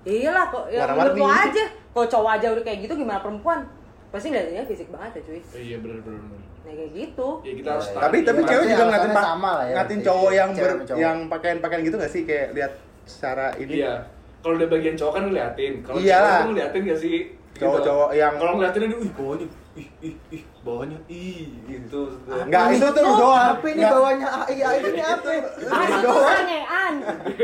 ya 0.00 0.12
iyalah 0.14 0.46
kok 0.48 0.64
ya 0.66 0.80
menurut 0.86 1.14
lo 1.14 1.26
aja 1.28 1.64
kalau 1.90 2.06
cowok 2.08 2.30
aja 2.34 2.46
udah 2.50 2.64
kayak 2.64 2.78
gitu 2.80 2.94
gimana 2.94 3.20
perempuan 3.20 3.60
pasti 4.08 4.26
ngeliatnya 4.28 4.64
fisik 4.64 4.88
banget 4.88 5.12
ya 5.14 5.22
cuy 5.22 5.40
Iya 5.54 5.76
benar 5.78 5.98
benar. 6.02 6.22
nah 6.60 6.72
kayak 6.72 6.90
gitu 6.92 7.28
Ya 7.40 7.52
kita 7.54 7.68
harus 7.70 7.86
Iya, 7.86 7.98
tapi 7.98 8.16
tapi 8.20 8.40
cewek 8.42 8.64
juga 8.66 8.84
ngatin 8.86 9.10
pak 9.10 9.24
sama 9.24 9.50
lah 9.54 9.66
ya, 9.66 9.74
ngatin 9.76 9.98
cowok 10.02 10.30
yang 10.32 10.50
ber, 10.52 10.70
cowok. 10.82 10.98
yang 10.98 11.16
pakaian 11.28 11.58
pakaian 11.58 11.82
gitu 11.82 11.96
gak 11.96 12.10
sih 12.10 12.22
kayak 12.24 12.46
lihat 12.52 12.72
secara 13.04 13.46
ini 13.56 13.72
Iya. 13.80 13.94
Kalau 14.40 14.54
udah 14.56 14.68
bagian 14.68 14.96
cowok 14.96 15.12
kan 15.12 15.22
ngeliatin. 15.26 15.72
Kalau 15.84 15.98
tuh 16.00 16.48
ngeliatin 16.48 16.80
gak 16.82 16.96
sih? 16.98 17.16
Gitu. 17.28 17.60
Cowok-cowok 17.60 18.08
yang- 18.14 18.36
kalau 18.40 18.52
ngeliatin 18.56 18.82
ini, 18.82 18.94
ih 18.98 19.12
bawahnya, 19.12 19.46
ih 19.76 19.88
ih 20.00 20.14
ih 20.32 20.42
bawahnya, 20.60 20.98
ih 21.08 21.48
gitu. 21.64 22.20
Enggak, 22.28 22.76
itu 22.76 22.86
tuh 22.92 23.04
doang. 23.16 23.56
Tapi 23.56 23.68
ini 23.72 23.80
Nggak. 23.80 23.92
bawahnya 23.96 24.28
AI 24.28 24.56
AI 24.60 24.78
ini 24.84 25.02
apa? 25.02 25.30
ah 25.70 25.84
itu 25.88 26.08
gimana 26.12 26.56
an 26.68 26.94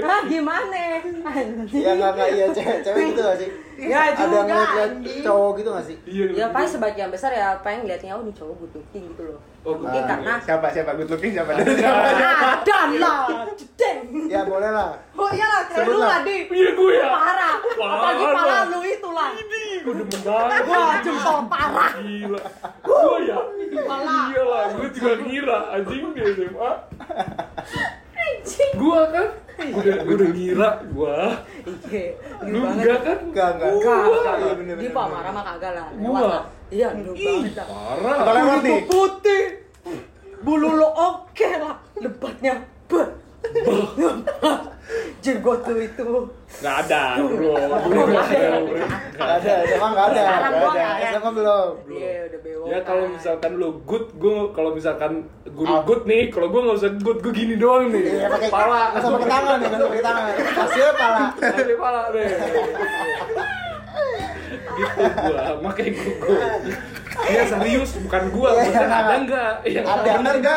ah 0.04 0.20
gimana 0.28 0.80
Ya 1.72 1.90
enggak 1.96 2.10
enggak 2.12 2.28
iya 2.36 2.46
cewek 2.52 2.78
cewek 2.84 3.02
gitu 3.12 3.20
gak 3.24 3.36
Nggak 3.78 4.02
Ada 4.02 4.16
juga, 4.18 4.38
ngeliat 4.42 4.70
anjing. 4.88 5.20
cowok 5.20 5.50
gitu 5.54 5.68
gak 5.70 5.84
sih? 5.84 5.96
Iya. 6.02 6.24
ya 6.34 6.46
paling 6.48 6.70
sebagian 6.70 7.08
besar 7.08 7.30
ya 7.30 7.60
pengen 7.60 7.84
ngeliatnya 7.84 8.12
oh 8.12 8.20
ini 8.20 8.32
cowok 8.32 8.54
good 8.58 8.72
looking 8.74 9.04
gitu 9.06 9.24
loh 9.26 9.40
Oh, 9.62 9.74
mungkin 9.74 9.98
Ah, 9.98 10.08
karena 10.08 10.32
siapa 10.40 10.66
siapa 10.70 10.94
good 10.94 11.10
looking 11.10 11.32
siapa 11.32 11.50
ada 11.50 11.66
lah 12.96 13.18
jedeng 13.52 13.98
Ya 14.26 14.40
boleh 14.42 14.70
lah. 14.70 14.94
oh 15.12 15.26
iyalah 15.28 15.66
kayak 15.66 15.82
Sebut 15.82 15.90
lu 15.90 15.98
lah. 15.98 16.08
lah 16.08 16.20
di 16.22 16.36
Iya 16.46 16.70
gue 16.72 16.92
ya. 16.94 17.08
parah 17.10 17.54
Parah. 17.58 17.90
apalagi 17.92 18.24
pala 18.30 18.58
lu 18.66 18.80
itu 18.80 19.08
lah 19.10 19.28
Gue 19.82 19.94
demen 19.96 20.20
banget. 20.20 20.60
wah 20.64 20.94
jempol 21.00 21.38
parah 21.46 21.90
Gila. 21.96 22.40
Gue 22.80 23.16
ya. 23.24 23.38
Iya 24.26 24.42
lah, 24.42 24.64
gue 24.72 24.88
juga 24.90 25.12
ngira 25.20 25.58
anjing 25.72 26.02
di 26.10 26.20
SMA. 26.28 26.70
Anjing 28.26 28.72
Gua 28.76 29.00
kan 29.14 29.28
udah 29.56 29.94
gue 30.04 30.14
udah 30.20 30.30
ngira 30.36 30.70
gua. 30.92 31.16
iya 31.88 32.12
Lu 32.44 32.60
enggak 32.60 32.98
kan? 33.00 33.18
Enggak 33.24 33.48
enggak. 33.56 33.70
Enggak, 33.72 33.96
Gua. 34.04 34.16
enggak. 34.20 34.36
Iya, 34.36 34.52
bener, 34.52 34.74
Dia 34.76 34.90
pak 34.92 35.06
marah 35.08 35.32
mah 35.32 35.44
kagak 35.48 35.72
lah. 35.72 35.86
Gua. 35.96 36.38
Iya, 36.68 36.88
lu 36.92 37.12
banget 37.16 37.64
parah. 37.64 38.14
Kalau 38.20 38.32
lewat 38.36 38.58
nih. 38.60 38.80
putih. 38.84 39.44
Bulu 40.44 40.68
lo 40.76 40.88
oke 40.92 41.50
lah. 41.56 41.76
Lebatnya 41.96 42.54
bah. 42.84 43.08
Jenggot 45.18 45.66
lu 45.66 45.76
itu. 45.82 46.06
Nggak 46.62 46.76
ada, 46.86 47.02
bro. 47.26 47.58
Bro, 47.82 48.02
nggak 48.06 48.24
ada, 48.24 48.48
bro. 48.62 48.76
Enggak 48.78 49.30
ada, 49.42 49.52
SMA 49.66 49.86
enggak 49.90 50.06
ada. 50.06 50.22
Sekarang 50.22 50.46
Enggak 50.46 50.62
gua 50.62 50.70
ada. 50.70 50.78
nggak 50.78 50.94
ada. 50.94 51.06
SMA 51.10 51.30
belum. 51.34 51.68
Iya, 51.90 52.12
udah 52.22 52.40
bewok. 52.40 52.66
Ya 52.66 52.78
kalau 52.82 53.04
misalkan 53.08 53.50
lu 53.56 53.68
good, 53.82 54.06
gue 54.14 54.36
kalau 54.52 54.70
misalkan 54.70 55.12
guru 55.48 55.74
good 55.82 56.02
nih, 56.04 56.22
kalau 56.30 56.46
gue 56.46 56.60
nggak 56.62 56.78
usah 56.78 56.90
good, 57.00 57.18
gue 57.18 57.32
gini 57.34 57.54
doang 57.56 57.90
nih. 57.90 58.04
Iya 58.22 58.28
pakai 58.30 58.50
pala, 58.50 58.80
Enggak 58.94 59.02
usah 59.02 59.10
pakai 59.10 59.28
tangan 59.28 59.56
ya, 59.56 59.66
enggak 59.66 59.78
usah 59.78 59.88
pakai 59.90 60.04
tangan. 60.04 60.24
Hasilnya 60.54 60.94
pala. 60.94 61.24
pakai 61.56 61.76
pala 61.76 62.00
deh. 62.14 62.28
gitu 64.76 65.02
gua, 65.08 65.44
makanya 65.64 65.90
gua 66.20 66.36
gua. 67.16 67.32
Ya 67.32 67.42
serius, 67.48 67.90
bukan 68.04 68.22
gua, 68.28 68.48
Iya, 68.52 68.58
maksudnya 68.60 68.84
iya. 68.84 69.00
ada 69.00 69.14
nggak? 69.24 69.52
Yang 69.64 69.84
Ada? 69.86 70.12
Ada. 70.12 70.56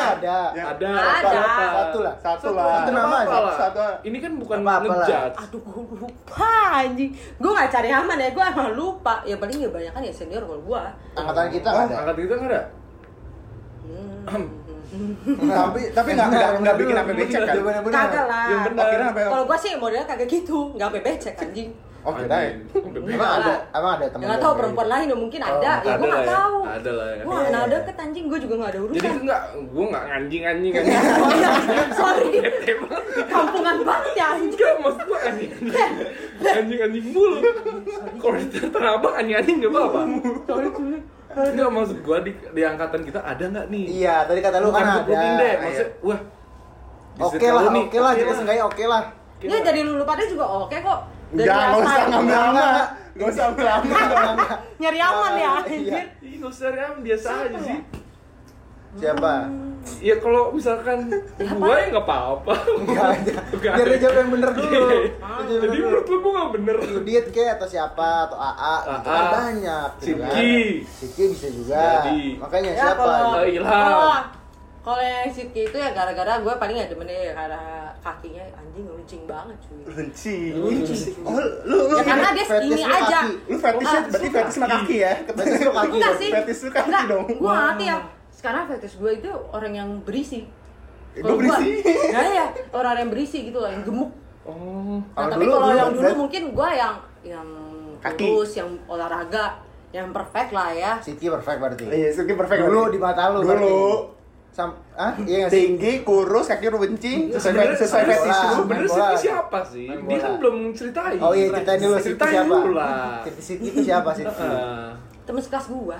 Ya. 0.51 0.63
Ada. 0.75 0.89
Ada. 0.91 1.39
Apa? 1.39 1.63
Satu 1.69 1.99
lah. 2.03 2.15
satu 2.19 2.47
Satu 2.47 2.49
lah 2.55 2.65
Satu 2.69 2.91
nama 2.91 3.15
apa 3.15 3.17
aja. 3.23 3.51
Satu. 3.55 3.79
Ini 4.05 4.17
kan 4.19 4.31
bukan 4.37 4.59
ngejudge. 4.61 5.35
Aduh, 5.39 5.59
gue 5.63 5.97
lupa 6.03 6.53
anjing. 6.83 7.11
Gue 7.39 7.51
gak 7.55 7.69
cari 7.71 7.89
aman 7.89 8.17
ya, 8.19 8.29
gue 8.35 8.43
emang 8.43 8.69
lupa. 8.75 9.15
Ya 9.23 9.35
paling 9.39 9.57
ya 9.57 9.69
banyak 9.71 9.91
kan 9.95 10.01
ya 10.03 10.13
senior 10.13 10.43
kalau 10.43 10.61
gue. 10.61 10.83
Angkatan 11.15 11.47
kita 11.49 11.67
enggak 11.71 11.85
ada. 11.87 11.95
Angkat 12.03 12.15
kita 12.19 12.33
nggak 12.35 12.51
ada? 12.51 12.61
tapi 15.29 15.81
tapi 15.93 16.09
nggak 16.17 16.27
nggak 16.33 16.49
nggak 16.65 16.75
bikin 16.81 16.95
apa 16.97 17.11
becek 17.13 17.41
kan. 17.45 17.55
Kagak 17.93 18.25
lah. 18.25 18.47
Yang 18.49 18.61
benar. 18.73 18.83
Akhirnya 18.89 19.07
sampai 19.13 19.23
Kalau 19.29 19.43
gue 19.45 19.57
sih 19.61 19.71
modelnya 19.77 20.05
kagak 20.09 20.29
gitu, 20.29 20.57
nggak 20.73 20.87
sampai 20.89 21.03
becek 21.05 21.35
anjing. 21.37 21.69
Oh 21.99 22.13
kirain 22.15 22.55
Emang 23.09 23.31
ada, 23.41 23.53
emang 23.73 23.91
ada 23.99 24.05
teman. 24.07 24.21
Ya 24.23 24.27
nggak 24.29 24.41
tahu 24.41 24.53
perempuan 24.55 24.87
lain 24.87 25.05
ya 25.09 25.17
mungkin 25.17 25.41
ada, 25.41 25.59
ya 25.59 25.73
ada 25.81 25.91
gue 25.97 26.07
ya. 26.07 26.23
tahu. 26.29 26.57
Ada 26.63 26.91
lah 26.93 27.07
ya. 27.09 27.23
Gue 27.25 27.37
kenal 27.49 27.63
deket 27.67 27.95
anjing, 27.99 28.25
gue 28.29 28.39
juga 28.39 28.53
nggak 28.59 28.71
ada 28.71 28.79
urusan. 28.79 28.97
Jadi 28.99 29.09
enggak, 29.19 29.41
gue 29.57 29.85
nggak 29.89 30.05
anjing 30.07 30.43
anjing 30.45 30.73
anjing. 30.77 30.97
Oh 31.19 31.31
iya, 31.35 31.51
sorry. 31.95 32.29
Kampungan 33.33 33.75
banget 33.83 34.13
ya 34.13 34.25
anjing. 34.37 34.51
Enggak, 34.53 34.75
maksud 34.79 35.01
gue 35.03 35.19
anjing 35.25 35.51
anjing 36.39 36.79
anjing 36.79 37.05
mulu. 37.11 37.37
Kalau 38.19 38.35
di 38.37 38.59
tanah 38.69 38.91
abang 38.95 39.13
anjing 39.17 39.35
anjing 39.35 39.55
nggak 39.63 39.71
apa-apa. 39.73 40.01
Enggak 41.29 41.69
maksud 41.73 41.97
gue 42.05 42.17
di, 42.25 42.31
di 42.53 42.61
angkatan 42.61 43.01
kita 43.03 43.19
ada 43.25 43.43
nggak 43.43 43.65
nih? 43.73 43.83
Iya, 44.05 44.15
tadi 44.29 44.39
kata 44.39 44.57
lu 44.61 44.69
kan 44.69 44.85
ada. 44.85 45.11
deh, 45.11 45.53
maksudnya 45.59 45.87
wah. 46.05 46.19
Oke 47.19 47.47
lah, 47.51 47.63
oke 47.67 47.97
lah, 47.99 48.11
jadi 48.15 48.31
seenggaknya 48.31 48.63
oke 48.63 48.83
lah. 48.87 49.03
Ya 49.39 49.59
jadi 49.63 49.81
lulu 49.87 50.03
pada 50.03 50.23
juga 50.27 50.45
oke 50.47 50.77
kok. 50.79 51.18
Enggak, 51.29 51.57
nggak 51.61 51.79
usah 51.79 52.03
ngambil 52.09 52.37
lama 52.37 52.69
nggak 53.13 53.27
usah 53.29 53.43
ambil 53.51 53.65
lama 53.67 54.45
Nyari 54.79 54.99
aman 55.03 55.33
ya 55.35 55.39
Iya. 55.39 55.51
anjir. 55.59 56.05
Ih, 56.23 56.33
nggak 56.39 56.51
usah 56.51 56.69
ya, 56.71 56.87
biasa 56.97 57.27
aja 57.45 57.59
sih. 57.59 57.79
Siapa? 58.97 59.33
Ya 60.01 60.15
kalau 60.17 60.51
misalkan 60.51 61.07
gue 61.37 61.75
ya 61.77 61.85
nggak 61.91 62.05
apa-apa. 62.05 62.53
Enggak 62.79 63.05
aja. 63.15 63.33
Biar 63.61 63.85
dia 63.85 63.99
jawab 64.01 64.15
yang 64.17 64.31
bener 64.33 64.49
dulu. 64.55 64.71
Iya. 64.71 64.99
Jawab 65.19 65.61
Jadi 65.61 65.77
menurut 65.77 66.05
lu 66.07 66.17
gue 66.19 66.31
nggak 66.33 66.51
bener. 66.57 66.75
Lu 66.79 66.99
diet 67.03 67.27
ke 67.29 67.43
atau 67.45 67.67
siapa 67.67 68.09
atau 68.27 68.37
AA 68.39 68.75
gitu 68.79 69.05
kan 69.05 69.25
banyak 69.29 69.89
gitu 69.99 70.15
kan. 70.17 70.31
Sidki. 70.33 70.57
Sidki 70.87 71.23
bisa 71.35 71.47
juga. 71.53 71.83
Jadi. 72.01 72.19
Makanya 72.41 72.71
Ya 72.71 72.81
siapa? 72.81 73.03
Oh, 73.03 73.43
Ilham. 73.45 74.38
Kalau- 74.91 75.03
yang 75.03 75.29
Sidki 75.29 75.61
itu 75.63 75.77
ya 75.77 75.89
gara-gara 75.89 76.33
gue 76.37 76.53
paling 76.55 76.75
gak 76.75 76.89
demen 76.89 77.05
ya 77.05 77.31
karena 77.31 77.61
kakinya 77.99 78.43
anjing 78.53 78.85
runcing 78.85 79.21
banget 79.23 79.57
cuy. 79.59 79.79
Benci. 79.85 80.37
Oh, 81.21 81.35
lu 81.63 81.77
lu 81.85 81.95
Ya 81.95 82.03
karena 82.03 82.29
dia 82.31 82.45
skinny 82.45 82.81
aja. 82.81 83.19
kaki. 83.21 83.31
lu 83.45 83.57
fetishnya 83.57 83.99
berarti 84.03 84.27
fetish 84.29 84.55
sama 84.55 84.67
kaki 84.71 84.95
ya? 84.97 85.13
Fetish 85.27 85.61
lu 85.61 85.71
kaki 85.71 85.89
Enggak 85.91 86.09
dong. 86.09 86.17
sih. 86.17 86.29
Fetish 86.31 86.61
lu 86.61 86.69
kaki 86.71 86.87
Enggak, 86.87 87.03
dong. 87.07 87.25
Gue 87.29 87.51
ngerti 87.51 87.85
ya. 87.85 87.97
Sekarang 88.31 88.63
fetish 88.67 88.95
gue 88.95 89.11
itu 89.15 89.31
orang 89.49 89.73
yang 89.73 89.89
berisi. 90.01 90.39
Gue 91.11 91.21
Kalau 91.21 91.35
gua- 91.37 91.59
berisi. 91.59 91.91
Nah 92.09 92.27
ya, 92.39 92.45
orang 92.71 92.95
yang 92.97 93.09
berisi 93.09 93.37
gitu 93.43 93.57
loh, 93.57 93.67
yang 93.67 93.83
gemuk. 93.83 94.09
Oh. 94.43 94.97
Nah, 95.13 95.27
tapi 95.27 95.43
kalau 95.43 95.69
yang 95.69 95.91
dulu 95.91 96.09
mungkin 96.19 96.43
gue 96.49 96.69
yang 96.71 96.95
yang 97.21 97.47
Kaki. 97.99 98.23
kurus, 98.23 98.55
yang 98.55 98.69
olahraga, 98.85 99.59
yang 99.91 100.09
perfect 100.09 100.49
lah 100.49 100.71
ya. 100.71 100.91
Sidki 100.97 101.27
perfect 101.27 101.59
berarti. 101.59 101.83
Iya, 101.85 102.09
Suki 102.09 102.33
perfect. 102.33 102.63
Dulu 102.63 102.87
di 102.87 102.97
mata 102.97 103.27
lu 103.27 103.41
Dulu 103.41 103.49
berarti. 103.49 103.73
Sam, 104.49 104.69
ah 104.91 105.13
iya 105.19 105.35
nggak 105.39 105.49
sih? 105.49 105.61
tinggi, 105.71 105.93
kurus, 106.01 106.45
kaki 106.45 106.67
runcing, 106.67 107.19
sesuai 107.29 107.39
Sebenarnya 107.39 107.77
sesuai 107.77 108.01
main 108.01 108.11
fetish 108.11 108.27
bola. 108.35 108.49
lu. 108.49 108.57
Sebenarnya 108.57 108.89
bola. 108.89 109.07
siapa 109.15 109.59
sih? 109.63 109.87
Main 109.87 110.01
Dia 110.05 110.17
kan 110.19 110.31
belum 110.35 110.55
ceritain. 110.73 111.17
Oh 111.17 111.31
iya 111.31 111.45
ceritain 111.49 111.79
dulu 111.79 111.95
Ceritain 111.97 112.31
siapa? 112.33 112.55
dulu 112.57 112.71
lah. 112.73 113.23
Sidki 113.37 113.67
itu 113.67 113.81
siapa? 113.81 114.09
Heeh. 114.11 114.89
Temen 115.23 115.39
sekelas 115.39 115.65
gue. 115.69 115.97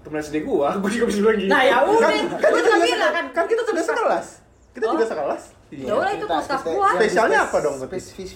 Temen 0.00 0.18
SD 0.20 0.36
gua, 0.40 0.68
gua 0.80 0.88
juga 0.88 1.04
bisa 1.04 1.18
bilang 1.20 1.36
gitu. 1.36 1.50
Nah 1.50 1.62
ya 1.62 1.76
udah, 1.82 2.00
Kan, 2.00 2.24
kan 2.32 2.48
gue 2.48 2.60
kita 2.60 2.76
bilang 2.80 3.12
kan. 3.12 3.24
kan 3.28 3.44
kita 3.44 3.62
sudah 3.62 3.82
sekelas. 3.84 4.26
Kita 4.70 4.84
Oh. 4.84 4.92
juga 4.94 5.04
sekelas. 5.04 5.42
Ya 5.68 5.92
udah 5.92 6.10
itu 6.10 6.24
Kita- 6.24 6.38
kelas 6.40 6.46
yang 6.64 6.96
Spesialnya 6.96 7.38
spes- 7.38 7.48
apa 7.50 7.56
dong? 7.60 7.74
Spesifik, 7.82 8.28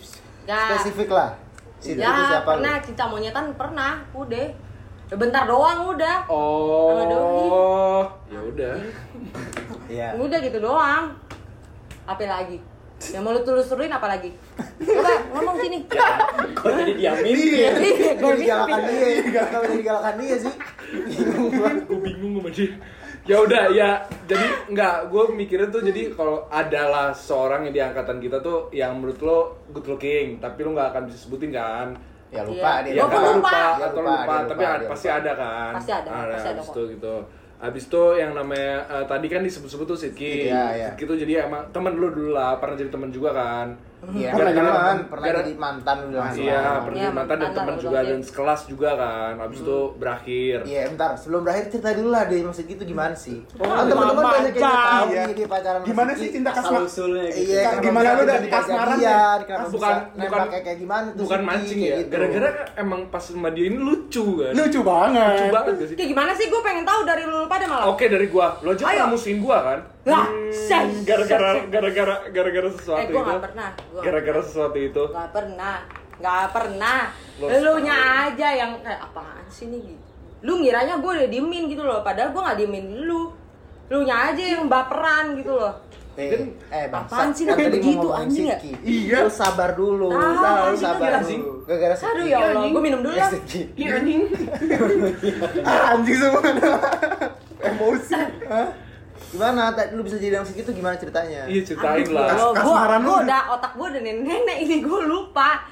Ya. 0.44 0.60
spesifik 0.68 1.08
lah. 1.08 1.30
Itu 1.78 1.96
Ya 1.96 2.10
siapa 2.28 2.44
pernah 2.52 2.74
cinta 2.78 3.04
monyetan 3.06 3.44
pernah, 3.54 3.92
udah. 4.12 4.46
Ya, 5.12 5.20
bentar 5.20 5.44
doang 5.44 5.92
udah. 5.92 6.24
Oh, 6.24 8.00
ya 8.32 8.40
udah. 8.48 8.74
Iya. 9.84 10.16
Udah 10.16 10.38
gitu 10.40 10.56
doang. 10.56 11.12
Apa 12.08 12.24
lagi? 12.24 12.56
Yang 13.12 13.20
mau 13.20 13.36
lu 13.36 13.44
telusurin 13.44 13.92
apa 13.92 14.08
lagi? 14.08 14.32
Coba 14.56 15.12
ngomong 15.36 15.60
sini. 15.60 15.84
Kok 16.56 16.64
jadi 16.64 16.92
diamin? 16.96 17.28
Iya. 17.28 17.70
Iya, 17.76 18.12
Gak 18.16 18.24
jadi 18.24 18.44
galakan 18.48 18.80
dia, 18.88 19.08
gak 19.36 19.48
jadi 19.68 19.82
galakan 19.84 20.14
dia 20.16 20.36
sih. 20.40 20.54
Gue 21.84 21.98
bingung 22.00 22.32
sama 22.40 22.48
dia. 22.48 22.72
Ya 23.28 23.36
udah 23.44 23.64
ya, 23.68 23.90
jadi 24.24 24.46
nggak, 24.72 25.12
gue 25.12 25.24
mikirin 25.36 25.68
tuh 25.68 25.84
jadi 25.84 26.10
kalau 26.16 26.48
adalah 26.48 27.12
seorang 27.12 27.68
yang 27.68 27.74
di 27.76 27.82
angkatan 27.84 28.16
kita 28.16 28.40
tuh 28.40 28.72
yang 28.72 28.96
menurut 28.96 29.20
lo 29.20 29.38
good 29.76 29.84
looking, 29.92 30.40
tapi 30.40 30.64
lo 30.64 30.72
nggak 30.72 30.88
akan 30.96 31.02
bisa 31.06 31.28
sebutin 31.28 31.52
kan? 31.52 32.00
Ya 32.32 32.42
lupa 32.42 32.70
Iya. 32.72 32.82
dia. 32.82 32.92
Ya 32.92 33.04
kan 33.04 33.12
lupa. 33.12 33.30
lupa, 33.30 33.52
Dia 33.52 33.84
atau 33.84 34.00
lupa, 34.00 34.12
lupa, 34.16 34.32
dia 34.32 34.48
tapi 34.48 34.56
lupa, 34.58 34.72
ada- 34.72 34.88
pasti 34.88 35.06
lupa. 35.06 35.18
ada 35.18 35.32
kan? 35.34 35.72
Pasti 35.72 35.92
ada, 35.92 36.08
pasti 36.08 36.24
ada 36.24 36.40
habis 36.50 36.64
kok. 36.64 36.72
itu 36.72 36.82
gitu. 36.90 37.16
Abis 37.62 37.84
itu 37.86 38.04
yang 38.16 38.32
namanya 38.32 38.74
eh, 38.90 39.04
tadi 39.06 39.26
kan 39.28 39.40
disebut-sebut 39.40 39.86
tuh 39.86 39.94
Sidki. 39.94 40.48
Iya, 40.48 40.64
iya. 40.72 40.86
Sidki 40.88 41.04
tuh 41.04 41.16
jadi 41.16 41.32
emang 41.44 41.62
temen 41.70 41.92
lu 41.92 42.08
dulu 42.08 42.32
lah, 42.32 42.56
pernah 42.56 42.74
jadi 42.74 42.88
temen 42.88 43.08
juga 43.08 43.30
kan. 43.30 43.68
Iya, 44.02 44.34
Pernah 44.34 44.50
pernah, 44.50 44.74
jalan. 44.74 44.96
pernah 45.06 45.26
jadi 45.38 45.52
mantan 45.54 45.96
lu 45.96 46.06
bilang 46.10 46.26
Iya, 46.26 46.34
semalam. 46.34 46.80
pernah 46.82 46.98
Iya, 46.98 47.06
jadi 47.06 47.14
mantan 47.14 47.36
dan 47.38 47.50
teman 47.54 47.74
juga 47.78 47.98
dan 48.02 48.18
sekelas 48.20 48.60
juga 48.66 48.90
kan. 48.92 49.32
Abis 49.38 49.58
itu 49.62 49.78
berakhir. 49.94 50.56
Iya, 50.66 50.82
bentar. 50.90 51.10
Sebelum 51.14 51.40
berakhir 51.40 51.64
cerita 51.70 51.90
dulu 51.94 52.08
lah 52.10 52.22
deh 52.26 52.40
maksud 52.42 52.64
gitu 52.66 52.82
gimana 52.82 53.14
sih? 53.14 53.38
Oh, 53.54 53.62
kan 53.64 53.86
teman-teman 53.86 54.24
banyak 54.26 54.52
yang 54.52 54.64
tahu 54.66 55.06
Iya. 55.06 55.22
nih 55.22 55.34
dia 55.36 55.46
pacaran 55.46 55.80
Gimana 55.84 56.10
sih 56.12 56.28
cinta 56.28 56.50
Asal 56.50 56.62
kasma? 56.66 56.78
usulnya 56.82 57.26
gitu. 57.30 57.46
Iya, 57.46 57.62
gimana 57.78 58.08
lu 58.08 58.20
udah 58.20 58.36
jadi 58.36 58.50
kasmaran? 58.50 58.96
Kenapa 59.40 59.66
Bukan- 59.70 60.02
bukan- 60.18 60.48
kayak 60.50 60.64
kayak 60.66 60.78
gimana 60.80 61.06
tuh 61.08 61.22
Bukan 61.22 61.40
mancing 61.44 61.78
ya, 61.80 61.94
gitu. 61.96 62.10
gara-gara 62.10 62.50
emang 62.76 63.00
pas 63.06 63.22
sama 63.22 63.48
dia 63.48 63.64
ini 63.64 63.78
lucu 63.78 64.26
kan. 64.36 64.50
Lucu 64.52 64.80
banget. 64.82 65.30
Lucu 65.32 65.46
banget 65.54 65.74
sih? 65.80 65.94
Kayak 65.94 66.10
gimana 66.10 66.30
sih? 66.34 66.46
Gue 66.50 66.60
pengen 66.60 66.82
tahu 66.82 67.00
dari 67.06 67.22
lu 67.22 67.46
pada 67.46 67.64
malah. 67.64 67.86
Oke 67.86 68.10
dari 68.10 68.26
gua, 68.26 68.58
lo 68.58 68.74
pernah 68.74 69.06
musuhin 69.06 69.38
gua 69.38 69.58
kan? 69.62 69.78
Lah, 70.02 70.26
Hmm, 70.26 71.06
gara-gara 71.06 71.62
gara-gara 71.64 72.14
gara-gara 72.28 72.68
sesuatu 72.70 72.98
Eh, 72.98 73.06
gue 73.06 73.14
itu. 73.14 73.22
gak 73.24 73.40
pernah. 73.40 73.68
Gua 73.88 74.00
Gara-gara 74.02 74.40
sesuatu 74.42 74.74
itu. 74.76 75.04
Gak 75.08 75.30
pernah, 75.30 75.76
gak 76.18 76.46
pernah. 76.50 77.00
Lo 77.38 77.46
Lu 77.46 77.74
nya 77.80 77.96
aja 78.26 78.48
yang 78.52 78.82
kayak 78.82 78.98
apaan 79.00 79.46
sih 79.46 79.70
nih 79.70 79.80
gitu. 79.84 80.02
Lu 80.42 80.58
ngiranya 80.58 80.98
gue 80.98 81.10
udah 81.12 81.28
diemin 81.28 81.70
gitu 81.70 81.82
loh, 81.82 82.02
padahal 82.02 82.34
gue 82.34 82.42
gak 82.42 82.58
diemin 82.58 82.84
lu. 83.00 83.30
Lu 83.88 83.98
nya 84.02 84.28
aja 84.28 84.42
yang 84.42 84.66
baperan 84.66 85.38
gitu 85.38 85.54
loh. 85.54 85.74
Eh, 86.12 86.28
eh 86.68 86.92
bang, 86.92 87.08
Apaan 87.08 87.32
sih 87.32 87.48
kan 87.48 87.56
tadi 87.56 87.64
mau 87.64 87.72
begitu, 87.72 87.96
ngomongin 88.04 88.20
anjing 88.20 88.44
ya? 88.44 88.58
Iya. 88.84 89.18
Lu 89.22 89.30
sabar 89.32 89.70
dulu. 89.72 90.12
Tahu, 90.12 90.76
sabar 90.76 91.08
kan 91.08 91.22
dulu. 91.24 91.52
Gara-gara. 91.64 91.94
Aduh 91.96 92.26
ya 92.26 92.36
Allah, 92.38 92.50
anjing. 92.58 92.72
gue 92.74 92.82
minum 92.82 93.00
dulu 93.00 93.14
Eh, 93.14 93.20
lah. 93.22 93.30
Siti. 93.30 93.60
Iya 93.78 93.88
anjing. 93.96 94.20
Ah, 95.64 95.94
anjing 95.94 96.16
semua. 96.18 96.40
Emosi. 97.62 98.18
Gimana? 99.32 99.72
Tadi 99.72 99.90
lu 99.92 100.02
bisa 100.02 100.16
jadi 100.16 100.36
sama 100.36 100.46
Siti 100.46 100.60
itu 100.60 100.72
gimana 100.72 100.94
ceritanya? 100.94 101.42
Iya 101.44 101.60
ceritain 101.64 102.04
lah. 102.06 102.28
Gue, 102.30 102.52
kasmaran 102.52 103.00
lu 103.00 103.08
gue 103.08 103.18
udah- 103.24 103.44
otak 103.50 103.72
gue 103.72 103.86
udah 103.88 104.02
nenek 104.02 104.58
ini 104.60 104.76
gue 104.78 105.00
lupa. 105.02 105.64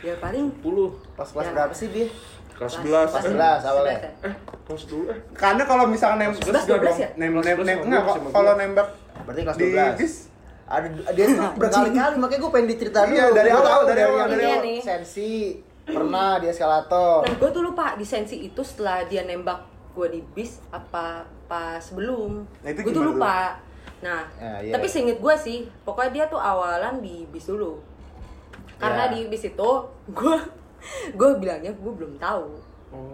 Ya 0.00 0.14
paling 0.16 0.50
10 0.52 0.90
Pas 1.14 1.24
kelas 1.24 1.46
Ya. 1.46 1.52
berapa 1.54 1.72
sih 1.72 1.88
dia? 1.88 2.08
kelas 2.52 2.70
Kelas- 2.76 3.08
11 3.08 3.08
Kelas 3.08 3.24
eh, 3.24 3.30
11 3.32 3.62
awalnya. 3.64 3.96
ya? 3.96 4.10
eh 4.22 4.34
kelas 4.62 4.82
10 4.84 5.02
eh 5.08 5.18
Karena 5.32 5.62
kalau 5.64 5.84
misalkan 5.86 6.18
nembak, 6.20 6.38
Kelas 6.40 6.64
12 6.64 6.96
ya? 6.96 7.08
nem 7.16 7.30
Kelas 7.32 7.44
nem 7.44 7.56
12 7.56 7.64
nem 7.64 7.74
sama 7.74 7.84
enggak 7.84 8.02
gua, 8.04 8.14
kalau 8.30 8.44
gua. 8.48 8.60
nembak 8.60 8.88
Berarti 9.24 9.40
kelas 9.42 9.56
di 9.56 9.64
12. 9.64 9.96
bis 9.96 10.14
Ada 10.64 10.86
dia 11.10 11.24
tuh 11.26 11.48
berkali-kali 11.54 12.14
makanya 12.16 12.40
gue 12.40 12.50
pengen 12.50 12.68
diceritain 12.68 13.04
dulu. 13.06 13.16
Iya, 13.16 13.26
dari 13.32 13.48
Gua 13.48 13.60
awal, 13.60 13.80
dari 13.84 14.00
awal, 14.02 14.16
yang 14.18 14.30
dari 14.30 14.44
awal. 14.46 14.60
ini 14.60 14.74
Sensi 14.80 15.30
pernah 15.84 16.30
di 16.38 16.46
eskalator. 16.46 17.18
Nah, 17.20 17.34
gue 17.34 17.50
tuh 17.50 17.62
lupa 17.62 17.86
di 17.92 18.06
sensi 18.06 18.36
itu 18.40 18.62
setelah 18.62 19.04
dia 19.04 19.22
nembak 19.22 19.60
gue 19.94 20.06
di 20.10 20.20
bis 20.34 20.58
apa 20.68 21.22
pas 21.46 21.78
sebelum. 21.78 22.42
Nah, 22.60 22.70
gue 22.70 22.92
tuh 22.92 23.06
lupa. 23.06 23.54
Nah, 24.02 24.26
Ya, 24.36 24.60
iya. 24.60 24.72
tapi 24.74 24.84
seinget 24.84 25.16
gue 25.16 25.34
sih, 25.38 25.64
pokoknya 25.86 26.10
dia 26.12 26.24
tuh 26.26 26.36
awalan 26.36 27.00
di 27.00 27.24
bis 27.30 27.46
dulu. 27.46 27.78
Karena 28.76 29.08
Ya. 29.08 29.12
di 29.14 29.20
bis 29.30 29.46
itu 29.46 29.70
gue 30.10 30.36
gue 31.16 31.30
bilangnya 31.40 31.72
gue 31.72 31.92
belum 31.96 32.20
tahu 32.20 32.60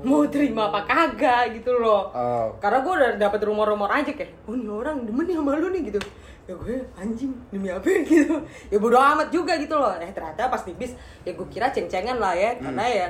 mau 0.04 0.28
terima 0.28 0.68
apa 0.68 0.84
kagak 0.84 1.56
gitu 1.56 1.72
loh. 1.72 2.12
Oh. 2.12 2.52
Karena 2.60 2.84
gue 2.84 2.92
udah 2.92 3.10
dapet 3.16 3.40
rumor-rumor 3.40 3.88
aja 3.88 4.12
kayak, 4.12 4.44
oh 4.44 4.52
ini 4.52 4.68
orang 4.68 5.08
demen 5.08 5.24
nih 5.24 5.36
sama 5.40 5.56
lu 5.56 5.72
nih 5.72 5.88
gitu. 5.88 6.00
Ya 6.44 6.52
gue 6.52 6.84
anjing 7.00 7.32
demi 7.48 7.72
apa 7.72 7.88
gitu. 8.04 8.44
Ya 8.68 8.76
bodo 8.76 9.00
amat 9.00 9.32
juga 9.32 9.56
gitu 9.56 9.72
loh. 9.80 9.96
Eh 9.96 10.12
ternyata 10.12 10.52
pas 10.52 10.60
di 10.68 10.76
bis 10.76 10.92
ya 11.24 11.32
gue 11.32 11.48
kira 11.48 11.72
ceng-cengan 11.72 12.20
lah 12.20 12.36
ya. 12.36 12.60
Karena 12.60 12.84
ya 12.84 13.06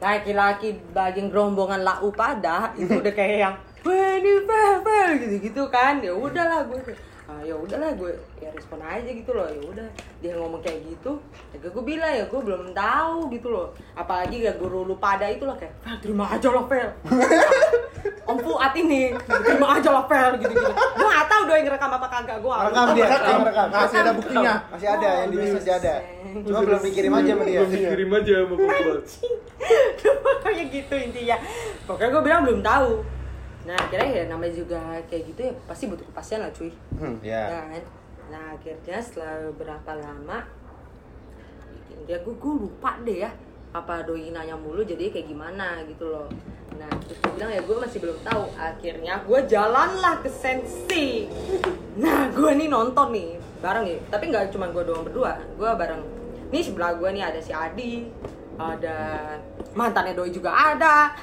laki-laki 0.00 0.80
bagian 0.96 1.28
gerombongan 1.28 1.84
lau 1.84 2.08
pada 2.10 2.72
itu 2.80 2.98
udah 2.98 3.12
kayak 3.12 3.38
yang 3.38 3.56
Wah 3.80 4.12
ini 4.20 4.44
Fel, 4.44 5.10
gitu-gitu 5.24 5.64
kan. 5.72 6.04
Ya 6.04 6.12
udahlah 6.12 6.68
gue 6.68 6.80
ah, 7.30 7.40
ya 7.46 7.54
udahlah 7.54 7.94
gue 7.94 8.12
ya 8.42 8.50
respon 8.50 8.82
aja 8.82 9.06
gitu 9.06 9.30
loh 9.30 9.46
ya 9.46 9.62
udah 9.62 9.88
dia 10.18 10.32
ngomong 10.34 10.58
kayak 10.58 10.82
gitu 10.90 11.22
ya 11.54 11.62
gue 11.62 11.84
bilang 11.86 12.10
ya 12.10 12.24
gue 12.26 12.40
belum 12.42 12.74
tahu 12.74 13.30
gitu 13.30 13.48
loh 13.54 13.70
apalagi 13.94 14.42
gak 14.42 14.58
guru 14.58 14.82
lu 14.82 14.98
pada 14.98 15.30
itu 15.30 15.46
lah 15.46 15.54
kayak 15.54 15.74
Fel 15.78 15.96
terima 16.02 16.26
aja 16.26 16.48
lah 16.50 16.64
Fel 16.66 16.90
Om 18.30 18.38
Fuad 18.42 18.74
ini 18.74 19.14
terima 19.46 19.66
aja 19.78 19.90
lah 19.94 20.04
Fel 20.10 20.32
gitu 20.42 20.50
gitu 20.50 20.72
gue 20.74 21.08
gak 21.08 21.26
tahu 21.30 21.42
doi 21.46 21.60
ngerekam 21.62 21.90
apa 21.94 22.06
kagak 22.10 22.38
gue 22.42 22.54
Rekam 22.60 22.86
dia, 22.98 23.06
Rekam. 23.06 23.40
rekam. 23.46 23.68
Masih 23.70 23.98
ada 24.02 24.12
buktinya. 24.12 24.54
Masih 24.74 24.88
ada 24.90 25.08
yang 25.22 25.28
di 25.30 25.36
masih 25.54 25.74
ada. 25.74 25.94
Cuma 26.44 26.60
belum 26.66 26.82
dikirim 26.84 27.12
aja 27.14 27.30
sama 27.32 27.44
dia. 27.46 27.58
Belum 27.62 27.70
dikirim 27.72 28.08
aja 28.12 28.34
sama 28.42 28.54
gua 28.58 28.94
pokoknya 30.24 30.64
gitu 30.72 30.94
intinya 30.96 31.36
pokoknya 31.84 32.10
gue 32.10 32.22
bilang 32.24 32.40
belum 32.48 32.60
tahu 32.64 32.90
nah 33.60 33.76
akhirnya 33.76 34.08
ya 34.08 34.24
namanya 34.26 34.54
juga 34.56 34.80
kayak 35.06 35.22
gitu 35.30 35.40
ya 35.48 35.52
pasti 35.68 35.84
butuh 35.86 36.06
kepastian 36.08 36.40
lah 36.40 36.52
cuy 36.52 36.72
Hmm. 36.96 37.16
Ya. 37.20 37.42
Ya 37.48 37.60
kan? 37.68 37.82
nah 38.30 38.44
akhirnya 38.54 39.00
setelah 39.02 39.50
berapa 39.52 39.92
lama 39.98 40.38
dia 42.06 42.18
gue 42.20 42.34
gue 42.34 42.54
lupa 42.56 42.96
deh 43.02 43.22
ya 43.22 43.30
apa 43.70 44.02
doi 44.02 44.34
nanya 44.34 44.58
mulu 44.58 44.82
jadi 44.82 45.10
kayak 45.10 45.30
gimana 45.30 45.78
gitu 45.86 46.10
loh 46.10 46.26
nah 46.74 46.90
terus 47.04 47.18
gue 47.20 47.32
bilang 47.36 47.52
ya 47.52 47.62
gue 47.62 47.76
masih 47.76 47.98
belum 48.02 48.18
tahu 48.24 48.42
akhirnya 48.56 49.14
gue 49.22 49.40
jalanlah 49.46 50.16
ke 50.18 50.30
sensi 50.30 51.28
nah 51.94 52.26
gue 52.30 52.50
nih 52.56 52.66
nonton 52.66 53.14
nih 53.14 53.30
bareng 53.60 53.84
nih 53.86 53.98
tapi 54.08 54.24
nggak 54.32 54.50
cuma 54.50 54.72
gue 54.72 54.82
doang 54.82 55.04
berdua 55.04 55.38
gue 55.54 55.70
bareng 55.70 56.02
nih 56.50 56.62
sebelah 56.64 56.96
gue 56.96 57.08
nih 57.12 57.22
ada 57.22 57.38
si 57.38 57.52
Adi 57.52 58.08
ada 58.58 58.96
mantannya 59.76 60.18
doi 60.18 60.30
juga 60.30 60.50
ada 60.50 61.14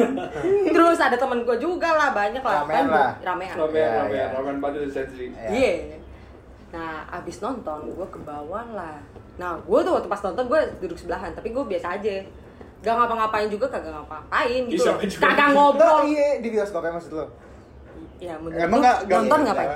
terus 0.70 0.98
ada 0.98 1.14
temen 1.14 1.40
gue 1.40 1.56
juga 1.56 1.88
lah 1.90 2.10
banyak 2.10 2.40
lah 2.40 2.62
Ramean 2.62 2.86
lah. 2.86 3.10
ramean 3.20 3.54
Ramen, 3.54 3.74
Ya, 3.74 3.88
ramen, 3.96 4.12
ya. 4.12 4.26
ramen 4.30 4.56
banget 4.58 4.80
di 4.82 4.92
sensi 4.92 5.24
Ya. 5.30 5.48
Iya. 5.48 5.72
Nah, 6.70 7.02
abis 7.12 7.40
nonton 7.40 7.80
gue 7.88 8.06
ke 8.06 8.20
bawah 8.20 8.62
lah. 8.70 8.96
Nah, 9.36 9.58
gue 9.58 9.78
tuh 9.80 9.92
waktu 9.92 10.06
pas 10.06 10.22
nonton 10.22 10.46
gue 10.46 10.60
duduk 10.78 10.94
sebelahan, 10.94 11.32
tapi 11.32 11.50
gue 11.50 11.64
biasa 11.66 11.98
aja. 11.98 12.14
Gak 12.80 12.94
ngapa-ngapain 12.94 13.48
juga, 13.48 13.66
kagak 13.66 13.90
ngapa-ngapain 13.90 14.62
gitu. 14.66 14.86
Kagak 15.18 15.50
ngobrol. 15.50 16.06
iya 16.06 16.38
di 16.38 16.48
bioskop 16.48 16.80
ya 16.80 16.92
maksud 16.92 17.12
lo? 17.12 17.26
Ya, 18.16 18.36
menurut 18.36 18.56
Emang 18.56 18.78
nggak- 18.78 19.00
nonton 19.04 19.38
iya, 19.38 19.46
ngapain? 19.46 19.68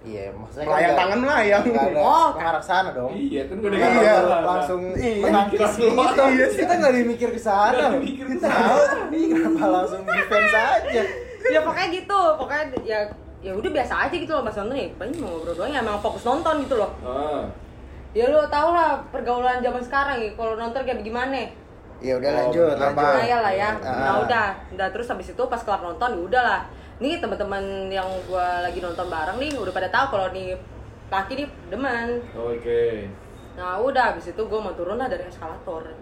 Iya, 0.00 0.30
maksudnya 0.30 0.64
Melayang 0.64 0.86
nggak- 0.86 1.00
tangan 1.00 1.18
melayang. 1.20 1.62
Oh, 1.96 2.28
ke 2.32 2.64
sana 2.64 2.88
dong. 2.90 3.10
iya 3.12 3.42
kan 3.44 3.56
udah 3.58 3.76
Iya, 3.76 4.14
langsung 4.40 4.80
Iya. 4.92 5.20
menangkis 5.20 5.58
Kira 5.58 5.68
gitu. 5.76 6.22
Iya. 6.24 6.46
Kita 6.54 6.72
nggak 6.74 6.94
dimikir 6.94 7.28
ke 7.28 7.40
sana. 7.40 7.84
Kita 7.98 8.34
tahu. 8.40 8.78
Ih, 9.10 9.24
kenapa 9.28 9.64
langsung 9.68 10.00
defense 10.02 10.54
aja? 10.54 11.02
Ya 11.44 11.60
pokoknya 11.60 11.88
gitu, 11.92 12.20
pokoknya 12.34 12.64
ya 12.84 13.00
ya 13.38 13.52
udah 13.52 13.70
biasa 13.72 13.94
aja 14.04 14.14
gitu 14.14 14.32
loh 14.32 14.42
nonton 14.42 14.74
ya 14.74 14.90
paling 14.92 15.14
mau 15.16 15.30
ngobrol 15.30 15.54
doang 15.54 15.70
ya 15.70 15.78
emang 15.78 15.94
fokus 15.96 16.26
nonton 16.26 16.58
gitu 16.58 16.74
loh 16.74 16.90
ah 17.00 17.46
ya 18.10 18.26
lo 18.26 18.42
tau 18.44 18.74
lah 18.74 18.98
pergaulan 19.06 19.62
zaman 19.62 19.78
sekarang 19.78 20.18
ya 20.18 20.34
kalau 20.34 20.58
nonton 20.58 20.82
kayak 20.82 21.00
gimana 21.00 21.46
Ya 21.98 22.14
udah 22.14 22.26
Oh, 22.28 22.38
lanjut, 22.50 22.74
kenapa? 22.74 22.98
lanjut. 23.00 23.10
Nah, 23.12 23.24
ya 23.24 23.38
lah 23.40 23.52
ya. 23.52 23.70
Ah. 23.76 23.90
Nah 24.00 24.14
udah, 24.22 24.46
udah 24.70 24.88
terus 24.88 25.06
habis 25.08 25.28
itu 25.28 25.42
pas 25.44 25.58
kelar 25.58 25.78
nonton 25.80 26.10
ya 26.12 26.22
udah 26.24 26.42
lah. 26.44 26.60
Nih 26.98 27.22
teman-teman 27.22 27.86
yang 27.86 28.06
gua 28.26 28.66
lagi 28.66 28.82
nonton 28.82 29.06
bareng 29.06 29.38
nih 29.38 29.54
udah 29.54 29.70
pada 29.70 29.86
tahu 29.86 30.18
kalau 30.18 30.34
nih 30.34 30.58
laki 31.08 31.32
nih 31.38 31.48
demen. 31.70 32.18
oke 32.34 32.82
Nah 33.54 33.78
udah 33.78 34.14
habis 34.14 34.34
itu 34.34 34.42
gua 34.50 34.58
mau 34.58 34.74
turun 34.74 34.98
lah 34.98 35.06
dari 35.06 35.22
eskalator. 35.30 35.94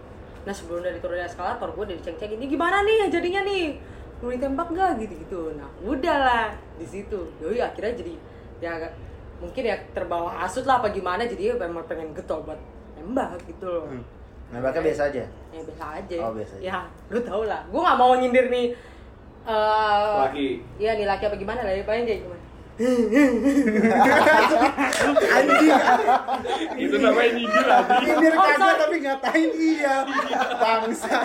Nah 0.49 0.53
sebelum 0.57 0.81
dari 0.81 0.97
turun 0.97 1.21
dari 1.21 1.29
eskalator 1.29 1.69
gua 1.77 1.85
udah 1.85 1.97
diceng-cengin 2.01 2.41
ini 2.41 2.47
gimana 2.49 2.81
nih 2.81 3.13
jadinya 3.13 3.45
nih 3.45 3.77
mau 4.25 4.33
ditembak 4.33 4.69
nggak 4.73 4.91
gitu-gitu. 5.05 5.53
Nah 5.61 5.69
udahlah 5.85 6.57
di 6.81 6.87
situ. 6.89 7.29
Yoi 7.45 7.61
akhirnya 7.61 7.93
jadi 7.93 8.13
ya 8.65 8.73
mungkin 9.37 9.69
ya 9.69 9.77
terbawa 9.93 10.33
hasut 10.33 10.65
lah 10.65 10.81
apa 10.81 10.89
gimana 10.89 11.29
jadi 11.29 11.53
ya 11.53 11.55
memang 11.61 11.85
pengen 11.85 12.17
getol 12.17 12.41
buat 12.41 12.57
nembak 12.97 13.37
gitu 13.45 13.69
loh. 13.69 13.85
Hmm. 13.85 14.01
Nembaknya 14.49 14.81
biasa 14.81 15.03
aja. 15.13 15.25
Ya 15.53 15.61
biasa 15.61 15.85
aja. 16.01 16.17
Oh, 16.25 16.33
biasa 16.33 16.53
aja. 16.57 16.65
Ya, 16.65 16.79
lu 17.13 17.21
tau 17.21 17.45
lah. 17.45 17.61
Gue 17.69 17.85
gak 17.85 17.99
mau 18.01 18.17
nyindir 18.17 18.49
nih 18.49 18.73
eh 19.47 20.16
Laki. 20.27 20.49
Iya 20.83 20.91
nih 20.99 21.07
laki 21.07 21.25
apa 21.31 21.37
gimana 21.39 21.61
lah, 21.63 21.73
paling 21.87 22.05
kayak 22.07 22.21
gimana. 22.27 22.47
Anjing. 25.33 25.73
itu 26.77 26.97
namanya 27.01 27.31
nyindir 27.33 27.65
aja 27.65 27.97
Nyindir 28.05 28.35
kagak 28.37 28.75
tapi 28.77 28.97
ngatain 29.01 29.51
iya. 29.57 30.05
Bangsa. 30.61 31.17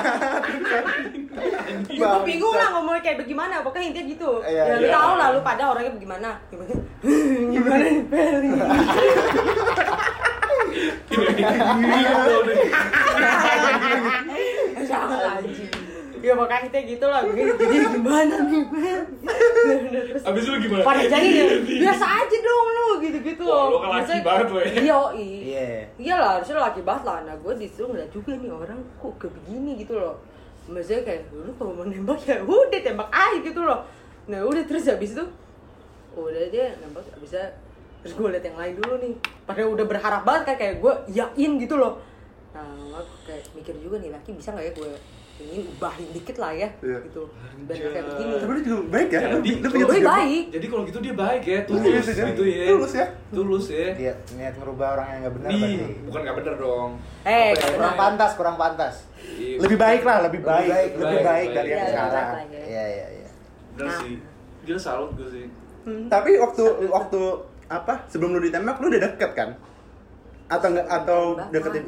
Gue 1.92 2.18
bingung 2.24 2.56
lah 2.56 2.72
ngomongnya 2.72 3.04
kayak 3.04 3.28
bagaimana, 3.28 3.60
pokoknya 3.68 3.92
intinya 3.92 4.08
gitu. 4.16 4.32
Iya, 4.48 4.64
ya 4.64 4.80
lu 4.80 4.88
iya. 4.88 4.96
tau 4.96 5.20
lah 5.20 5.28
lu 5.36 5.44
pada 5.44 5.64
orangnya 5.76 5.92
bagaimana. 5.92 6.40
Gimana? 6.48 6.72
gimana 7.52 7.84
nih, 7.84 8.00
Pel? 8.08 8.40
Jangan 11.12 11.36
anjing. 13.76 14.31
Ya 16.22 16.34
pokoknya 16.34 16.62
kita 16.70 16.78
gitu 16.88 17.06
lah, 17.06 17.22
gue 17.24 17.34
jadi 17.34 17.86
gimana 17.92 18.36
nih? 18.46 18.64
Terus 20.08 20.24
abis 20.24 20.42
itu 20.44 20.58
gimana 20.62 20.82
pada 20.82 21.02
jadi 21.04 21.28
ya, 21.28 21.46
biasa 21.82 22.06
aja 22.06 22.38
dong 22.40 22.68
lu 22.70 22.88
gitu-gitu 23.00 23.44
Wah, 23.44 23.66
lu 23.66 23.72
loh. 23.72 23.80
kan 23.80 23.90
laki 23.90 23.98
Maksudnya- 23.98 24.24
banget 24.24 24.48
lo 24.48 24.58
ya. 24.58 24.70
Iya, 24.72 24.98
Iya. 25.12 25.66
Iya 25.98 26.16
lah, 26.16 26.30
harusnya 26.36 26.56
laki 26.62 26.82
banget 26.82 27.04
lah. 27.04 27.18
Nah 27.24 27.36
gue 27.36 27.54
disuruh 27.56 27.88
ngeliat 27.90 28.10
juga 28.10 28.32
nih 28.34 28.50
orang 28.50 28.80
kok 28.96 29.14
kayak 29.18 29.34
begini 29.36 29.72
gitu 29.78 29.96
loh. 29.96 30.16
maksudnya 30.64 31.04
kayak 31.04 31.22
lu 31.34 31.52
kalau 31.54 31.74
mau 31.74 31.84
nembak 31.84 32.22
ya 32.22 32.38
udah 32.40 32.80
tembak 32.80 33.10
aja 33.10 33.42
gitu 33.42 33.60
loh 33.60 33.82
nah 34.24 34.40
udah 34.40 34.62
terus 34.64 34.86
habis 34.86 35.12
itu 35.12 35.26
udah 36.14 36.46
dia 36.48 36.78
nembak 36.78 37.02
bisa 37.18 37.42
terus 38.00 38.14
gue 38.14 38.30
liat 38.30 38.46
yang 38.46 38.56
lain 38.56 38.78
dulu 38.78 38.94
nih 38.98 39.14
padahal 39.44 39.74
udah 39.74 39.84
berharap 39.84 40.22
banget 40.22 40.44
kan 40.46 40.56
kayak 40.56 40.76
gue 40.78 40.94
yakin 41.12 41.58
gitu 41.58 41.76
loh 41.76 41.98
nah 42.54 42.62
gue 42.64 43.04
kayak 43.26 43.44
mikir 43.52 43.74
juga 43.76 44.00
nih 44.00 44.14
laki 44.14 44.32
bisa 44.32 44.54
nggak 44.54 44.64
ya 44.64 44.74
gue 44.78 44.92
ini 45.44 45.58
ubahin 45.68 46.08
dikit 46.12 46.38
lah 46.38 46.52
ya 46.52 46.70
Iya. 46.80 46.98
gitu 47.04 47.24
nggak 47.62 47.78
kayak 47.78 48.06
begini 48.08 48.34
Tapi 48.34 48.52
dia 48.52 48.64
juga 48.64 48.84
baik 48.90 49.10
ya. 49.10 49.20
Jadi, 49.22 49.50
Lu- 49.52 49.62
tujuan. 49.64 50.02
baik 50.04 50.46
Jadi 50.50 50.66
kalau 50.66 50.84
gitu 50.84 51.00
dia 51.00 51.14
baik 51.16 51.42
ya, 51.42 51.52
Iya, 51.52 51.62
tulus 51.64 51.84
iya. 52.08 52.26
gitu 52.28 52.44
ya. 52.44 52.66
Tulus 52.68 52.92
ya. 52.92 53.06
Tulus 53.30 53.66
ya. 53.68 53.88
Dia 53.94 54.14
niat 54.32 54.54
merubah 54.56 54.88
orang 54.92 55.08
yang 55.08 55.20
nggak 55.22 55.34
benar 55.36 55.50
berarti. 55.52 55.74
bukan 56.02 56.20
nggak 56.22 56.38
bener 56.38 56.56
dong. 56.58 56.92
eh 57.22 57.30
Apa 57.30 57.38
ya? 57.54 57.70
kurang 57.72 57.78
benar. 57.88 58.02
pantas, 58.02 58.32
kurang 58.34 58.58
pantas. 58.58 58.96
Iya, 59.32 59.56
Lebih 59.60 59.78
baik 59.78 60.02
lah, 60.02 60.18
lebih 60.26 60.42
baik. 60.42 60.68
baik, 60.68 60.92
Lebih 60.92 61.06
baik, 61.06 61.22
baik 61.22 61.28
baik. 61.44 61.56
dari 61.56 61.70
yang 61.70 61.86
sekarang. 61.88 62.28
lebih. 62.34 62.62
Iya, 62.64 62.86
iya, 62.88 63.06
iya. 63.14 63.30
Bener 63.72 63.88
Nah. 63.88 64.00
sih. 64.00 64.16
Dia 64.62 64.78
salut 64.78 65.10
gue 65.14 65.30
sih. 65.30 65.46
Tapi 66.08 66.32
waktu 66.38 66.64
waktu 66.88 67.22
apa? 67.68 67.94
Sebelum 68.06 68.30
lu 68.32 68.42
ditembak 68.42 68.76
lu 68.78 68.88
udah 68.88 69.02
deket 69.04 69.32
kan? 69.32 69.50
Atau 70.48 70.68
enggak 70.70 70.88
atau 70.88 71.22
deketin? 71.48 71.86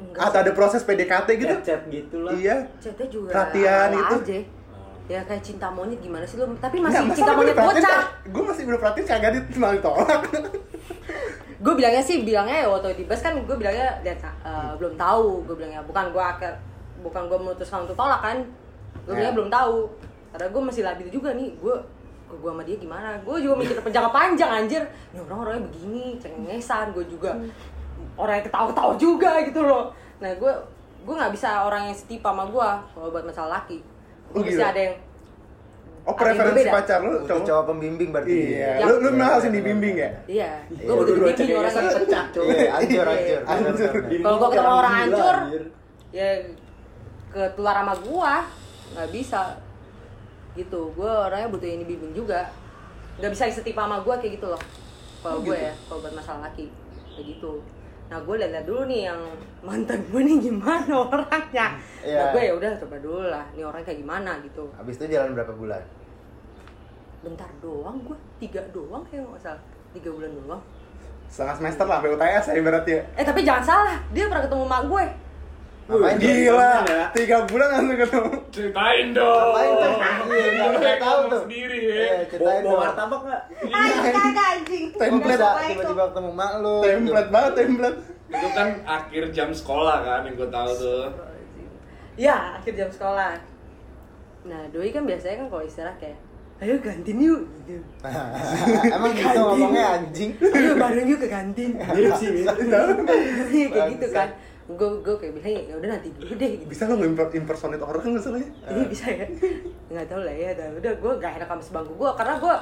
Enggak 0.00 0.22
Atau 0.24 0.32
sih. 0.32 0.42
ada 0.42 0.52
proses 0.52 0.80
PDKT 0.82 1.28
gitu? 1.36 1.54
Chat-chat 1.58 1.82
gitu 1.88 2.16
lah. 2.22 2.32
Iya. 2.32 2.56
chatnya 2.78 3.06
juga 3.06 3.28
Perhatian 3.30 3.88
gitu. 3.92 4.16
aja 4.20 4.38
ya 5.08 5.20
kayak 5.24 5.40
cinta 5.40 5.66
monyet 5.68 5.96
gimana 5.98 6.20
sih 6.22 6.36
lu 6.36 6.44
tapi 6.56 6.78
masih 6.78 7.00
masa 7.02 7.16
cinta 7.16 7.32
monyet 7.32 7.56
bocah 7.56 8.00
Gue 8.24 8.42
masih 8.44 8.62
belum 8.62 8.76
perhatiin 8.76 9.06
kagak 9.06 9.30
ditolak. 9.48 10.20
gue 11.64 11.74
bilangnya 11.74 11.98
sih 11.98 12.22
bilangnya 12.22 12.62
ya 12.62 12.68
waktu 12.68 12.94
di 12.94 13.02
bus 13.02 13.18
kan 13.18 13.34
gue 13.34 13.56
bilangnya 13.56 13.98
lihat 14.00 14.20
eh, 14.20 14.72
belum 14.76 14.94
tahu 14.94 15.42
gue 15.42 15.54
bilangnya 15.56 15.82
bukan 15.82 16.12
gue 16.12 16.22
akhir 16.22 16.52
bukan 17.00 17.22
gue 17.24 17.38
memutuskan 17.40 17.82
untuk 17.82 17.96
tolak 17.96 18.20
kan 18.20 18.36
gue 19.00 19.10
Ya. 19.10 19.16
bilangnya 19.16 19.34
belum 19.34 19.50
tahu 19.50 19.76
karena 20.28 20.46
gue 20.46 20.62
masih 20.62 20.82
labil 20.84 21.08
juga 21.08 21.32
nih 21.32 21.56
gue 21.56 21.74
ke 22.28 22.34
gue 22.36 22.50
sama 22.52 22.62
dia 22.62 22.76
gimana 22.76 23.16
gue 23.18 23.36
juga 23.40 23.54
mikir 23.56 23.74
jangka 23.80 24.10
panjang 24.12 24.50
anjir 24.54 24.82
ini 25.08 25.18
orang 25.18 25.38
orangnya 25.40 25.62
begini 25.64 26.04
cengengesan 26.20 26.92
gue 26.92 27.04
juga 27.08 27.32
orang 28.18 28.34
yang 28.36 28.46
ketawa-ketawa 28.46 28.92
juga 28.96 29.30
gitu 29.40 29.60
loh 29.62 29.84
nah 30.18 30.30
gue 30.30 30.52
gue 31.00 31.14
nggak 31.14 31.32
bisa 31.32 31.62
orang 31.62 31.86
yang 31.86 31.96
setipe 31.96 32.20
sama 32.20 32.44
gue 32.44 32.68
kalau 32.90 33.08
buat 33.08 33.24
masalah 33.24 33.50
laki 33.56 33.80
Oh, 34.28 34.36
gue 34.36 34.44
mesti 34.44 34.58
gila. 34.58 34.68
ada 34.68 34.80
yang 34.82 34.96
Oh 36.04 36.12
yang 36.12 36.18
preferensi 36.18 36.64
pacar 36.66 36.98
lu 37.00 37.12
Butuh 37.14 37.28
cowok? 37.30 37.44
cowok 37.44 37.64
pembimbing 37.66 38.08
berarti. 38.10 38.32
Iya. 38.50 38.70
Yang- 38.74 38.88
Lu 38.88 38.94
lu 38.98 39.08
memang 39.10 39.28
harus 39.30 39.44
dibimbing 39.46 39.94
ya? 39.94 40.10
iya 40.24 40.50
Iya, 40.66 40.82
gue 40.82 40.94
butuh 40.94 41.14
dibimbing 41.14 41.48
orang 41.54 41.68
cengengesan 41.68 42.00
pecah, 42.00 42.24
cuy. 42.30 42.44
Iya. 42.48 42.68
Hancur. 42.70 43.06
Bener-bener. 43.08 43.92
Kalau 44.18 44.36
gua 44.36 44.48
ketemu 44.48 44.72
orang 44.74 44.94
anjir. 44.98 45.36
ya 46.10 46.28
ketular 47.28 47.76
sama 47.76 47.94
gua 48.00 48.32
nggak 48.90 49.08
bisa 49.10 49.40
gitu 50.54 50.80
gue 50.90 51.06
orangnya 51.06 51.48
butuh 51.48 51.66
yang 51.66 51.80
dibimbing 51.84 52.12
juga 52.12 52.40
nggak 53.16 53.30
bisa 53.30 53.44
setipe 53.50 53.76
sama 53.76 54.00
gua 54.00 54.16
kayak 54.16 54.32
gitu 54.34 54.46
loh 54.46 54.62
kalau 55.20 55.38
Oh, 55.38 55.42
gue 55.42 55.52
gitu? 55.52 55.60
ya 55.62 55.72
kalau 55.84 55.98
buat 56.00 56.14
masalah 56.14 56.40
laki 56.42 56.72
kayak 57.10 57.26
gitu 57.28 57.52
nah 58.08 58.18
gue 58.18 58.34
lihat 58.34 58.64
dulu 58.64 58.82
nih 58.84 59.00
yang 59.04 59.20
mantan 59.60 60.00
gue 60.02 60.20
nih 60.22 60.36
gimana 60.40 60.92
orangnya 61.04 61.76
nah 61.76 61.76
Iya. 62.00 62.32
gue 62.32 62.42
ya 62.42 62.52
udah 62.54 62.68
coba 62.78 62.96
dulu 62.98 63.22
lah 63.22 63.44
nih 63.52 63.62
orang 63.62 63.82
kayak 63.82 63.98
gimana 63.98 64.40
gitu 64.40 64.64
Habis 64.72 64.96
itu 64.96 65.04
jalan 65.10 65.34
berapa 65.34 65.52
bulan? 65.52 65.82
bentar 67.18 67.50
doang 67.58 67.98
gue 68.00 68.16
tiga 68.38 68.62
doang 68.70 69.02
kayak 69.04 69.26
nggak 69.26 69.42
salah 69.42 69.62
tiga 69.90 70.08
bulan 70.08 70.30
doang 70.32 70.62
Setengah 71.28 71.54
semester 71.54 71.84
lah 71.84 72.00
sampai 72.00 72.10
UTS 72.10 72.44
ya 72.46 72.54
ibaratnya. 72.56 72.98
eh 73.12 73.24
tapi 73.26 73.40
jangan 73.44 73.60
salah 73.62 73.98
dia 74.08 74.24
pernah 74.24 74.40
ketemu 74.40 74.64
mak 74.64 74.82
gue 74.86 75.04
Ngapain? 75.88 76.16
Gila, 76.20 76.72
ya? 76.84 77.04
tiga 77.16 77.48
bulan 77.48 77.68
langsung 77.72 77.96
ketemu. 77.96 78.30
Ceritain 78.52 79.06
dong. 79.10 79.24
Ngapain 79.24 79.70
tuh? 79.72 79.92
Iya, 80.28 80.48
nggak 80.52 80.68
nggak 80.76 80.98
tahu 81.00 81.20
tuh. 81.24 81.40
Sendiri 81.48 81.78
Iya, 81.80 81.96
ya. 81.96 82.18
ceritain 82.28 82.60
Bawa 82.60 82.68
dong. 82.68 82.80
martabak? 82.84 83.20
Anjing 83.64 84.12
kagak 84.12 84.46
anjing 84.52 84.84
Template. 84.92 85.40
Itu. 85.40 85.64
tiba-tiba 85.64 86.04
ketemu 86.12 86.30
mak 86.30 86.52
lu. 86.60 86.74
Template 86.84 87.30
banget, 87.32 87.52
template. 87.56 87.98
Itu 88.28 88.48
kan 88.52 88.68
akhir 88.84 89.22
jam 89.32 89.48
sekolah 89.50 89.96
kan 90.04 90.20
yang 90.22 90.34
gue 90.36 90.48
tahu 90.48 90.70
tuh. 90.76 91.04
Ya, 92.18 92.36
akhir 92.60 92.72
jam 92.76 92.90
sekolah. 92.92 93.32
Nah, 94.44 94.62
doi 94.68 94.90
kan 94.90 95.08
biasanya 95.08 95.40
kan 95.40 95.46
kalau 95.48 95.64
istirahat 95.64 95.96
kayak, 95.96 96.18
ayo 96.58 96.74
kantin 96.80 97.16
yuk, 97.16 97.42
gitu. 97.64 97.80
Emang 98.96 99.12
gitu 99.14 99.38
ngomongnya 99.38 99.84
anjing. 99.96 100.30
Ayo 100.36 100.72
bareng 100.76 101.06
yuk 101.06 101.20
ke 101.22 101.28
kantin. 101.30 101.70
Mirip 101.80 102.12
sih, 102.12 102.28
mirip. 102.28 102.56
Iya, 103.48 103.66
kayak 103.72 103.88
gitu 103.96 104.06
kan. 104.12 104.28
Gue 104.68 105.00
gue 105.00 105.16
kayak 105.16 105.32
bilang 105.32 105.52
ya 105.64 105.74
udah 105.74 105.88
nanti 105.96 106.08
dulu 106.12 106.32
deh. 106.36 106.50
Gitu. 106.54 106.64
Bisa 106.68 106.84
lo 106.84 107.00
nge-impersonate 107.00 107.80
orang 107.80 108.02
kan 108.04 108.10
masalahnya? 108.12 108.50
Ini 108.68 108.84
bisa 108.84 109.06
ya? 109.08 109.24
Nggak 109.88 110.06
tahu 110.06 110.20
lah 110.20 110.34
ya. 110.36 110.50
Dan 110.52 110.68
udah 110.76 110.92
gue 110.92 111.12
gak 111.16 111.32
enak 111.40 111.48
sama 111.48 111.62
sebangku 111.64 111.92
gue 111.96 112.10
karena 112.12 112.34
gue 112.36 112.54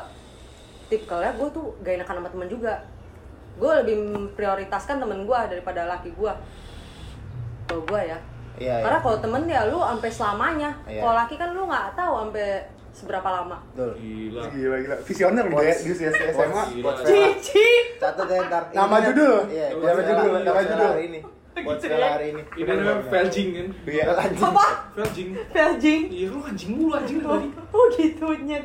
tipikalnya 0.86 1.32
gue 1.34 1.48
tuh 1.50 1.66
gak 1.82 1.92
enakan 1.98 2.16
sama 2.22 2.28
temen 2.30 2.48
juga. 2.48 2.74
Gue 3.58 3.72
lebih 3.82 3.96
memprioritaskan 4.06 5.02
temen 5.02 5.26
gue 5.26 5.38
daripada 5.50 5.80
laki 5.88 6.14
gue. 6.14 6.32
Kalau 7.66 7.82
gue 7.82 8.00
ya. 8.06 8.18
Iya, 8.56 8.80
Karena 8.80 8.98
iya. 8.98 9.04
kalau 9.04 9.18
temen 9.18 9.42
ya 9.44 9.60
lu 9.66 9.78
sampai 9.82 10.10
selamanya. 10.14 10.70
Iya. 10.86 11.02
Kalau 11.02 11.14
laki 11.18 11.34
kan 11.34 11.48
lu 11.52 11.66
nggak 11.66 11.86
tahu 11.92 12.12
sampai 12.22 12.46
seberapa 12.94 13.28
lama. 13.28 13.58
Betul. 13.74 13.92
Gila. 13.98 14.42
Gila, 14.48 14.76
gila. 14.80 14.96
Visioner 15.02 15.44
lu 15.44 15.56
ya, 15.58 15.74
di 15.74 15.88
usia 15.90 16.08
SMA. 16.08 16.64
Cici. 17.02 17.68
Catat 17.98 18.24
ya 18.24 18.40
ntar. 18.46 18.62
Nama 18.70 18.86
Ini 18.86 18.94
kan- 18.94 19.04
judul? 19.10 19.38
Iya, 19.50 19.66
Nama 19.74 20.00
judul, 20.00 20.32
nama 20.40 20.60
judul. 20.62 20.92
sekolah 20.94 21.34
ini. 21.56 21.64
Buat 21.64 21.78
sekolah 21.80 22.08
hari 22.12 22.26
ini. 22.30 22.42
Ini 22.54 22.68
namanya 22.68 23.00
Veljing 23.06 23.48
kan? 23.50 23.68
Iya. 23.84 24.04
Apa? 24.36 24.66
Veljing. 24.96 25.28
Peljing. 25.48 26.02
Iya 26.08 26.26
lu 26.28 26.38
anjing 26.42 26.70
mulu 26.72 26.92
anjing 26.92 27.18
Oh, 27.20 27.34
tadi. 27.34 27.48
oh 27.72 27.84
gitu 27.90 28.26
nyet. 28.44 28.64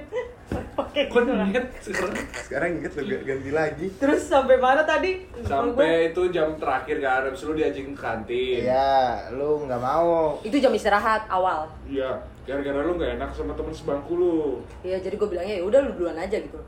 Pakai 0.52 1.08
Kok 1.08 1.16
gitu 1.18 1.32
lah. 1.32 1.48
niat 1.48 1.66
sekarang? 1.80 2.16
Sekarang 2.38 2.70
inget 2.76 2.92
lo 2.94 3.16
ganti 3.24 3.52
lagi. 3.52 3.86
Terus 3.96 4.22
sampai 4.22 4.56
mana 4.58 4.84
tadi? 4.84 5.24
Sampai 5.42 6.12
itu 6.12 6.22
jam 6.28 6.52
terakhir 6.56 7.00
kan, 7.00 7.24
habis 7.24 7.39
lu 7.42 7.56
diajak 7.56 7.88
ke 7.88 7.96
kantin. 7.96 8.60
Iya, 8.68 9.32
lu 9.32 9.64
nggak 9.64 9.80
mau. 9.80 10.36
itu 10.42 10.60
jam 10.60 10.72
istirahat 10.72 11.24
awal. 11.28 11.72
Iya, 11.88 12.20
gara-gara 12.44 12.84
lu 12.84 12.96
gak 12.96 13.16
enak 13.16 13.32
sama 13.32 13.56
temen 13.56 13.72
sebangku 13.72 14.12
lu. 14.14 14.36
Iya, 14.82 15.00
jadi 15.00 15.16
gue 15.16 15.30
bilangnya 15.30 15.56
ya 15.56 15.64
udah 15.64 15.80
lu 15.82 15.92
duluan 15.96 16.20
aja 16.20 16.36
gitu. 16.36 16.60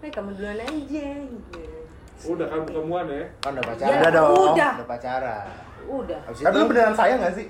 Eh, 0.00 0.10
kamu 0.10 0.30
duluan 0.38 0.58
aja. 0.58 1.06
Gitu. 1.18 1.60
Udah 2.18 2.46
kan 2.46 2.60
ketemuan 2.62 3.04
ya? 3.06 3.24
Kan 3.38 3.50
udah 3.52 3.62
Ya, 3.62 3.70
pacaran. 3.70 3.92
Udah 3.92 4.10
dong. 4.10 4.32
Udah. 4.32 4.72
Udah 4.72 4.88
pacaran. 4.88 5.46
Udah. 5.86 6.18
Tapi 6.24 6.42
itu 6.42 6.56
lu 6.56 6.66
beneran 6.66 6.94
sayang 6.94 7.18
gak 7.20 7.34
sih? 7.34 7.46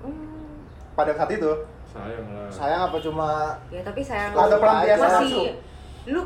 Hmm. 0.00 0.58
Pada 0.92 1.12
saat 1.12 1.30
itu? 1.30 1.52
Sayang 1.86 2.26
lah. 2.28 2.50
sayang 2.50 2.80
apa 2.84 2.98
cuma 2.98 3.54
Ya 3.70 3.78
tapi 3.80 4.02
sayang 4.02 4.34
Atau 4.34 4.58
pelampiasan 4.58 5.10
langsung? 5.14 5.46
lu 6.04 6.20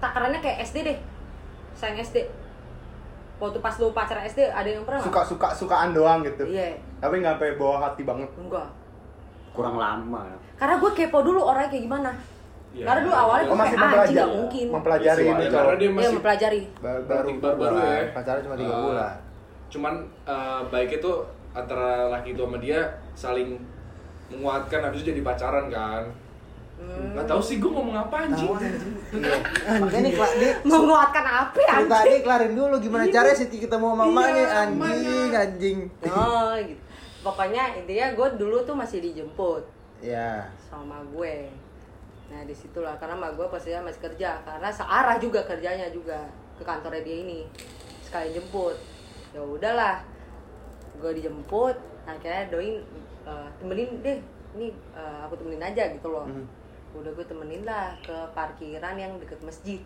takarannya 0.00 0.40
kayak 0.40 0.64
SD 0.64 0.76
deh. 0.82 0.98
Sayang 1.72 2.00
SD. 2.00 2.24
Waktu 3.36 3.58
pas 3.58 3.76
lu 3.76 3.92
pacaran 3.92 4.24
SD 4.24 4.48
ada 4.48 4.64
yang 4.64 4.82
pernah 4.82 4.98
nggak? 4.98 5.08
Suka-suka 5.12 5.48
sukaan 5.54 5.92
doang 5.92 6.20
gitu. 6.22 6.44
Iya, 6.44 6.76
Tapi 6.98 7.20
nggak 7.20 7.36
sampai 7.36 7.56
bawa 7.56 7.76
hati 7.82 8.02
banget. 8.02 8.28
enggak. 8.34 8.68
Kurang 9.50 9.76
lama. 9.76 10.24
Karena 10.56 10.76
gue 10.76 10.90
kepo 10.94 11.20
dulu 11.20 11.40
orangnya 11.42 11.68
kayak 11.68 11.84
gimana. 11.84 12.10
Ya, 12.70 12.86
Karena 12.86 13.00
dulu 13.02 13.14
awalnya 13.16 13.42
Oh 13.42 13.48
gue 13.48 13.58
masih 13.58 13.66
kayak 13.68 13.82
anjing 13.82 13.90
mempelajari, 13.90 14.14
gak 14.16 14.30
mungkin. 14.32 14.66
mempelajari 14.70 15.18
Iya, 15.18 15.26
ini 15.26 15.34
karena 15.34 15.50
cowok. 15.50 15.74
dia 15.74 15.82
Iya 15.82 15.90
masih 15.92 16.14
mempelajari. 16.14 16.60
baru 16.78 17.00
baru, 17.02 17.28
baru-baru 17.36 17.76
ya. 17.76 17.98
pacaran 18.12 18.40
cuma 18.40 18.54
tiga 18.56 18.70
Ah. 18.70 18.80
bulan 18.80 19.14
Cuman 19.68 19.94
eh, 20.24 20.60
baiknya 20.66 20.98
tuh 21.00 21.16
antara 21.50 21.88
laki 22.08 22.28
itu 22.30 22.40
sama 22.40 22.58
dia 22.58 22.80
saling 23.12 23.48
menguatkan 24.28 24.80
habis 24.80 24.98
itu 25.00 25.10
jadi 25.10 25.20
pacaran 25.20 25.66
kan. 25.68 26.02
Hmm. 26.76 27.12
Gak 27.12 27.26
tau 27.26 27.38
sih 27.38 27.56
gue 27.56 27.68
ngomong 27.68 27.92
apa 27.92 28.16
anjing. 28.24 28.48
iya 29.12 29.36
makanya 29.76 30.00
nih 30.00 30.12
Kla- 30.12 30.36
dia 30.36 30.52
Menguatkan 30.62 31.24
apa 31.26 31.58
ya 31.58 31.70
cerita 31.76 31.90
anjing? 31.92 32.06
dia 32.08 32.20
kelarin 32.22 32.52
dulu 32.54 32.74
gimana 32.78 33.04
caranya 33.06 33.36
Siti 33.36 33.56
ketemu 33.58 33.86
mamanya 33.92 34.32
Iya, 34.38 34.58
anjing 34.64 35.30
anjing 35.36 35.78
Oh 36.06 36.54
gitu. 36.56 36.82
Pokoknya 37.20 37.62
intinya 37.76 38.06
gue 38.12 38.28
dulu 38.38 38.62
tuh 38.62 38.72
masih 38.72 38.98
dijemput 39.00 39.66
ya 40.00 40.46
sama 40.62 41.02
gue. 41.10 41.50
Nah 42.30 42.40
di 42.46 42.54
situlah 42.54 42.94
karena 42.96 43.18
mak 43.18 43.34
gue 43.34 43.46
pastinya 43.50 43.90
masih 43.90 44.06
kerja 44.06 44.38
karena 44.46 44.70
searah 44.70 45.18
juga 45.18 45.42
kerjanya 45.44 45.90
juga 45.90 46.30
ke 46.56 46.62
kantornya 46.62 47.02
dia 47.02 47.16
ini 47.26 47.44
sekali 48.06 48.30
jemput. 48.32 48.78
Ya 49.34 49.42
udahlah, 49.42 50.02
gue 50.98 51.12
dijemput. 51.18 51.76
Akhirnya 52.06 52.48
doi 52.50 52.80
eh, 53.26 53.48
temenin 53.58 54.02
deh, 54.02 54.18
ini 54.58 54.70
eh, 54.94 55.18
aku 55.26 55.34
temenin 55.38 55.62
aja 55.62 55.90
gitu 55.90 56.08
loh. 56.10 56.26
Hmm. 56.26 56.46
Udah 56.94 57.10
gue 57.14 57.26
temenin 57.26 57.62
lah 57.62 57.94
ke 58.02 58.14
parkiran 58.34 58.94
yang 58.98 59.14
deket 59.18 59.38
masjid. 59.42 59.78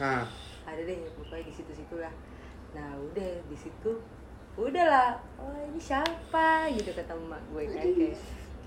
Hah. 0.00 0.24
ada 0.64 0.80
deh 0.80 0.96
pokoknya 1.18 1.44
di 1.44 1.52
situ-situ 1.52 2.00
lah 2.00 2.12
nah 2.72 2.94
udah 2.96 3.30
di 3.50 3.56
situ 3.58 4.00
udahlah 4.56 5.18
oh 5.36 5.60
ini 5.66 5.76
siapa 5.76 6.70
gitu 6.72 6.94
kata 6.94 7.12
emak 7.12 7.42
gue 7.52 7.64
kan 7.68 7.84
kayak 7.84 8.16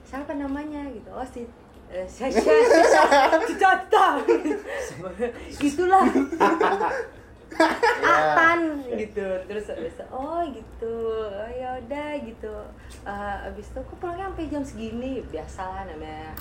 siapa 0.03 0.31
namanya 0.35 0.83
gitu 0.93 1.09
oh 1.09 1.25
si 1.25 1.47
Cicata 3.47 4.17
itulah 5.61 6.03
ya. 6.09 6.89
Atan 8.01 8.81
gitu. 8.97 9.27
Terus 9.45 9.69
abis 9.69 10.01
oh 10.09 10.41
gitu. 10.49 10.97
Oh, 11.29 11.49
ya 11.53 11.77
udah 11.85 12.09
gitu. 12.25 12.55
Eh, 13.05 13.35
abis 13.45 13.69
itu 13.69 13.79
kok 13.85 13.97
pulangnya 14.01 14.33
sampai 14.33 14.49
jam 14.49 14.63
segini. 14.65 15.21
Biasalah 15.29 15.85
namanya. 15.85 16.33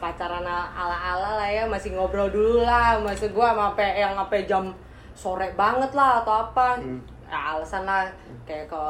Pacaran 0.00 0.40
ala 0.44 0.72
ala 0.96 1.30
lah 1.44 1.48
ya. 1.52 1.68
Masih 1.68 1.92
ngobrol 1.92 2.32
dulu 2.32 2.64
lah. 2.64 2.96
Maksud 3.04 3.36
gua 3.36 3.52
sama 3.52 3.76
sampai 3.76 4.00
yang 4.00 4.16
sampai 4.16 4.40
jam 4.48 4.64
sore 5.12 5.52
banget 5.52 5.92
lah 5.92 6.24
atau 6.24 6.48
apa. 6.48 6.80
Ya, 7.28 7.38
alasan 7.52 7.84
lah. 7.84 8.08
Kayak 8.48 8.72
ke 8.72 8.84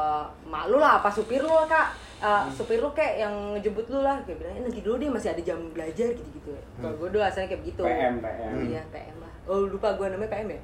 mak 0.47 0.71
lu 0.71 0.79
lah 0.79 1.03
apa 1.03 1.11
supir 1.11 1.43
lu 1.43 1.51
lah, 1.51 1.67
kak 1.67 2.04
Eh, 2.15 2.45
supir 2.55 2.79
lu 2.79 2.89
kayak 2.95 3.27
yang 3.27 3.33
ngejemput 3.55 3.85
lu 3.91 3.99
lah. 3.99 4.17
Kayak 4.23 4.37
bilang 4.39 4.53
"Eh, 4.55 4.61
nanti 4.63 4.79
dulu 4.79 4.95
deh 4.97 5.09
masih 5.11 5.29
ada 5.35 5.41
jam 5.43 5.59
belajar 5.75 6.09
gitu 6.15 6.29
gitu 6.31 6.51
kalau 6.79 6.95
gue 6.95 7.09
dulu 7.11 7.23
asalnya 7.23 7.51
kayak 7.51 7.61
begitu. 7.67 7.81
PM, 7.83 8.15
PM. 8.23 8.51
iya 8.71 8.81
PM 8.91 9.17
lah. 9.19 9.33
Oh 9.45 9.67
lupa 9.67 9.93
gue 9.99 10.07
namanya 10.07 10.31
PM 10.31 10.49
ya? 10.55 10.61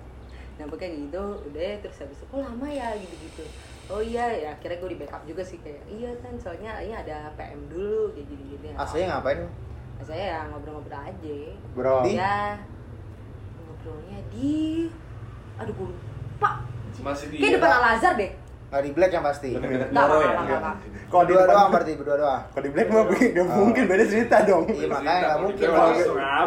Nah 0.59 0.65
pokoknya 0.69 0.89
gitu 0.95 1.23
udah 1.51 1.71
terus 1.83 1.97
habis 2.03 2.17
itu 2.21 2.25
kok 2.27 2.39
lama 2.39 2.67
ya 2.69 2.93
gitu 2.95 3.15
gitu 3.17 3.45
oh 3.91 3.99
iya 3.99 4.25
ya 4.31 4.49
akhirnya 4.55 4.77
gue 4.79 4.89
di 4.95 4.99
backup 5.03 5.23
juga 5.27 5.43
sih 5.43 5.59
kayak 5.59 5.83
iya 5.91 6.11
kan 6.23 6.31
soalnya 6.39 6.79
ini 6.79 6.95
ada 6.95 7.27
PM 7.35 7.67
dulu 7.67 8.15
kayak 8.15 8.27
gini 8.31 8.43
gini 8.55 8.67
Aslinya 8.79 9.19
ngapain? 9.19 9.43
saya 10.01 10.25
ya 10.33 10.39
ngobrol-ngobrol 10.49 10.97
aja. 10.97 11.37
Bro. 11.77 12.01
Di? 12.01 12.17
ya 12.17 12.57
ngobrolnya 13.61 14.17
di 14.33 14.89
aduh 15.61 15.73
gue 15.77 15.87
lupa. 15.93 16.51
Masih 17.05 17.25
di 17.29 17.37
kayak 17.37 17.61
depan 17.61 17.69
Al 17.69 17.85
Azhar 17.97 18.13
deh 18.17 18.31
Nggak 18.71 18.83
di 18.87 18.91
black 18.95 19.11
yang 19.11 19.25
pasti. 19.27 19.49
Moro 19.51 20.15
ya? 20.23 20.31
Kalau 21.11 21.23
di 21.27 21.33
doang 21.35 21.69
berarti, 21.69 21.91
berdua 21.99 22.15
doang. 22.15 22.41
kalau 22.55 22.63
di 22.63 22.71
black 22.71 22.87
mah 22.87 23.03
nggak 23.03 23.45
mungkin 23.51 23.83
beda 23.83 24.05
cerita 24.07 24.35
dong. 24.47 24.63
Iya 24.63 24.87
makanya 24.87 25.11
nggak 25.11 25.27
Kalau 25.27 25.43
mungkin. 25.43 25.67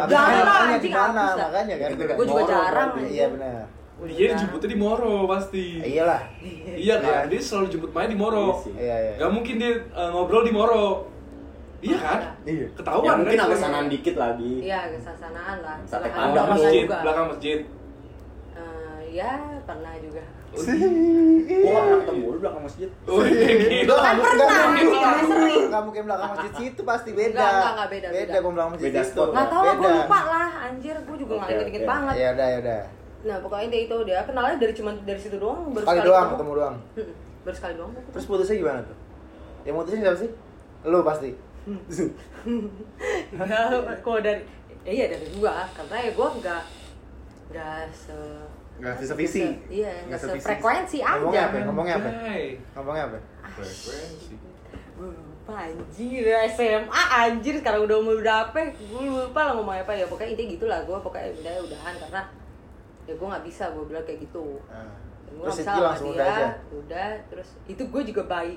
Jangan 0.09 0.31
lah, 0.33 0.45
makanya 0.49 0.73
anjing, 0.73 0.93
mana? 0.97 1.25
Makanya 1.37 1.75
kan. 1.77 1.89
Deket-deket 1.93 2.15
gue 2.17 2.25
juga 2.25 2.41
Moro 2.41 2.49
jarang. 2.49 2.89
Iya 2.97 3.25
benar. 3.29 3.53
Dia 3.95 4.09
juga- 4.09 4.29
dijemputnya 4.33 4.67
di 4.67 4.79
Moro 4.81 5.13
pasti. 5.29 5.65
Iyalah. 5.79 6.21
Iya 6.75 6.95
kan? 6.97 7.21
Dia 7.29 7.39
selalu 7.39 7.65
jemput 7.69 7.91
Maya 7.93 8.07
di 8.09 8.17
Moro. 8.17 8.43
Iya 8.43 8.57
sih. 8.59 8.73
Iya 8.73 8.95
iya. 8.97 9.13
Gak 9.15 9.31
mungkin 9.31 9.53
dia 9.55 9.71
eh, 9.77 10.09
ngobrol 10.09 10.43
di 10.43 10.51
Moro. 10.51 10.85
Iya 11.79 11.97
kan? 12.01 12.19
Iya. 12.41 12.67
Ketahuan 12.73 13.05
Ya 13.05 13.13
mungkin 13.15 13.37
kan? 13.37 13.45
agak 13.45 13.59
sanaan 13.61 13.85
dikit 13.85 14.15
lagi. 14.17 14.53
Iya, 14.65 14.79
kesasanaan 14.89 15.57
lah. 15.61 15.77
Sate 15.85 16.09
ngobrol 16.09 16.45
masjid, 16.51 16.85
belakang 16.89 17.25
masjid. 17.29 17.59
Eh, 18.51 19.01
ya, 19.13 19.31
pernah 19.61 19.93
juga. 20.01 20.25
Gua 20.55 20.63
nggak 21.65 21.83
pernah 21.83 21.99
ketemu 21.99 22.25
lu 22.25 22.37
belakang 22.39 22.63
masjid. 22.63 22.89
Oh 23.05 23.21
iya 23.21 23.49
gitu. 23.53 23.91
Nggak 23.91 24.03
Kan 24.05 24.15
pernah, 24.17 24.47
anjing, 24.65 24.91
mungkin- 25.83 26.05
belakang 26.05 26.29
masjid 26.31 26.51
situ 26.55 26.81
pasti 26.81 27.09
beda. 27.11 27.35
Nggak, 27.35 27.51
nggak, 27.51 27.71
nggak, 27.73 27.89
beda, 27.89 28.07
Beda 28.07 28.23
beda. 28.25 28.37
gua 28.39 28.51
belakang 28.51 28.71
masjid 28.73 28.91
situ. 28.91 29.03
spot. 29.05 29.27
Nggak 29.29 29.47
tahu, 29.47 29.63
gue 29.75 29.91
lupa 29.91 30.19
lah, 30.25 30.49
anjir. 30.63 30.95
Gue 31.01 31.15
juga 31.17 31.33
Oke, 31.35 31.51
inget-inget 31.51 31.83
banget. 31.85 32.13
Iya 32.15 32.29
udah 32.31 32.47
ya 32.47 32.57
udah. 32.59 32.81
Nah, 33.25 33.37
pokoknya 33.41 33.67
dia 33.67 33.81
itu 33.83 33.95
dia 34.03 34.19
kenalnya 34.21 34.55
dari 34.55 34.73
cuma 34.73 34.91
dari 35.01 35.17
situ 35.17 35.37
doang, 35.37 35.73
baru 35.73 35.81
Sekali 35.83 36.01
doang 36.03 36.27
ketemu 36.31 36.51
doang. 36.55 36.75
Mm-mm, 36.93 37.15
Baru 37.41 37.55
sekali 37.55 37.73
doang. 37.73 37.91
Terus 38.11 38.25
putusnya 38.25 38.55
gimana 38.55 38.79
tuh? 38.81 38.97
Yang 39.63 39.75
mutusin 39.75 39.99
siapa 39.99 40.17
sih? 40.17 40.29
Lu 40.83 40.99
pasti. 41.01 41.29
ya, 43.41 43.61
kalau 43.99 44.19
dari 44.21 44.41
ya 44.85 44.91
iya 44.93 45.05
dari 45.09 45.25
gua, 45.33 45.65
karena 45.73 45.97
ya 45.99 46.11
gua 46.13 46.29
nggak 46.37 46.63
nggak 47.49 47.81
se 47.89 48.13
Nggak 48.75 48.93
visi-visi. 48.97 49.41
se- 49.41 49.57
Iya, 49.69 49.87
nggak 49.87 50.05
Nggak 50.05 50.19
sevisi. 50.21 50.39
sefrekuensi 50.41 50.97
Ngomongnya 50.99 51.39
aja. 51.39 51.47
apa? 51.47 51.57
Ngomongnya 51.63 51.95
apa? 51.95 52.09
Ngomongnya 52.73 53.03
apa? 53.05 53.17
Frekuensi. 53.49 54.33
Gue 54.95 55.09
lupa 55.09 55.53
anjir 55.61 56.23
SMA 56.49 57.01
anjir 57.21 57.53
sekarang 57.55 57.81
udah 57.83 57.97
umur 57.97 58.17
berapa 58.17 58.57
gue 58.65 59.01
lupa 59.05 59.41
lah 59.41 59.53
ngomong 59.53 59.77
apa 59.77 59.91
ya 59.91 60.05
pokoknya 60.05 60.33
intinya 60.33 60.49
gitu 60.51 60.65
lah 60.65 60.79
gue 60.81 60.97
pokoknya 60.97 61.29
udah 61.35 61.53
udahan 61.61 61.93
karena 61.97 62.21
ya 63.03 63.13
gue 63.13 63.27
nggak 63.27 63.45
bisa 63.45 63.63
gue 63.69 63.83
bilang 63.85 64.01
kayak 64.03 64.19
gitu 64.21 64.57
Nah. 64.65 64.89
gue 65.27 65.45
Terus 65.45 65.53
nggak 65.53 65.61
itu 65.61 65.61
bisa 65.61 65.71
sama 65.71 65.85
langsung 65.85 66.07
dia 66.07 66.15
udah 66.15 66.31
aja. 66.31 66.47
udah 66.73 67.09
terus 67.27 67.49
itu 67.67 67.83
gue 67.85 68.01
juga 68.05 68.21
by 68.25 68.49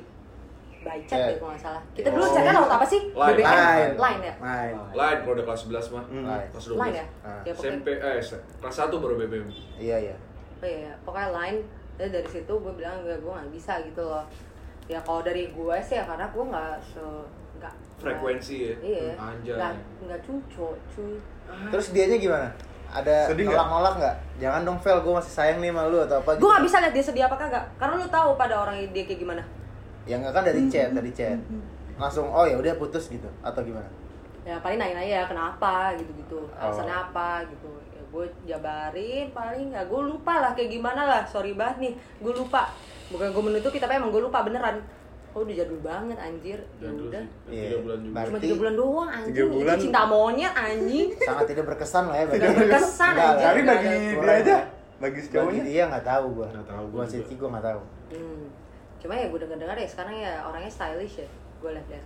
by 0.81 0.99
chat 1.03 1.11
Chat. 1.11 1.29
deh 1.29 1.37
kalau 1.37 1.51
nggak 1.51 1.63
salah 1.63 1.83
kita 1.93 2.09
dulu 2.09 2.23
Oh. 2.23 2.31
chatnya 2.31 2.53
lewat 2.53 2.71
apa 2.73 2.87
sih 2.87 3.01
Line. 3.09 3.31
BBM 3.33 3.49
Line. 3.49 3.93
line 3.97 4.23
ya 4.23 4.35
Main. 4.39 4.73
Lain 4.93 5.17
kalau 5.19 5.35
udah 5.35 5.45
kelas 5.45 5.61
11 5.65 5.87
mah. 5.91 6.05
Hmm. 6.05 6.25
Line. 6.25 6.49
Kelas 6.49 6.65
12. 6.67 6.79
line 6.79 6.95
ya 6.95 7.07
Ah. 7.21 7.41
ya 7.41 7.53
pokoknya 7.53 7.73
SMP 7.73 7.89
eh 7.91 8.17
kelas 8.59 8.77
1 8.81 8.95
baru 8.95 9.15
BBM. 9.17 9.47
Iya 9.77 9.97
iya. 10.01 10.17
oh 10.57 10.65
iya 10.65 10.79
iya. 10.81 10.93
pokoknya 11.03 11.29
line 11.33 11.59
dan 11.95 12.09
dari 12.09 12.29
situ 12.29 12.53
gue 12.55 12.73
bilang 12.73 12.97
gue 13.01 13.15
gue 13.15 13.33
nggak 13.33 13.51
bisa 13.51 13.73
gitu 13.83 14.03
loh 14.03 14.23
ya 14.85 14.99
kalau 15.03 15.21
dari 15.21 15.49
gue 15.49 15.77
sih 15.81 15.95
ya 15.95 16.05
karena 16.05 16.27
gue 16.27 16.45
nggak 16.45 16.73
se 16.81 17.03
nggak 17.59 17.75
Frekuensi 17.99 18.57
ya? 18.65 18.75
iya 18.81 19.11
Anjay. 19.17 19.53
nggak 19.53 19.73
nggak 20.05 20.21
cucok 20.23 20.75
cuy 20.89 21.19
Terus 21.69 21.91
dianya 21.91 22.17
gimana? 22.17 22.49
Ada 22.89 23.29
nolak-nolak 23.29 23.95
nggak? 23.99 24.17
Jangan 24.39 24.61
dong 24.63 24.79
Vel, 24.79 24.99
gue 24.99 25.13
masih 25.13 25.29
sayang 25.31 25.59
nih 25.59 25.69
sama 25.69 25.89
lu 25.89 25.99
atau 25.99 26.17
apa 26.19 26.31
gitu. 26.31 26.41
gue 26.41 26.49
nggak 26.49 26.65
bisa 26.65 26.77
lihat 26.79 26.93
dia 26.93 27.05
sedih 27.05 27.25
apa 27.25 27.37
kagak 27.37 27.65
karena 27.77 27.95
lu 27.97 28.07
tahu 28.07 28.29
pada 28.35 28.55
orang 28.59 28.77
dia 28.87 29.05
kayak 29.05 29.19
gimana 29.19 29.43
Ya 30.09 30.17
nggak 30.17 30.33
kan 30.33 30.43
dari 30.43 30.65
chat, 30.67 30.89
dari 30.91 31.13
chat. 31.13 31.37
Langsung 31.95 32.27
oh 32.27 32.43
ya 32.43 32.57
udah 32.57 32.75
putus 32.75 33.07
gitu 33.07 33.29
atau 33.41 33.61
gimana? 33.61 33.87
ya 34.41 34.57
paling 34.59 34.81
nanya 34.81 34.97
nanya 34.97 35.21
kenapa 35.25 35.93
gitu 35.93 36.09
gitu 36.17 36.39
alasannya 36.57 36.89
Oh. 36.91 37.05
apa 37.07 37.29
gitu 37.47 37.69
ya 37.87 38.01
gue 38.03 38.25
jabarin 38.49 39.29
paling 39.29 39.69
ya 39.69 39.85
gue 39.85 40.01
lupa 40.03 40.41
lah 40.41 40.51
kayak 40.51 40.73
gimana 40.73 41.05
lah 41.05 41.21
sorry 41.23 41.53
banget 41.53 41.77
nih 41.79 41.93
gue 42.17 42.33
lupa 42.33 42.73
bukan 43.09 43.29
gue 43.29 43.43
menutupi 43.45 43.77
tapi 43.77 43.95
emang 43.95 44.09
gue 44.09 44.25
lupa 44.25 44.41
beneran 44.41 44.81
oh 45.31 45.45
udah 45.45 45.53
jadul 45.55 45.77
banget 45.79 46.17
anjir 46.17 46.57
ya 46.75 46.81
Jadul 46.81 47.07
udah 47.07 47.21
sih. 47.21 47.53
Iya. 47.53 47.67
Tiga 47.67 47.79
bulan 47.79 47.99
juga. 48.01 48.15
Bar- 48.15 48.27
cuma 48.27 48.39
tiga 48.41 48.57
bulan 48.57 48.75
doang 48.75 49.09
anjing 49.11 49.29
Tiga 49.29 49.45
bulan. 49.47 49.69
itu 49.69 49.83
cinta 49.85 50.03
monyet 50.07 50.53
anjing 50.57 51.09
Sangat 51.29 51.47
tidak 51.47 51.65
berkesan 51.67 52.05
lah 52.09 52.17
ya. 52.17 52.25
Nggak 52.25 52.55
berkesan 52.57 53.13
anjing. 53.13 53.45
Tapi 53.45 53.61
bagi 53.63 53.89
dia 54.17 54.33
aja, 54.33 54.57
bagi 54.99 55.21
si 55.21 55.29
Bagi 55.29 55.37
cowoknya. 55.37 55.63
dia 55.63 55.83
nggak 55.85 56.05
tahu 56.07 56.27
gue. 56.33 56.49
Nggak 56.49 56.67
tahu 56.67 56.85
Gue 56.87 56.97
gua 56.97 57.05
sih 57.05 57.37
gue 57.37 57.49
nggak 57.53 57.67
tahu. 57.67 57.81
hmm. 58.17 58.45
Cuma 58.99 59.15
ya 59.15 59.27
gue 59.27 59.39
denger 59.39 59.59
dengar 59.59 59.77
ya 59.77 59.87
sekarang 59.87 60.15
ya 60.15 60.33
orangnya 60.43 60.69
stylish 60.69 61.17
ya 61.19 61.29
gue 61.59 61.71
liat 61.71 61.87
liat 61.87 62.05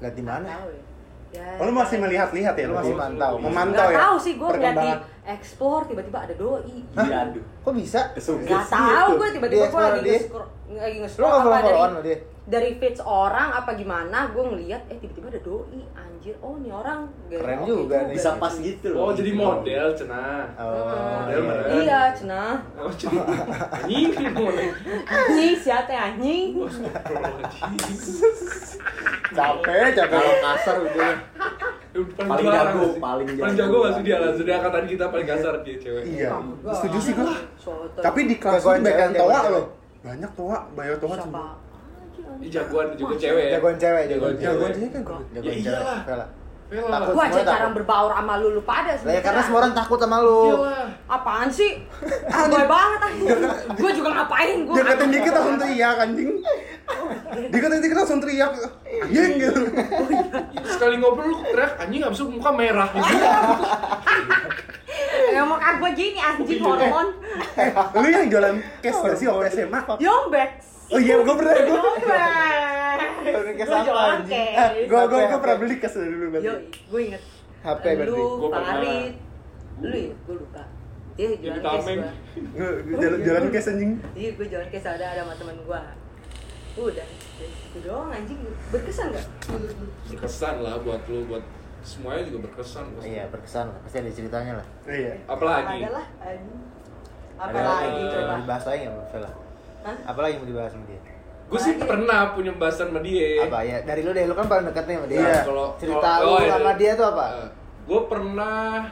Lihat 0.00 0.14
di 0.14 0.24
mana? 0.24 0.46
tahu 0.48 0.68
ya 0.70 0.82
ya 1.30 1.46
Oh, 1.58 1.64
lu 1.64 1.72
masih 1.72 1.96
melihat-lihat 1.98 2.54
ya? 2.54 2.66
Lu 2.66 2.74
masih 2.74 2.90
mantau. 2.90 3.38
Memantau 3.38 3.86
ya? 3.86 3.98
tahu 4.02 4.16
sih 4.18 4.34
gue 4.34 4.48
ngeliat 4.48 4.76
di 4.76 4.90
explore 5.24 5.84
tiba-tiba 5.86 6.18
ada 6.20 6.34
doi 6.34 6.82
Iya, 6.90 7.16
aduh. 7.22 7.44
Kok 7.62 7.72
bisa? 7.76 8.00
Gak 8.10 8.66
tahu 8.66 9.08
itu. 9.08 9.14
gue 9.14 9.28
tiba-tiba 9.38 9.64
gue 9.64 9.78
lagi 9.80 10.00
nge-scroll 10.02 10.48
lagi 10.72 10.96
Lu 10.96 11.02
nge-scroll 11.02 11.28
nggak 11.28 11.38
apa 11.38 11.44
follow 11.44 11.54
dari 11.54 11.68
followan 11.68 11.90
sama 11.90 12.02
dia? 12.02 12.18
Dari 12.50 12.74
feeds 12.76 12.98
orang 13.00 13.54
apa 13.54 13.72
gimana 13.72 14.26
gue 14.28 14.42
ngeliat 14.42 14.82
eh 14.90 14.98
tiba-tiba 14.98 15.30
ada 15.30 15.40
doi 15.40 15.80
anjir 15.94 16.34
oh 16.42 16.58
nih 16.58 16.68
orang 16.68 17.06
gaya 17.30 17.38
Keren 17.38 17.58
juga 17.62 17.96
nih. 18.04 18.14
Bisa 18.18 18.30
pas 18.36 18.50
gitu 18.52 18.86
loh. 18.90 19.00
Oh, 19.06 19.12
jadi 19.14 19.30
model 19.32 19.86
cenah. 19.94 20.42
Oh, 20.58 20.74
Model 20.90 21.30
iya. 21.30 21.46
beneran. 21.46 21.70
iya 21.78 22.00
cenah 22.10 22.54
Oh, 22.74 22.90
jadi 22.90 23.16
anjing 23.70 24.10
model. 24.36 24.68
anjing 25.06 25.54
siapa 25.56 25.90
ya 25.90 26.02
anjing 26.10 26.48
Oh. 26.58 26.68
Capek, 29.30 29.94
capek. 29.94 30.10
Kalau 30.10 30.34
kasar 30.42 30.76
udah. 30.82 31.14
Paling 32.18 32.46
jago, 32.46 32.84
paling 32.98 33.28
jago. 33.28 33.42
Paling 33.42 33.56
jago 33.56 33.76
gak 33.80 33.92
sih 33.94 34.02
dia 34.02 34.16
lah? 34.18 34.30
Dari 34.34 34.52
angkatan 34.52 34.84
kita 34.86 35.04
paling 35.06 35.26
kasar 35.26 35.54
dia 35.62 35.76
cewek. 35.78 36.02
Iya, 36.04 36.30
setuju 36.66 36.98
sih. 36.98 37.14
Soto. 37.56 37.98
Tapi 37.98 38.20
di 38.26 38.36
kelas 38.36 38.62
itu 38.62 38.82
banyak 38.82 39.14
toa 39.14 39.38
loh. 39.48 39.64
Banyak 40.00 40.30
toa, 40.32 40.58
banyak 40.74 40.96
toa 40.98 41.14
siapa 41.14 41.24
semua. 41.24 41.48
Jagoan 42.42 42.86
juga 42.94 43.14
cewek 43.14 43.44
ya. 43.44 43.50
Jagoan 43.54 43.76
cewek, 43.76 44.04
jagoan 44.06 44.32
Jagoan 44.32 44.34
cewek. 44.34 44.46
Jagoan 44.46 44.72
cewek 44.72 44.90
kan 44.90 45.02
gua. 45.02 45.18
Jagoan 45.30 45.44
Ya 45.44 45.52
cewek. 45.52 45.64
iyalah. 45.66 46.00
Vela. 46.02 46.26
Vela. 46.70 46.86
Takut. 46.88 47.10
gue 47.10 47.24
aja 47.26 47.42
jarang 47.44 47.72
berbaur 47.74 48.12
sama 48.14 48.34
lu 48.38 48.48
lu 48.52 48.62
pada 48.62 48.94
Lah 48.94 49.10
ya 49.10 49.20
karena 49.20 49.42
semua 49.42 49.58
orang 49.58 49.74
takut 49.74 49.98
sama 49.98 50.16
lu. 50.20 50.38
Iyalah. 50.46 50.86
apaan 51.10 51.48
sih 51.50 51.70
gue 52.46 52.62
banget 52.64 53.00
anjing 53.10 53.26
gue 53.74 53.90
juga 53.90 54.08
ngapain 54.14 54.56
gue 54.62 54.74
Deketin 54.78 55.08
dikit 55.10 55.32
langsung 55.34 55.56
teriak 55.58 55.96
anjing. 55.98 56.30
Deketin 57.52 57.80
dikit 57.82 57.96
langsung 57.98 58.20
teriak. 58.20 58.52
Anjing 59.02 59.32
gitu. 59.36 59.62
Sekali 60.64 60.94
ngobrol 60.96 61.26
lu 61.26 61.42
teriak 61.44 61.72
anjing 61.76 62.00
habis 62.00 62.18
itu 62.18 62.30
muka 62.30 62.50
merah. 62.52 62.88
emang 65.32 65.58
kan 65.58 65.74
gue 65.76 65.90
gini 65.92 66.20
anjing 66.20 66.60
hormon 66.60 67.08
Eh, 67.56 67.68
lu 67.94 68.06
yang 68.06 68.26
jualan 68.28 68.54
cash 68.78 68.98
gak 69.00 69.16
sih 69.16 69.26
waktu 69.26 69.46
SMA? 69.48 69.80
yombek 69.98 70.50
Oh 70.90 70.98
iya, 70.98 71.14
gua 71.22 71.34
pernah 71.38 71.54
Gue 73.60 73.78
jualan 73.86 74.20
cash. 74.26 74.56
Eh, 74.74 74.86
gua 74.90 75.00
gua 75.06 75.18
HP. 75.20 75.28
gua 75.30 75.38
pernah 75.38 75.56
beli 75.60 75.74
cash 75.78 75.94
dari 75.94 76.10
dulu 76.10 76.26
berarti. 76.34 76.46
Yo, 76.48 76.54
gue 76.90 77.00
inget. 77.06 77.22
HP 77.62 77.84
berarti. 77.94 78.10
Lu, 78.10 78.26
Gua 78.40 78.48
pernah. 78.50 78.74
Farid. 78.74 79.12
Lu 79.80 79.96
ya, 79.96 80.12
gue 80.16 80.36
lupa. 80.36 80.62
Iya, 81.14 81.30
jualan 81.36 81.60
tameng. 81.60 81.98
gue. 82.00 82.68
Gua 82.90 82.98
jalan 82.98 83.18
jalan 83.22 83.42
cash 83.52 83.68
anjing. 83.70 83.92
Iya, 84.16 84.30
gue 84.34 84.46
jualan 84.48 84.68
cash 84.68 84.86
ada 84.88 85.06
ada 85.06 85.20
sama 85.22 85.34
temen 85.36 85.56
gue. 85.60 85.80
Udah, 86.80 87.06
itu 87.42 87.78
doang 87.82 88.10
anjing. 88.10 88.38
Berkesan 88.70 89.06
gak? 89.10 89.26
Berkesan 90.06 90.54
lah 90.62 90.78
buat 90.80 91.02
lu, 91.10 91.26
buat 91.26 91.44
semuanya 91.82 92.22
juga 92.24 92.38
berkesan. 92.48 92.84
pasti. 92.94 93.08
Iya, 93.10 93.24
berkesan 93.28 93.64
lah. 93.68 93.78
Pasti 93.84 93.96
ada 93.98 94.10
ceritanya 94.10 94.52
lah. 94.62 94.66
Iya. 94.86 95.12
Apalagi? 95.26 95.76
Ada 95.82 95.90
lah, 95.92 96.06
anjing. 96.22 96.60
Apa 97.40 97.56
Ada 97.56 97.60
lagi 97.64 97.88
yang 97.88 98.10
coba? 98.12 98.28
mau 98.28 98.38
dibahas 98.38 98.64
lagi 98.68 98.80
nggak, 98.84 99.06
Vela? 99.12 99.30
Hah? 99.80 99.96
Apa 100.06 100.18
lagi 100.20 100.32
yang 100.32 100.42
mau 100.42 100.50
dibahas 100.50 100.72
sama 100.72 100.84
dia? 100.84 101.00
Gue 101.46 101.58
sih 101.58 101.74
pernah 101.76 102.30
punya 102.30 102.50
pembahasan 102.52 102.88
sama 102.88 103.00
dia. 103.00 103.42
Apa 103.42 103.58
ya? 103.62 103.82
Dari 103.82 104.00
lu 104.00 104.10
deh, 104.10 104.24
lu 104.24 104.34
kan 104.34 104.46
paling 104.46 104.66
deket 104.66 104.84
nih 104.84 104.96
sama 104.96 105.06
dia. 105.06 105.18
Iya. 105.18 105.38
Kalau 105.42 105.66
Cerita 105.76 105.98
kalau- 105.98 106.22
lu 106.22 106.30
oh, 106.30 106.38
iya, 106.38 106.50
sama 106.52 106.64
iya. 106.68 106.78
dia 106.78 106.90
tuh 106.94 107.06
apa? 107.08 107.26
gue 107.82 108.00
pernah 108.06 108.86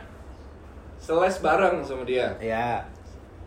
seles 0.98 1.36
bareng 1.38 1.76
sama 1.82 2.02
dia. 2.02 2.26
Iya. 2.38 2.82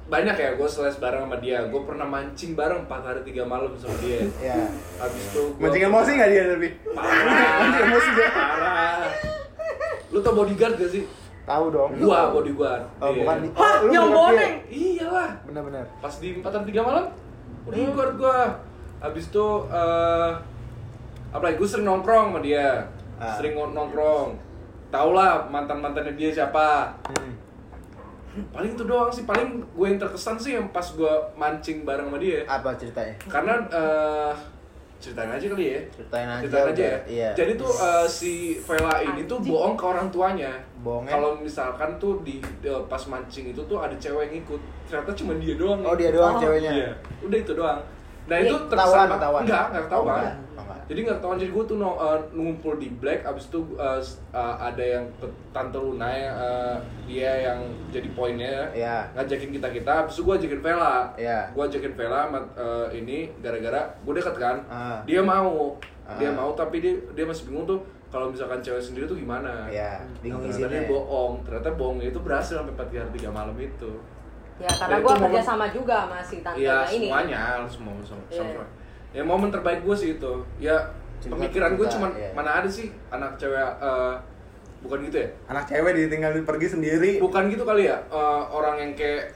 banyak 0.04 0.36
ya 0.36 0.50
gue 0.54 0.66
seles 0.66 0.98
bareng 0.98 1.24
sama 1.24 1.38
dia 1.38 1.64
gue 1.64 1.82
pernah 1.82 2.04
mancing 2.04 2.52
bareng 2.52 2.84
4 2.84 3.00
hari 3.02 3.22
3 3.26 3.46
malam 3.46 3.72
sama 3.74 3.96
dia 3.98 4.20
Iya. 4.38 4.68
habis 4.98 5.24
itu 5.26 5.42
gua- 5.52 5.62
Mancing 5.62 5.84
emosi 5.86 6.12
nggak 6.14 6.30
dia 6.30 6.44
tapi? 6.50 6.68
parah 6.92 7.52
Mancing 7.62 7.86
emosi 7.86 8.10
dia. 8.12 8.30
parah 8.30 9.08
lu 10.06 10.20
tau 10.20 10.34
bodyguard 10.34 10.76
gak 10.76 10.92
sih 10.92 11.04
Tahu 11.42 11.66
dong. 11.70 11.90
gua 11.98 12.28
bodyguard 12.30 12.84
Oh, 12.98 13.08
Iya. 13.10 13.24
bukan 13.24 13.38
Hah, 13.54 13.76
Oh, 13.78 13.88
yang 13.90 14.08
boneng. 14.10 14.54
iyalah 14.68 15.32
Benar-benar. 15.42 15.86
pas 15.98 16.14
di 16.14 16.28
4 16.34 16.44
hari 16.50 16.66
3 16.70 16.82
malam 16.82 17.06
bodyguard 17.66 18.14
gua. 18.18 18.42
Habis 19.02 19.34
itu 19.34 19.48
eh 19.70 20.32
apa 21.32 21.44
lagi 21.48 21.56
gue 21.58 21.70
sering 21.70 21.88
nongkrong 21.88 22.36
sama 22.36 22.40
dia. 22.44 22.86
Ah. 23.22 23.38
sering 23.38 23.54
nongkrong. 23.54 24.38
Tau 24.92 25.10
lah 25.14 25.46
mantan 25.48 25.80
mantannya 25.80 26.14
dia 26.18 26.34
siapa. 26.34 26.92
Hmm. 27.08 28.48
paling 28.56 28.72
itu 28.76 28.84
doang 28.88 29.12
sih. 29.12 29.28
Paling 29.28 29.60
gue 29.76 29.88
yang 29.88 30.00
terkesan 30.00 30.40
sih 30.40 30.56
yang 30.56 30.72
pas 30.72 30.86
gue 30.86 31.14
mancing 31.36 31.84
bareng 31.84 32.08
sama 32.08 32.18
dia. 32.20 32.48
Apa 32.48 32.76
ceritanya? 32.80 33.16
karena 33.28 33.54
eh 33.72 34.34
ceritain 35.02 35.28
aja 35.28 35.46
kali 35.48 35.66
ya 35.68 35.80
Ceritain 35.90 36.28
aja. 36.28 36.40
ceritain 36.40 36.68
aja 36.68 36.78
ya 36.78 36.88
udah. 36.88 37.02
Iya. 37.10 37.30
jadi 37.34 37.52
tuh 37.58 37.72
eh, 37.74 38.06
si 38.08 38.32
Vela 38.60 38.96
ini 39.02 39.22
tuh 39.26 39.42
bohong 39.42 39.74
ke 39.74 39.84
orang 39.84 40.08
tuanya 40.08 40.52
kalau 41.06 41.32
misalkan 41.36 41.98
tuh 41.98 42.22
di 42.22 42.38
eh, 42.62 42.82
pas 42.86 43.02
mancing 43.04 43.50
itu 43.50 43.62
tuh 43.62 43.78
ada 43.78 43.94
cewek 43.96 44.30
yang 44.30 44.36
ikut 44.40 44.62
ternyata 44.86 45.12
cuma 45.14 45.34
dia 45.36 45.56
doang 45.56 45.82
Oh, 45.82 45.94
dia 45.94 46.10
doang 46.10 46.36
Oh, 46.36 46.40
ceweknya. 46.40 46.72
iya 46.72 46.90
udah 47.20 47.38
itu 47.40 47.52
doang 47.52 47.82
nah 48.24 48.36
Iya, 48.36 48.44
itu 48.44 48.56
Ketahuan, 48.62 48.70
terkesan 48.70 49.08
ketahuan. 49.12 49.42
enggak 49.44 49.66
enggak 49.66 49.84
ketahuan 49.84 50.08
Oh, 50.08 50.16
enggak. 50.16 50.36
Oh, 50.52 50.62
enggak. 50.62 50.80
jadi 50.84 51.00
nggak 51.02 51.18
ketahuan 51.18 51.38
jadi 51.38 51.52
gue 51.52 51.64
tuh 51.66 51.78
no- 51.78 52.00
eh, 52.00 52.20
ngumpul 52.32 52.74
di 52.76 52.90
black 52.94 53.22
abis 53.24 53.46
itu 53.48 53.60
s- 53.98 54.18
eh, 54.30 54.56
ada 54.60 54.84
yang 54.86 55.06
tante 55.50 55.78
Luna 55.78 56.08
yang 56.08 56.36
eh, 56.38 56.76
dia 57.06 57.32
yang 57.44 57.60
jadi 57.90 58.08
poinnya 58.12 58.56
Iya. 58.72 58.98
ngajakin 59.14 59.52
kita 59.52 59.68
kita 59.70 59.92
abis 60.02 60.14
itu 60.14 60.24
gue 60.24 60.36
ajakin 60.38 60.62
Vela 60.62 60.96
Iya. 61.16 61.40
gue 61.50 61.64
ajakin 61.64 61.94
Vela 61.94 62.22
eh, 62.32 62.88
ini 62.96 63.18
gara-gara 63.38 63.82
gue 63.98 64.14
deket 64.14 64.36
kan 64.36 64.58
Ah. 64.68 65.00
dia 65.02 65.20
mau 65.20 65.76
dia 66.14 66.30
Ah. 66.30 66.36
mau 66.36 66.52
tapi 66.52 66.80
dia 66.80 66.94
dia 67.12 67.24
masih 67.24 67.46
bingung 67.46 67.66
tuh 67.66 67.80
kalau 68.08 68.28
misalkan 68.28 68.60
cewek 68.60 68.78
sendiri 68.78 69.06
tuh 69.06 69.16
gimana 69.16 69.66
Iya, 69.66 70.04
bingung 70.20 70.40
ternyata 70.42 70.68
dia 70.68 70.78
izinnya. 70.78 70.92
bohong 70.92 71.34
ternyata 71.42 71.70
bohongnya 71.74 72.08
itu 72.08 72.20
berhasil 72.20 72.54
sampai 72.54 72.76
4 72.76 73.00
hari 73.00 73.12
3 73.18 73.32
malam 73.32 73.56
itu 73.56 73.92
Ya 74.62 74.70
karena 74.72 74.98
gue 74.98 75.12
kerja 75.12 75.26
momen- 75.28 75.44
sama 75.44 75.66
juga 75.68 75.98
sama 76.02 76.18
si 76.20 76.36
tante 76.40 76.60
Iya 76.60 76.78
ini. 76.88 77.08
semuanya 77.08 77.42
semua 77.66 77.94
sama, 78.02 78.22
Iya. 78.28 78.40
sama 78.40 78.64
ya 79.12 79.24
momen 79.24 79.50
terbaik 79.50 79.82
gue 79.82 79.92
sih 79.94 80.10
itu 80.16 80.34
ya 80.58 80.78
Cerita- 81.18 81.34
pemikiran 81.36 81.72
gue 81.74 81.88
cuman 81.90 82.12
iya. 82.14 82.30
mana 82.32 82.52
ada 82.56 82.70
sih 82.70 82.88
anak 83.10 83.36
cewek 83.36 83.58
eh, 83.60 84.14
bukan 84.80 84.98
gitu 85.04 85.18
ya 85.18 85.28
Anak 85.48 85.64
cewek 85.66 85.92
ditinggalin 85.96 86.42
pergi 86.42 86.68
sendiri. 86.70 87.12
bukan 87.18 87.46
gitu 87.48 87.62
kali 87.62 87.86
ya 87.86 87.98
eh, 88.04 88.42
orang 88.48 88.78
yang 88.78 88.92
kayak 88.94 89.34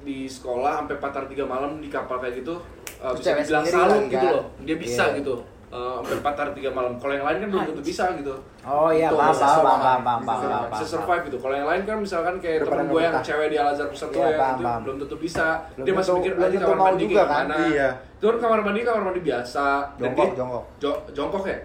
di 0.00 0.24
sekolah 0.24 0.78
sampai 0.78 0.94
4 0.96 1.10
hari 1.12 1.26
3 1.32 1.42
malam 1.44 1.70
di 1.78 1.88
kapal 1.88 2.18
kayak 2.18 2.38
gitu 2.38 2.54
Terus 2.98 3.18
bisa 3.20 3.30
dibilang 3.36 3.64
salut 3.64 3.94
lagi 3.96 4.10
gitu 4.10 4.18
kan? 4.20 4.34
loh 4.34 4.44
dia 4.60 4.76
bisa 4.76 5.04
Iya. 5.04 5.16
gitu 5.16 5.34
sampai 5.68 6.16
4 6.16 6.40
hari 6.40 6.52
3 6.58 6.72
malam 6.72 6.92
kalau 6.96 7.12
yang 7.12 7.22
lain 7.22 7.38
kan 7.38 7.48
belum 7.48 7.64
tentu 7.66 7.82
bisa 7.82 8.04
gitu 8.14 8.34
Oh 8.64 8.88
iya, 8.88 9.08
Tuh, 9.08 9.16
paham, 9.16 9.32
paham, 9.32 9.80
paham, 9.80 10.00
paham, 10.02 10.20
Bisa 10.20 10.28
paham, 10.28 10.44
paham, 10.44 10.68
bisa 10.68 10.84
survive 10.84 11.22
gitu. 11.24 11.38
Kalau 11.38 11.54
yang 11.54 11.64
lain 11.64 11.82
kan 11.82 11.96
misalkan 11.98 12.34
kayak 12.36 12.58
temen 12.62 12.84
gue 12.86 13.00
yang 13.00 13.16
cewek 13.18 13.48
di 13.48 13.56
Al 13.56 13.68
Azhar 13.72 13.88
pusat 13.88 14.08
Iya, 14.08 14.16
gue 14.18 14.28
paham, 14.34 14.52
itu 14.52 14.62
paham. 14.62 14.80
belum 14.84 14.96
tentu 14.98 15.16
bisa. 15.16 15.46
Belum 15.72 15.84
dia 15.84 15.94
masih 15.96 16.12
mikir 16.14 16.32
aja 16.36 16.56
kamar 16.58 16.78
mandi 16.78 17.02
juga 17.02 17.14
kayak 17.14 17.24
kan? 17.24 17.44
gimana. 17.46 17.56
Iya. 17.66 17.88
Itu 18.12 18.24
kan 18.26 18.36
kamar 18.38 18.58
mandi 18.60 18.80
kamar 18.82 19.02
mandi 19.02 19.20
biasa. 19.22 19.64
Dan 19.94 20.04
Jongkok, 20.04 20.20
dia- 20.22 20.36
jongkok. 20.36 20.64
Jo- 20.76 21.02
jongkok 21.10 21.44
ya. 21.46 21.58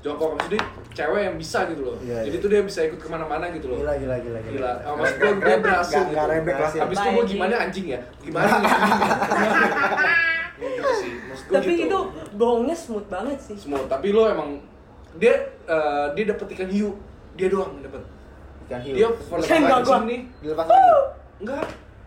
Jongkok 0.00 0.28
maksudnya 0.32 0.60
cewek 0.90 1.20
yang 1.22 1.36
bisa 1.36 1.58
gitu 1.66 1.82
loh. 1.82 1.96
Iya, 1.98 2.18
Jadi 2.22 2.36
iya. 2.36 2.44
tuh 2.44 2.50
dia 2.50 2.60
bisa 2.62 2.80
ikut 2.82 3.00
ke 3.00 3.08
mana-mana 3.08 3.44
gitu 3.48 3.66
loh. 3.68 3.76
Gila, 3.78 3.94
gila, 3.96 4.16
gila, 4.18 4.38
Gila. 4.42 4.72
Oh, 4.84 4.94
maksud 4.96 5.16
gue 5.16 5.32
dia 5.38 5.56
berhasil. 5.58 6.00
Gitu. 6.02 6.16
rebek 6.18 6.56
lah. 6.58 6.70
Habis 6.76 6.96
itu 6.98 7.08
gue 7.10 7.24
gimana 7.30 7.54
anjing 7.58 7.86
ya? 7.88 8.00
Gimana? 8.20 8.52
gitu 10.62 10.90
sih. 10.98 11.12
Tapi 11.48 11.72
gitu. 11.74 11.86
itu 11.88 11.98
bohongnya 12.34 12.76
smooth 12.76 13.06
banget 13.06 13.38
sih. 13.40 13.56
semua. 13.56 13.80
Tapi 13.86 14.12
lo 14.12 14.24
emang 14.24 14.60
dia 15.16 15.34
eh, 15.64 16.06
dia 16.12 16.24
dapet 16.28 16.46
ikan 16.52 16.68
hiu. 16.68 16.94
Dia 17.34 17.48
doang 17.48 17.80
dapet. 17.80 18.02
Ikan 18.66 18.80
hiu. 18.82 18.94
Dia 18.94 19.08
first 19.10 19.48
gua. 19.48 19.58
mancing 19.58 20.04
nih. 20.06 20.20
Dilepas 20.40 20.66
lagi. 20.66 20.90
Enggak, 21.40 21.64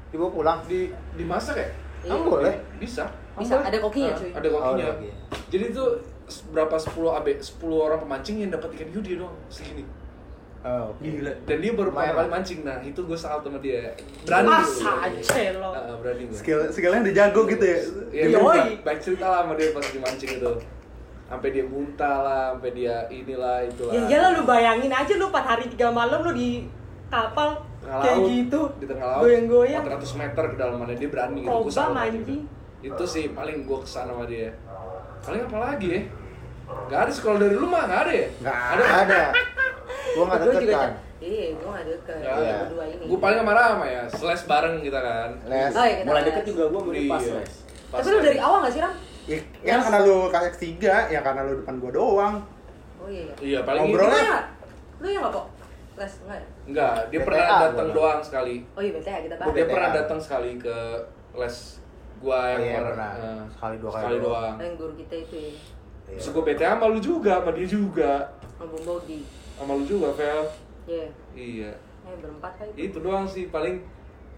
Dibawa 0.09 0.29
pulang. 0.29 0.59
di 0.63 0.79
dimasak 1.15 1.57
ya? 1.57 1.67
Iya. 2.03 2.09
Emang 2.11 2.29
boleh? 2.29 2.53
Bisa. 2.77 3.09
Bisa 3.33 3.57
ada 3.57 3.77
kokinya 3.79 4.13
Ah, 4.13 4.19
cuy. 4.19 4.29
Ada 4.29 4.47
kokinya. 4.47 4.87
Oh, 4.87 4.95
iya. 5.01 5.13
Jadi 5.49 5.65
tuh 5.73 5.89
s- 6.29 6.45
berapa 6.47 6.75
10 6.77 6.93
AB 7.11 7.27
10 7.41 7.49
orang 7.81 7.99
pemancing 7.99 8.37
yang 8.39 8.51
dapat 8.53 8.77
ikan 8.77 8.89
hiu 8.93 9.01
dia 9.01 9.15
doang 9.17 9.33
segini. 9.49 9.81
Oh, 10.63 10.95
oke. 10.95 11.03
Gila. 11.03 11.31
Dan 11.43 11.57
dia 11.59 11.71
baru 11.75 11.91
pertama 11.91 12.15
kali 12.15 12.29
mancing. 12.31 12.59
Nah, 12.63 12.79
itu 12.79 12.99
gue 13.03 13.17
salut 13.19 13.43
sama 13.43 13.59
dia. 13.59 13.91
Berani 14.23 14.47
Masa 14.47 14.91
gitu. 15.11 15.27
aja 15.35 15.51
lo. 15.59 15.69
Ah, 15.75 15.95
berani 15.99 16.23
gue. 16.31 16.37
Skill 16.39 16.59
skillnya 16.71 17.03
udah 17.03 17.15
jago 17.19 17.41
gitu 17.51 17.65
ya. 17.67 17.79
Ya, 18.15 18.23
Yoi. 18.31 18.39
baik, 18.39 18.79
baik 18.87 18.99
cerita 19.03 19.25
lah 19.27 19.43
sama 19.43 19.59
dia 19.59 19.75
pas 19.75 19.83
dimancing 19.91 20.31
itu. 20.39 20.51
Sampai 21.27 21.49
dia 21.51 21.65
muntah 21.67 22.15
lah, 22.23 22.43
sampai 22.55 22.71
dia 22.71 22.95
inilah 23.11 23.59
itulah. 23.67 23.91
Ya 23.91 24.01
iyalah 24.07 24.29
lu 24.39 24.43
bayangin 24.47 24.91
aja 24.95 25.13
lu 25.19 25.27
4 25.27 25.43
hari 25.43 25.65
3 25.67 25.91
malam 25.91 26.19
lu 26.23 26.31
di 26.31 26.63
kapal 27.11 27.59
Tengah 27.83 27.99
kayak 27.99 28.17
laut, 28.17 28.29
gitu. 28.31 28.61
di 28.79 28.85
tengah 28.87 29.05
laut 29.05 29.21
Goyang-goyang. 29.27 29.83
400 29.83 30.21
meter 30.23 30.43
ke 30.47 30.55
dalamannya 30.55 30.95
dia 30.95 31.09
berani 31.11 31.39
gitu 31.43 31.51
salut 31.51 31.73
sama 31.75 31.99
anjing. 32.07 32.23
dia. 32.23 32.41
itu 32.83 33.03
sih 33.03 33.25
paling 33.35 33.67
gue 33.67 33.77
ke 33.79 33.87
sana 33.87 34.11
sama 34.15 34.23
dia 34.23 34.49
paling 35.19 35.43
apa 35.47 35.57
lagi 35.59 35.87
ya 35.87 36.01
Gak 36.85 36.99
ada 37.01 37.11
sekolah 37.11 37.37
dari 37.37 37.55
lu 37.55 37.65
mah, 37.65 37.83
gak 37.83 38.01
ada 38.03 38.13
ya? 38.13 38.27
Nggak 38.39 38.57
ada. 38.57 38.83
Ada. 39.03 39.21
Gua 40.13 40.23
enggak 40.23 40.37
Gua 40.37 40.45
deket 40.47 40.61
juga 40.61 40.77
kan. 40.77 40.91
Iya, 41.17 41.45
gue 41.53 41.69
gak 41.71 41.85
deket. 41.87 42.17
Berdua 42.19 42.83
ini. 42.85 43.03
Gue 43.07 43.17
paling 43.17 43.37
sama 43.39 43.53
Rama 43.53 43.85
ya, 43.87 44.03
slash 44.07 44.43
bareng 44.43 44.75
kita 44.79 44.99
kan 44.99 45.29
Les. 45.45 45.71
Oh, 45.71 45.81
iya, 45.81 45.95
kita 45.95 46.05
Mulai 46.05 46.19
les. 46.19 46.27
deket 46.29 46.43
juga 46.45 46.63
gue 46.67 46.81
mulai 46.83 47.01
pas 47.07 47.21
Iya. 47.21 47.33
les. 47.33 47.51
Pas 47.87 47.97
Tapi 47.97 48.07
lu 48.07 48.17
les. 48.17 48.25
dari 48.25 48.39
awal 48.39 48.57
gak 48.59 48.71
sih, 48.71 48.81
Ram? 48.81 48.93
Ya, 49.23 49.39
kan 49.65 49.79
karena 49.81 49.99
lu 50.03 50.17
kasih 50.27 50.51
tiga, 50.59 50.95
ya 51.07 51.19
karena 51.21 51.41
lu 51.41 51.53
depan 51.57 51.75
gua 51.79 51.91
doang. 51.91 52.35
Oh 52.97 53.07
iya. 53.07 53.23
iya. 53.23 53.33
Iya, 53.39 53.59
paling 53.63 53.81
Ngobrol 53.85 54.03
ini 54.03 54.11
ya? 54.11 54.19
Enggak. 54.19 54.43
Lu 54.93 55.07
yang 55.09 55.23
apa? 55.25 55.41
Les 55.93 56.13
enggak 56.19 56.37
ya? 56.37 56.47
Enggak, 56.65 56.93
dia 57.07 57.17
BTA 57.17 57.25
pernah 57.25 57.43
gua 57.45 57.61
datang 57.63 57.89
doang 57.91 58.19
sekali 58.19 58.55
Oh 58.69 58.81
iya, 58.81 58.91
BTA 58.91 59.17
kita 59.21 59.33
Gua 59.33 59.41
bahas. 59.41 59.55
Dia 59.55 59.65
pernah 59.65 59.89
datang 59.93 60.19
sekali 60.19 60.51
ke 60.57 60.77
les 61.33 61.55
gua 62.19 62.39
yang 62.49 62.59
Iya, 62.59 62.67
kemarin. 62.69 62.83
pernah. 62.85 63.09
Eh, 63.15 63.41
Sekali 63.49 63.75
dua 63.77 63.89
kali 63.89 64.01
sekali 64.01 64.17
doang. 64.17 64.27
doang. 64.27 64.55
Yang 64.59 64.75
guru 64.75 64.93
kita 64.97 65.15
itu 65.17 65.35
ya. 65.39 65.51
Iya. 66.09 66.19
Terus 66.19 66.27
gue 66.35 66.43
BTA 66.43 66.75
sama 66.77 66.85
lu 66.91 66.99
juga, 66.99 67.33
sama 67.41 67.51
dia 67.55 67.67
juga 67.67 68.13
Sama 68.59 68.77
Bogi. 68.83 69.21
Sama 69.55 69.71
lu 69.77 69.83
juga, 69.85 70.07
Vel 70.15 70.43
Iya. 70.87 71.07
Iya 71.33 71.71
Eh, 72.03 72.15
berempat 72.19 72.51
kan 72.59 72.67
Itu 72.75 72.99
doang 72.99 73.23
sih, 73.23 73.47
paling 73.47 73.79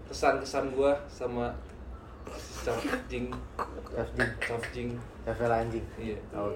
kesan-kesan 0.06 0.70
gua 0.70 0.94
sama 1.10 1.50
Cafjing 2.66 3.30
Chef 3.86 4.10
Jing, 4.10 4.26
Cafjing 4.36 4.88
chef 5.24 5.38
anjing. 5.40 5.84
Iya 5.96 6.18
Oh, 6.32 6.50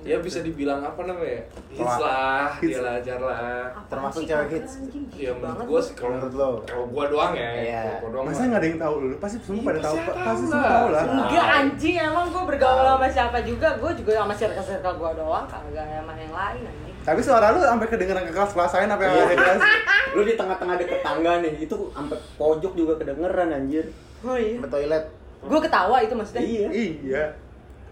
Ya 0.00 0.16
bisa 0.18 0.40
dibilang 0.40 0.80
apa 0.80 1.04
namanya? 1.04 1.44
Hits 1.68 1.78
Wah. 1.78 2.00
lah, 2.00 2.48
Hits. 2.56 2.72
dia 2.74 2.96
ajar 2.96 3.18
lah 3.20 3.68
Termasuk 3.86 4.24
cewek 4.24 4.48
hits. 4.50 4.72
Ya 5.12 5.30
menurut 5.30 5.68
gua 5.68 5.80
sih 5.80 5.92
kalau 5.92 6.16
Menurut 6.16 6.32
lo? 6.34 6.50
kalau 6.64 6.88
gua 6.88 7.04
doang 7.06 7.32
ya, 7.32 7.50
Iya. 7.54 7.80
kalau 7.84 8.00
gua 8.00 8.10
doang 8.10 8.24
Masa 8.26 8.42
nggak 8.42 8.56
ada 8.56 8.66
yang 8.66 8.80
tahu 8.80 8.94
lu? 8.98 9.14
Pasti 9.18 9.36
semua 9.38 9.54
Iya, 9.54 9.68
pada 9.68 9.80
tahu, 9.82 9.96
pasti 10.00 10.44
semua 10.46 10.56
lah. 10.58 10.72
tahu 10.72 10.86
lah. 10.88 11.02
Enggak 11.04 11.46
anjing, 11.54 11.94
emang 11.98 12.26
gue 12.26 12.42
bergaul 12.46 12.84
sama 12.86 13.06
siapa 13.06 13.38
juga 13.42 13.68
Gue 13.76 13.92
juga 13.94 14.12
sama 14.16 14.32
circle-circle 14.34 14.94
gue 14.96 15.10
doang 15.14 15.44
Kagak 15.46 15.84
sama 15.86 16.12
yang 16.14 16.32
lain 16.32 16.62
anjing 16.64 16.94
Tapi 16.98 17.20
suara 17.20 17.46
lu 17.50 17.60
sampai 17.62 17.86
kedengeran 17.86 18.24
ke 18.24 18.32
lain 18.74 19.04
yang 19.04 19.12
Iya. 19.12 19.20
ada 19.22 19.28
di 19.30 19.36
kelas? 19.38 19.60
Lu 20.08 20.22
di 20.22 20.34
tengah-tengah 20.34 20.76
deket 20.76 21.00
tangga 21.00 21.32
nih, 21.38 21.52
itu 21.58 21.76
sampai 21.88 22.16
pojok 22.36 22.72
juga 22.74 22.92
kedengeran 22.96 23.48
anjir. 23.50 23.86
Oh 24.20 24.34
iya 24.34 24.58
Ke 24.58 24.68
toilet. 24.68 25.04
Gue 25.38 25.60
ketawa 25.62 25.96
itu 26.00 26.14
maksudnya 26.14 26.42
Iya. 26.42 26.68
Iya. 26.68 27.24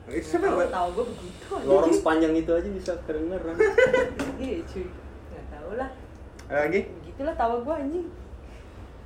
Itu 0.09 0.27
siapa 0.29 0.47
Tahu 0.47 0.59
yang 0.61 0.73
tahu 0.73 0.89
gue 0.93 1.05
begitu 1.11 1.47
Lorong 1.63 1.93
sepanjang 1.93 2.35
itu 2.35 2.51
aja 2.51 2.69
bisa 2.69 2.93
kedengeran. 3.07 3.55
Iya 4.39 4.59
cuy 4.65 4.85
Gak 5.29 5.45
tau 5.49 5.71
lah 5.75 5.91
Ada 6.47 6.59
lagi? 6.65 6.81
Begitulah 6.97 7.35
tawa 7.35 7.57
gue 7.59 7.75
anjing 7.77 8.07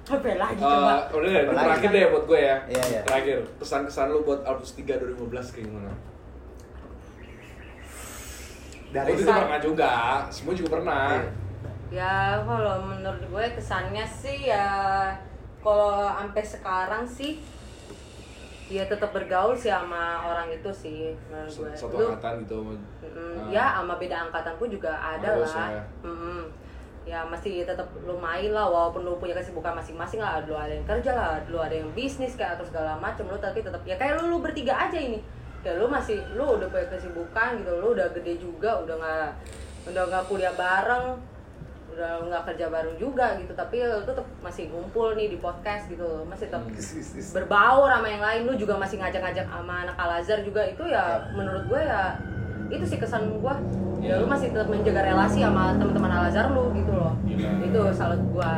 Apa 0.02 0.28
lagi 0.34 0.58
Eh, 0.58 0.64
coba 0.64 0.94
udah 1.12 1.28
deh, 1.30 1.42
terakhir 1.46 1.90
deh 1.90 2.04
buat 2.08 2.24
gue 2.26 2.40
ya. 2.40 2.56
Iya, 2.66 2.82
iya. 2.88 3.00
Terakhir, 3.04 3.38
kesan-kesan 3.56 4.10
lu 4.10 4.24
buat 4.24 4.40
Albus 4.42 4.74
3 4.74 4.98
2015 4.98 5.54
kayak 5.54 5.66
gimana? 5.66 5.92
Dari 8.90 9.06
Oh, 9.06 9.14
itu 9.14 9.22
pernah 9.22 9.60
juga, 9.62 9.92
semua 10.28 10.50
juga 10.50 10.70
pernah. 10.74 11.14
Iya. 11.14 11.30
Ya 11.90 12.14
kalau 12.42 12.76
menurut 12.84 13.22
gue 13.24 13.44
kesannya 13.54 14.02
sih 14.02 14.46
ya 14.46 14.66
Kalau 15.60 15.92
sampai 16.10 16.42
sekarang 16.42 17.04
sih 17.04 17.40
Ya 18.70 18.86
tetap 18.86 19.10
bergaul 19.10 19.50
sih 19.52 19.66
sama 19.66 20.22
orang 20.22 20.46
itu 20.46 20.70
sih 20.70 21.10
menurut 21.26 21.50
gue 21.50 21.74
Satu 21.74 21.96
Lu- 21.96 22.06
angkatan 22.08 22.46
gitu. 22.46 22.58
Mm, 22.62 22.78
Ah. 23.10 23.50
ya 23.50 23.64
sama 23.74 23.98
beda 23.98 24.16
angkatan 24.22 24.54
pun 24.54 24.70
juga 24.70 24.94
ada 24.94 25.34
lah 25.34 25.66
ya. 25.68 25.82
Mm-mm. 26.00 26.46
ya 27.02 27.26
masih 27.26 27.66
tetap 27.66 27.82
lumayan 28.00 28.54
lah 28.54 28.62
walaupun 28.64 29.02
lu 29.02 29.18
punya 29.18 29.34
kesibukan 29.34 29.74
masing-masing 29.74 30.22
lah 30.22 30.38
lu 30.44 30.54
ada 30.54 30.70
yang 30.70 30.86
kerja 30.86 31.10
lah 31.10 31.42
lu 31.44 31.58
ada 31.58 31.74
yang 31.74 31.90
bisnis 31.90 32.38
kayak 32.38 32.54
atau 32.54 32.62
segala 32.62 32.94
macem 32.94 33.26
lu 33.26 33.34
tapi 33.34 33.58
tetap 33.58 33.82
ya 33.82 33.98
kayak 33.98 34.22
lu 34.22 34.30
lu 34.30 34.38
bertiga 34.38 34.78
aja 34.78 34.94
ini 34.94 35.18
ya 35.60 35.74
lu 35.74 35.90
masih 35.90 36.22
lu 36.30 36.54
udah 36.54 36.70
punya 36.70 36.86
kesibukan 36.86 37.58
gitu 37.58 37.72
lu 37.74 37.90
udah 37.90 38.06
gede 38.12 38.38
juga 38.38 38.78
udah 38.78 38.94
nggak 38.94 39.28
udah 39.88 40.02
nggak 40.06 40.24
kuliah 40.24 40.54
bareng 40.54 41.18
udah 42.00 42.24
nggak 42.32 42.44
kerja 42.48 42.66
bareng 42.72 42.96
juga 42.96 43.36
gitu 43.36 43.52
tapi 43.52 43.84
lu 43.84 44.00
tetap 44.08 44.24
masih 44.40 44.72
ngumpul 44.72 45.12
nih 45.12 45.28
di 45.28 45.36
podcast 45.36 45.84
gitu 45.92 46.24
masih 46.24 46.48
tetap 46.48 46.64
is. 46.72 47.36
berbaur 47.36 47.92
sama 47.92 48.08
yang 48.08 48.24
lain. 48.24 48.40
Lu 48.48 48.56
juga 48.56 48.80
masih 48.80 48.96
ngajak-ngajak 49.04 49.44
sama 49.44 49.84
anak 49.84 49.96
Al 50.00 50.24
Azhar 50.24 50.40
juga 50.40 50.64
itu 50.64 50.80
ya 50.88 51.28
menurut 51.36 51.68
gue 51.68 51.80
ya 51.84 52.16
itu 52.72 52.84
sih 52.88 52.96
kesan 52.96 53.28
gue 53.36 53.54
ya 54.00 54.16
lu 54.16 54.24
masih 54.24 54.48
tetap 54.48 54.72
menjaga 54.72 55.12
relasi 55.12 55.44
sama 55.44 55.76
teman-teman 55.76 56.08
Al 56.08 56.32
Azhar 56.32 56.48
lu 56.48 56.72
gitu 56.72 56.92
loh. 56.96 57.12
Gila. 57.28 57.50
itu 57.68 57.80
salut 57.92 58.22
gue 58.32 58.52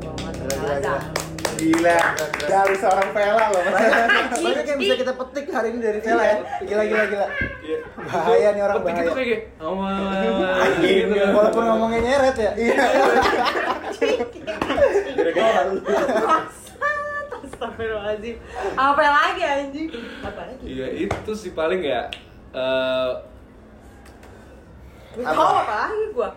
sama 0.00 0.28
teman 0.32 0.48
Gila, 0.48 0.56
Al 0.56 0.64
gila, 0.64 0.76
Azhar 0.80 1.35
Gila, 1.56 1.98
dari 2.44 2.74
seorang 2.76 3.08
Vela 3.10 3.44
loh. 3.48 3.62
Banyak 4.36 4.66
yang 4.66 4.78
bisa 4.78 4.94
kita 4.94 5.12
petik 5.16 5.48
hari 5.48 5.72
ini 5.72 5.80
dari 5.80 5.98
Vela 5.98 6.22
ya. 6.22 6.36
Gila 6.62 6.82
gila 6.84 7.04
gila. 7.06 7.26
Iya. 7.64 7.78
Bahaya 7.96 8.48
nih 8.52 8.62
orang 8.62 8.76
Petik 8.78 8.92
bahaya. 8.92 9.02
itu 9.02 9.12
kayak 9.16 9.40
kan. 11.16 11.32
walaupun 11.32 11.62
ngomongnya 11.64 12.00
nyeret 12.02 12.36
ya. 12.36 12.52
Iya. 12.54 12.76
Gara-gara 15.16 15.60
lu. 15.66 15.80
Astagfirullahaladzim 17.46 18.36
Apa 18.76 19.00
lagi 19.02 19.42
anjing? 19.42 19.88
Apa 20.20 20.40
lagi? 20.44 20.60
Iya 20.60 20.86
itu 21.08 21.32
sih 21.32 21.52
paling 21.52 21.80
ya. 21.80 22.12
eh 22.52 23.10
Gak 25.16 25.24
Apa? 25.24 25.40
tau 25.40 25.56
apa 25.64 25.74
lagi 25.88 26.04
gua 26.12 26.28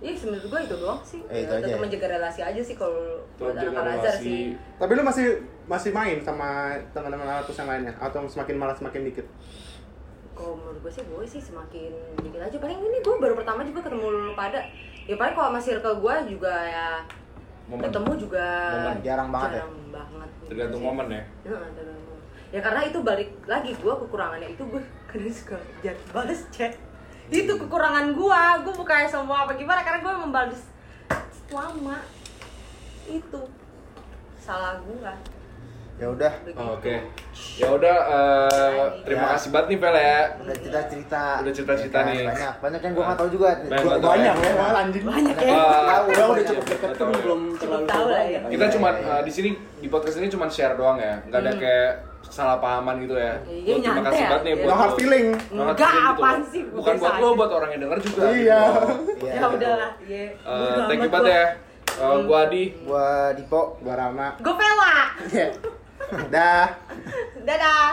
Iya 0.00 0.16
semenurut 0.16 0.48
gua 0.48 0.60
itu 0.60 0.74
doang 0.74 1.00
sih 1.00 1.20
Eh, 1.26 1.44
itu 1.44 1.52
Ya, 1.52 1.56
aja 1.56 1.66
Tetap 1.66 1.76
ya? 1.76 1.82
menjaga 1.82 2.06
relasi 2.10 2.40
aja 2.40 2.60
sih 2.60 2.72
kalau 2.72 3.20
buat 3.36 3.52
anak 3.52 4.00
sih 4.16 4.56
Tapi 4.74 4.92
lu 4.92 5.02
masih 5.02 5.26
masih 5.64 5.90
main 5.90 6.16
sama 6.18 6.48
teman-teman 6.90 7.28
Alatus 7.30 7.52
yang 7.54 7.68
lainnya 7.68 7.92
atau 7.94 8.24
semakin 8.24 8.56
malas 8.56 8.76
semakin 8.76 9.04
dikit? 9.04 9.26
Kalau 10.32 10.56
menurut 10.56 10.80
gue 10.80 10.90
sih 10.90 11.04
gue 11.04 11.24
sih 11.26 11.38
semakin 11.38 11.92
dikit 12.18 12.40
aja 12.40 12.56
Paling 12.56 12.78
ini 12.78 12.98
gue 12.98 13.14
baru 13.14 13.34
pertama 13.34 13.60
juga 13.60 13.80
ketemu 13.82 14.06
lu 14.08 14.32
pada 14.32 14.64
Ya 15.04 15.14
paling 15.14 15.34
kalau 15.34 15.48
sama 15.48 15.60
circle 15.60 15.96
gue 15.98 16.14
juga 16.30 16.54
ya 16.64 16.88
Momen. 17.66 17.86
Ketemu 17.86 18.12
juga 18.18 18.46
Momen, 18.72 18.96
jarang 19.00 19.28
banget 19.30 19.50
ya? 19.50 19.56
jarang 19.60 19.76
banget 19.90 20.28
gitu 20.34 20.48
Tergantung 20.48 20.80
sih. 20.80 20.88
momen 20.88 21.06
ya. 21.08 21.22
Tergantung. 21.40 21.86
Ya 22.50 22.60
karena 22.60 22.80
itu 22.82 22.98
balik 23.00 23.30
lagi 23.44 23.70
gue 23.72 23.94
kekurangannya 24.00 24.48
itu 24.50 24.62
gue 24.64 24.82
kadang 25.12 25.30
suka 25.30 25.56
jarang 25.78 26.06
balas 26.10 26.40
chat 26.48 26.72
itu 27.30 27.52
kekurangan 27.56 28.10
gue 28.10 28.42
gue 28.60 28.74
bukannya 28.74 29.06
semua 29.06 29.42
apa 29.42 29.54
gimana 29.54 29.80
karena 29.80 30.00
gue 30.00 30.14
membalas 30.16 30.60
lama 31.48 31.98
itu 33.04 33.40
salah 34.36 34.78
gue 34.78 35.12
Ya 36.00 36.08
udah. 36.08 36.32
Oke. 36.72 36.96
Ya 37.60 37.68
udah 37.68 37.96
eh, 38.08 38.84
terima 39.04 39.20
Ya. 39.22 39.30
kasih 39.36 39.52
banget 39.52 39.66
nih 39.68 39.78
Vel 39.78 39.92
ya. 39.94 40.20
Udah 40.40 40.56
cerita-cerita. 40.56 41.24
Udah 41.44 41.52
cerita-cerita 41.52 41.92
Ya 41.92 42.00
kan, 42.00 42.08
nih. 42.08 42.24
Banyak, 42.24 42.54
banyak 42.56 42.80
yang 42.80 42.92
gua 42.96 43.04
nggak 43.04 43.18
tahu 43.20 43.28
juga. 43.28 43.46
Banyak 43.52 43.68
Gua- 43.76 43.92
banget 43.92 44.08
banyak 44.08 44.34
ya. 44.40 44.64
anjing. 44.80 45.04
banyak 45.04 45.36
ya 45.36 45.52
Tahu, 45.52 45.60
Udah 45.60 46.00
udah 46.08 46.24
banyak. 46.32 46.46
cukup 46.48 46.64
dekat 46.64 46.90
pun 46.96 47.08
belum 47.12 47.40
terlalu 47.52 47.84
tahu 47.84 48.06
lah 48.08 48.22
ya. 48.24 48.40
kita 48.48 48.64
cuma 48.72 48.88
eh, 48.96 49.20
di 49.20 49.32
sini 49.36 49.50
di 49.76 49.88
podcast 49.92 50.16
ini 50.16 50.28
cuma 50.30 50.46
share 50.48 50.72
doang 50.72 50.96
ya. 50.96 51.20
Nggak 51.20 51.36
ada 51.38 51.52
Hmm. 51.52 51.60
kayak 51.60 51.92
salah 52.30 52.56
pahaman 52.56 52.96
gitu 53.00 53.12
ya. 53.12 53.34
Iya, 53.44 53.72
Lu 53.72 53.82
terima 53.82 54.02
kasih 54.06 54.22
ya. 54.22 54.28
banget 54.28 54.42
nih 54.42 54.52
Iya. 54.52 54.62
buat 54.62 54.76
hard 54.76 54.92
feeling. 54.94 55.26
Enggak, 55.50 55.90
apaan 56.08 56.40
sih, 56.46 56.62
gua 56.64 56.76
Bukan 56.78 56.94
buat 56.96 57.14
lo, 57.18 57.28
buat 57.34 57.50
orang 57.52 57.70
yang 57.70 57.80
denger 57.84 57.98
juga. 58.00 58.22
Iya. 58.24 58.60
gitu. 58.64 59.26
Iya. 59.26 59.34
ya 59.34 59.46
udahlah 59.48 59.92
ya 60.04 60.24
Eh, 60.32 60.78
thank 60.86 61.00
you 61.00 61.10
banget 61.10 61.28
ya. 61.28 61.44
Eh, 61.92 62.16
gua 62.24 62.38
Adi. 62.46 62.64
Gua 62.80 63.06
Dipo. 63.34 63.62
Gua 63.78 63.94
Rama. 63.94 64.28
gue 64.38 64.54
pela 64.54 64.94
Dah. 66.34 66.66
dadah 67.40 67.86